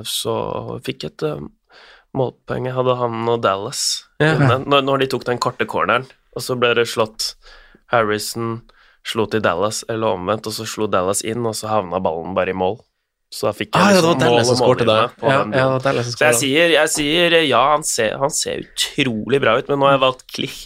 [0.07, 0.37] Så
[0.85, 1.25] fikk et
[2.17, 2.69] målpoeng.
[2.69, 3.83] Jeg hadde han og Dallas
[4.21, 4.35] Ja.
[4.37, 7.33] Når, når de tok den korte corneren, og så ble det slått
[7.93, 8.61] Harrison
[9.03, 12.53] slo til Dallas, eller omvendt, og så slo Dallas inn, og så havna ballen bare
[12.53, 12.79] i mål.
[13.33, 16.25] Så da fikk jeg Ah, ja, liksom Dallas mål og på Ja, den ja, Så
[16.27, 19.97] jeg sier, jeg sier ja, han ser, han ser utrolig bra ut, men nå har
[19.97, 20.59] jeg valgt Klich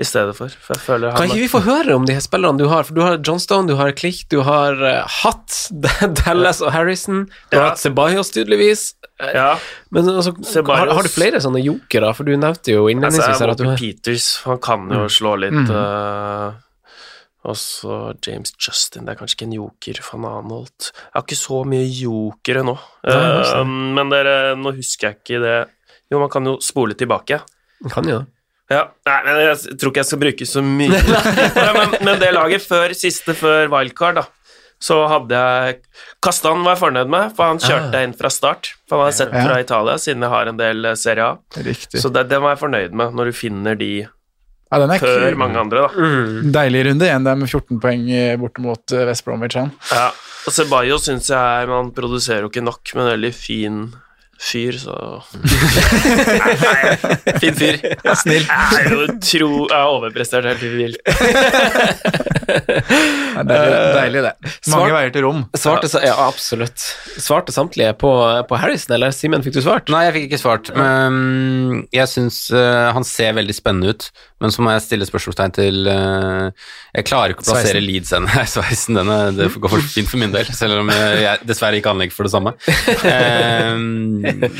[0.00, 2.86] i stedet for, for Kan ikke vi få høre om de her spillerne du har?
[2.88, 5.58] For du har Johnstone, du har Klich, du har uh, hatt
[6.22, 8.94] Dallas og Harrison, du har hatt Ceballos tydeligvis.
[9.20, 9.50] Eh, Ja,
[9.92, 10.32] Men altså,
[10.64, 12.14] har, har du flere sånne jokere?
[12.16, 15.04] For du nevnte jo altså, innledningsvis jeg her at du har Peters, han kan jo
[15.12, 15.68] slå litt Mm.
[15.74, 16.56] uh,
[17.44, 21.38] Og så James Justin, det er kanskje ikke en joker, van Anholt Jeg har ikke
[21.40, 22.74] så mye jokere nå,
[23.08, 23.20] Nei,
[23.52, 23.64] Eh,
[23.96, 25.54] men dere, nå husker jeg ikke det
[26.12, 27.38] Jo, man kan jo spole tilbake.
[27.84, 28.26] Man Kan jo det.
[28.70, 32.28] Ja, nei, men jeg tror ikke jeg skal bruke så mye ja, men, men det
[32.36, 34.24] laget før siste før wildcard, da,
[34.80, 35.80] så hadde jeg
[36.22, 38.04] Kastan var jeg fornøyd med, for han kjørte Ah.
[38.06, 38.70] inn fra start.
[38.88, 41.36] For han har sett fra Italia, siden jeg har en del eh, Serie A.
[41.64, 42.00] Riktig.
[42.02, 43.90] Så det, det var jeg fornøyd med, når du finner de
[44.70, 45.88] Ja, den er før mange andre, da.
[45.96, 46.50] Mm.
[46.54, 49.56] Deilig runde igjen det er med 14 poeng eh, borte mot eh, West Bromwich.
[49.58, 49.72] Han.
[49.90, 50.06] Ja.
[50.46, 53.80] Og Ceballos syns jeg Man produserer jo ikke nok, men en veldig fin
[54.40, 54.94] fyr, så
[55.36, 57.76] Nei, nei, Fin fyr.
[58.16, 58.46] Snill.
[58.46, 61.00] Jeg er jo tro Jeg har overprestert helt vilt.
[62.50, 64.30] Ja, deilig, deilig, det.
[64.42, 65.42] Mange Svart- veier til rom.
[65.56, 66.82] Svarte, ja, absolutt.
[67.22, 68.10] Svarte samtlige på,
[68.50, 69.86] på Harrison, eller Simen, fikk du svart?
[69.92, 70.70] Nei, jeg fikk ikke svart.
[70.74, 74.08] Men jeg syns eh, han ser veldig spennende ut,
[74.40, 76.46] men så må jeg stille spørsmålstegn til eh,
[76.96, 77.82] Jeg klarer ikke å plassere.
[77.84, 78.30] Leeds ennå.
[78.54, 81.92] Sveisen den er, det går for fint for min del, selv om jeg, dessverre ikke
[81.92, 82.54] anlegger for det samme.
[83.04, 84.50] Eh,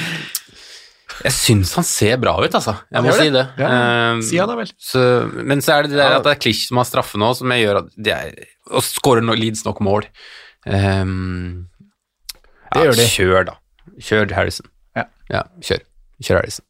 [1.20, 2.72] jeg syns han ser bra ut, altså.
[2.88, 3.42] Jeg må gjør si det.
[3.58, 3.64] det.
[3.64, 3.72] Ja,
[4.16, 4.70] Eh, Si han da vel.
[4.80, 5.02] så,
[5.44, 7.52] men så er det det der at det er Klisj som har straffe nå, som
[7.52, 8.30] jeg gjør at de er,
[8.70, 10.06] Og skårer no, Leeds nok mål.
[10.64, 11.66] Um,
[12.72, 13.06] Det gjør de.
[13.10, 13.54] Kjør, da.
[14.00, 14.68] Kjør Harrison.
[14.96, 15.42] Ja.
[15.60, 15.82] kjør.
[16.24, 16.64] Kjør Harrison.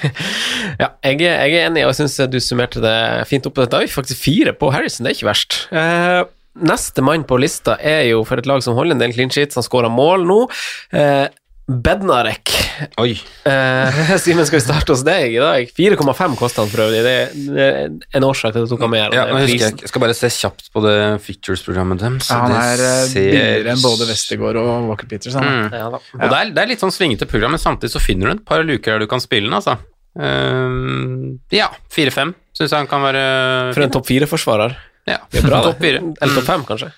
[0.82, 2.96] Ja, jeg, jeg er enig, og jeg syns du summerte det
[3.30, 3.58] fint opp.
[3.64, 5.58] Da har vi faktisk fire på Harrison, det er ikke verst.
[5.72, 6.22] Eh,
[6.68, 9.56] neste mann på lista er jo for et lag som holder en del clean sheets,
[9.56, 10.38] han skåra mål nå.
[10.96, 11.26] Eh,
[11.66, 12.52] Bednarek.
[13.02, 13.16] Oi.
[13.48, 15.66] Eh, Simen, skal vi starte hos deg i dag?
[15.74, 17.00] 4,5 koster han for øvrig.
[17.02, 19.16] Det er- en årsak til at du tok han med.
[19.16, 20.94] Ja, jeg, jeg skal bare se kjapt på det
[21.26, 22.30] Features-programmet deres.
[22.30, 25.34] Ja, han er eh, ser- billigere enn både Westergård og Walker Peters.
[25.34, 25.66] Mm.
[25.74, 25.88] Ja.
[25.90, 28.46] Og det er, det er litt sånn svingete program, men samtidig så finner du et
[28.46, 29.74] par luker der du kan spille den, altså.
[30.16, 33.24] Ehm, ja, 4-5 syns jeg han kan være
[33.76, 34.78] For en topp fire-forsvarer.
[35.06, 35.86] Ja, Det er bra, topp det.
[35.86, 36.02] fire.
[36.20, 36.90] Eller topp fem, kanskje.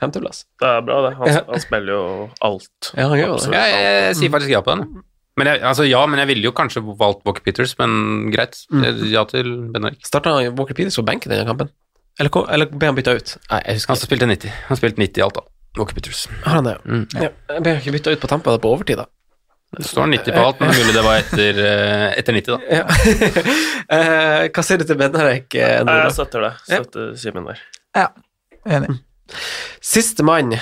[0.00, 0.44] Femteplass.
[0.60, 1.12] Det er bra, det.
[1.18, 2.04] Han, han spiller jo
[2.48, 2.90] alt.
[2.96, 3.50] Ja, han gjør det.
[3.52, 5.02] Ja, jeg, jeg, sier faktisk ja på den.
[5.40, 8.58] Men jeg, altså ja, men jeg ville jo kanskje valgt Walker Peters, men greit.
[9.12, 10.00] Ja til Benark.
[10.08, 11.70] Starta Walker Peters på benken denne kampen?
[12.20, 13.36] Eller, eller ble han bytta ut?
[13.52, 14.58] Nei, jeg husker Han spilte 90.
[14.68, 15.46] Han spilte 90 i alt, da.
[15.78, 16.26] Walker Peters.
[16.44, 16.76] Har han det?
[16.84, 17.06] Mm.
[17.14, 17.30] Ja.
[17.52, 19.06] Ble ble ikke bytta ut på tampa, er på overtid, da.
[19.76, 22.58] Det står 90 på alt, men mulig det var etter, eh, etter 90, da.
[22.80, 22.84] Ja.
[23.90, 25.54] Eh, hva sier du til Benarek?
[25.54, 26.52] eh, jeg støtter det.
[26.66, 27.62] Støtter Simen der.
[28.66, 28.96] Enig.
[29.80, 30.56] Siste mann,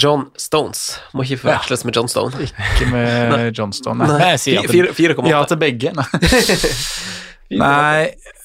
[0.00, 0.84] John Stones.
[1.12, 2.46] Må ikke forveksles med John Stone.
[2.46, 4.06] Ikke med Johnstone.
[4.06, 5.26] Nei, Nei, jeg sier ja til, 4,8.
[5.34, 5.92] ja til begge.
[6.00, 8.04] Nei, Nei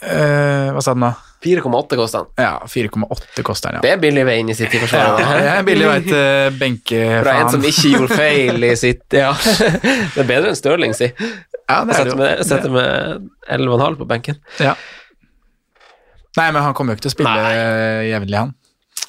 [0.10, 1.14] øh, hva sa den da?
[1.42, 2.28] 4,8 koster han.
[2.38, 3.82] Ja, 4,8 koster den, ja.
[3.82, 5.24] Det er billig vei inn i City-forsvaret.
[5.24, 9.32] Ja, det er billig vei til Fra en som ikke gjorde feil i sitt Ja.
[10.14, 11.10] Det er bedre enn Stirling, si.
[11.72, 12.18] Ja, det er det jo.
[12.20, 14.42] med, setter med 11,5 på benken.
[14.62, 14.76] Ja.
[16.38, 17.54] Nei, men han kommer jo ikke til å spille
[18.08, 18.54] jevnlig, han.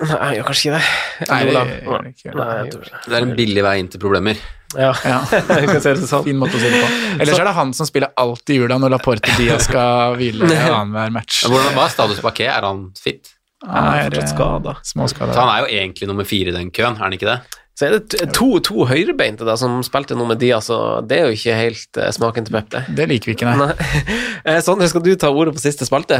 [0.03, 1.29] Nei, gjør kanskje ikke det.
[1.29, 2.11] Nei, det det, han.
[2.39, 2.93] Nei, det.
[3.07, 4.41] Det er en billig vei inn til problemer.
[4.78, 5.20] Ja, Ja.
[5.69, 6.24] kan se det sånn.
[6.27, 6.90] Fin måte å si det på.
[7.19, 11.15] Ellers er det han som spiller alt i jula når Laporte Diaz skal hvile annenhver
[11.15, 11.44] match.
[11.49, 12.49] Hvordan, var er status på Ake?
[12.51, 13.35] Er han fit?
[13.62, 14.77] Han er fortsatt eh, skada.
[14.82, 17.39] Så han er jo egentlig nummer fire i den køen, er han ikke det?
[17.83, 21.25] Så er det to, to høyrebeinte da, som spilte nå med Diaz, og det er
[21.27, 22.83] jo ikke helt uh, smaken til Pep, det.
[22.95, 23.73] Det liker vi ikke, nei.
[23.73, 24.19] Nei.
[24.43, 26.17] Eh, Sondre, skal du ta ordet på siste spalte?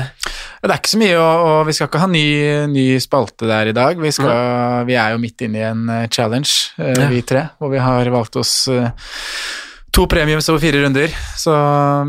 [0.63, 2.27] Det er ikke så mye, og, og vi skal ikke ha ny,
[2.71, 3.99] ny spalte der i dag.
[3.99, 7.71] Vi, skal, vi er jo midt inne i en eh, challenge, uh, vi tre, hvor
[7.71, 8.91] vi har valgt oss uh,
[9.95, 11.15] to premiums over fire runder.
[11.39, 11.55] Så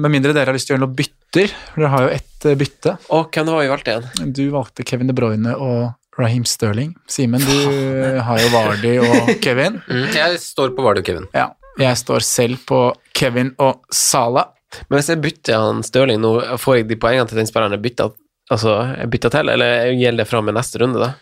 [0.02, 2.98] med mindre dere har lyst til å gjøre noe bytter, dere har jo ett bytte.
[3.14, 4.34] Og hvem har var vi valgte igjen?
[4.38, 6.94] Du valgte Kevin De Bruyne og Raheem Sterling.
[7.10, 9.82] Simen, du har jo Vardy og Kevin.
[9.94, 10.08] Mm.
[10.16, 11.26] Jeg står på Vardy og Kevin.
[11.36, 11.50] Ja,
[11.80, 12.80] jeg står selv på
[13.18, 14.52] Kevin og Salah.
[14.88, 16.32] Men hvis jeg bytter han Stirling nå,
[16.62, 18.08] får jeg de poengene til den spilleren jeg bytta,
[18.54, 21.14] altså, jeg bytta til, eller gjelder det fra med neste runde, da?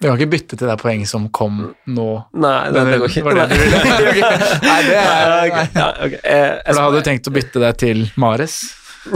[0.00, 1.58] Du har ikke byttet til det poeng som kom
[1.92, 2.08] nå.
[2.40, 3.24] Nei, det, det går ikke.
[3.26, 3.80] Var det du ville?
[4.70, 5.64] Nei, det er nei.
[5.76, 6.20] Ja, okay.
[6.22, 8.54] jeg, jeg For da hadde du tenkt å bytte deg til Mares?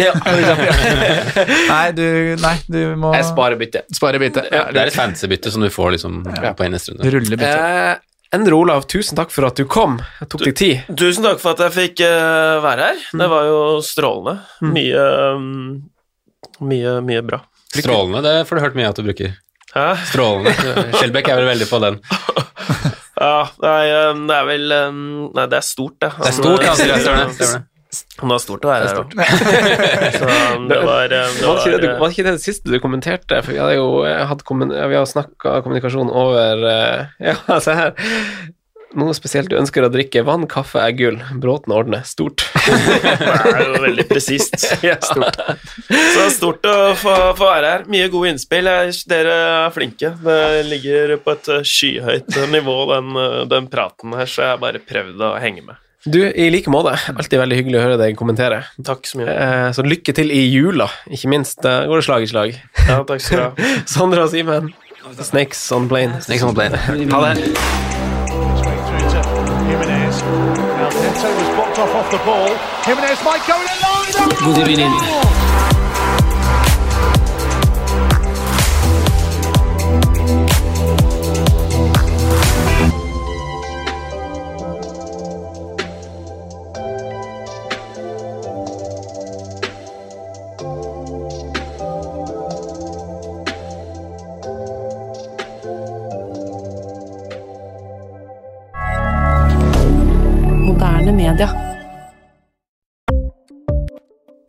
[0.01, 0.15] Ja.
[1.69, 2.07] Nei, du,
[2.41, 3.91] nei, du må Jeg sparer byttet.
[3.93, 4.47] spare bytte.
[4.49, 7.11] Ja, Det er et fancy bytte som du får liksom på en neste runde.
[7.13, 7.53] Rulle bytte.
[7.53, 10.01] Eh, Endre Olav, tusen takk for at du kom.
[10.19, 10.89] Jeg tok deg tid.
[10.99, 13.05] Tusen takk for at jeg fikk uh, være her.
[13.21, 14.41] Det var jo strålende.
[14.75, 15.05] Mye
[15.37, 15.53] um,
[16.65, 17.43] Mye, mye bra.
[17.75, 19.37] Strålende, det får du hørt mye at du bruker.
[19.75, 19.87] Hæ?
[20.11, 20.55] Strålende.
[20.97, 22.01] Skjelbæk er vel veldig på den.
[23.15, 24.97] Ja, nei, um, det er vel um,
[25.37, 26.09] Nei, det er stort, det.
[26.19, 27.61] Det er stort, ja.
[28.15, 29.29] Det var stort å være her, da.
[30.19, 32.73] Så um, det var, um, det Var ikke det, var var ikke det det siste
[32.73, 33.41] du kommenterte?
[33.45, 37.97] For vi hadde jo eh, kommun, vi har snakka kommunikasjon over eh, Ja, se her.
[38.95, 40.23] Noe spesielt du ønsker å drikke.
[40.27, 41.17] Vann, kaffe er gull.
[41.43, 42.05] Bråten ordner.
[42.07, 42.45] Stort.
[42.65, 44.55] Det er jo veldig presist.
[44.55, 45.41] Stort.
[45.91, 47.87] Så stort å få, få være her.
[47.91, 48.71] Mye gode innspill.
[49.11, 49.35] Dere
[49.67, 50.15] er flinke.
[50.23, 53.19] Det ligger på et eh, skyhøyt nivå, den,
[53.51, 55.84] den praten her, så jeg har bare prøvd å henge med.
[56.05, 56.99] Du, i like måte.
[57.15, 58.63] Alltid veldig hyggelig å høre deg kommentere.
[58.85, 59.33] Takk så mye.
[59.33, 61.63] Eh, så lykke til i jula, ikke minst.
[61.65, 62.59] Da går det slag i slag.
[62.85, 63.71] Ja, takk skal du ha.
[63.97, 64.75] Sondre og Simen.
[65.21, 66.21] Snakes on plane.
[66.25, 66.77] Snakes on plane.
[66.77, 67.35] Ha det.
[68.61, 69.05] Straight through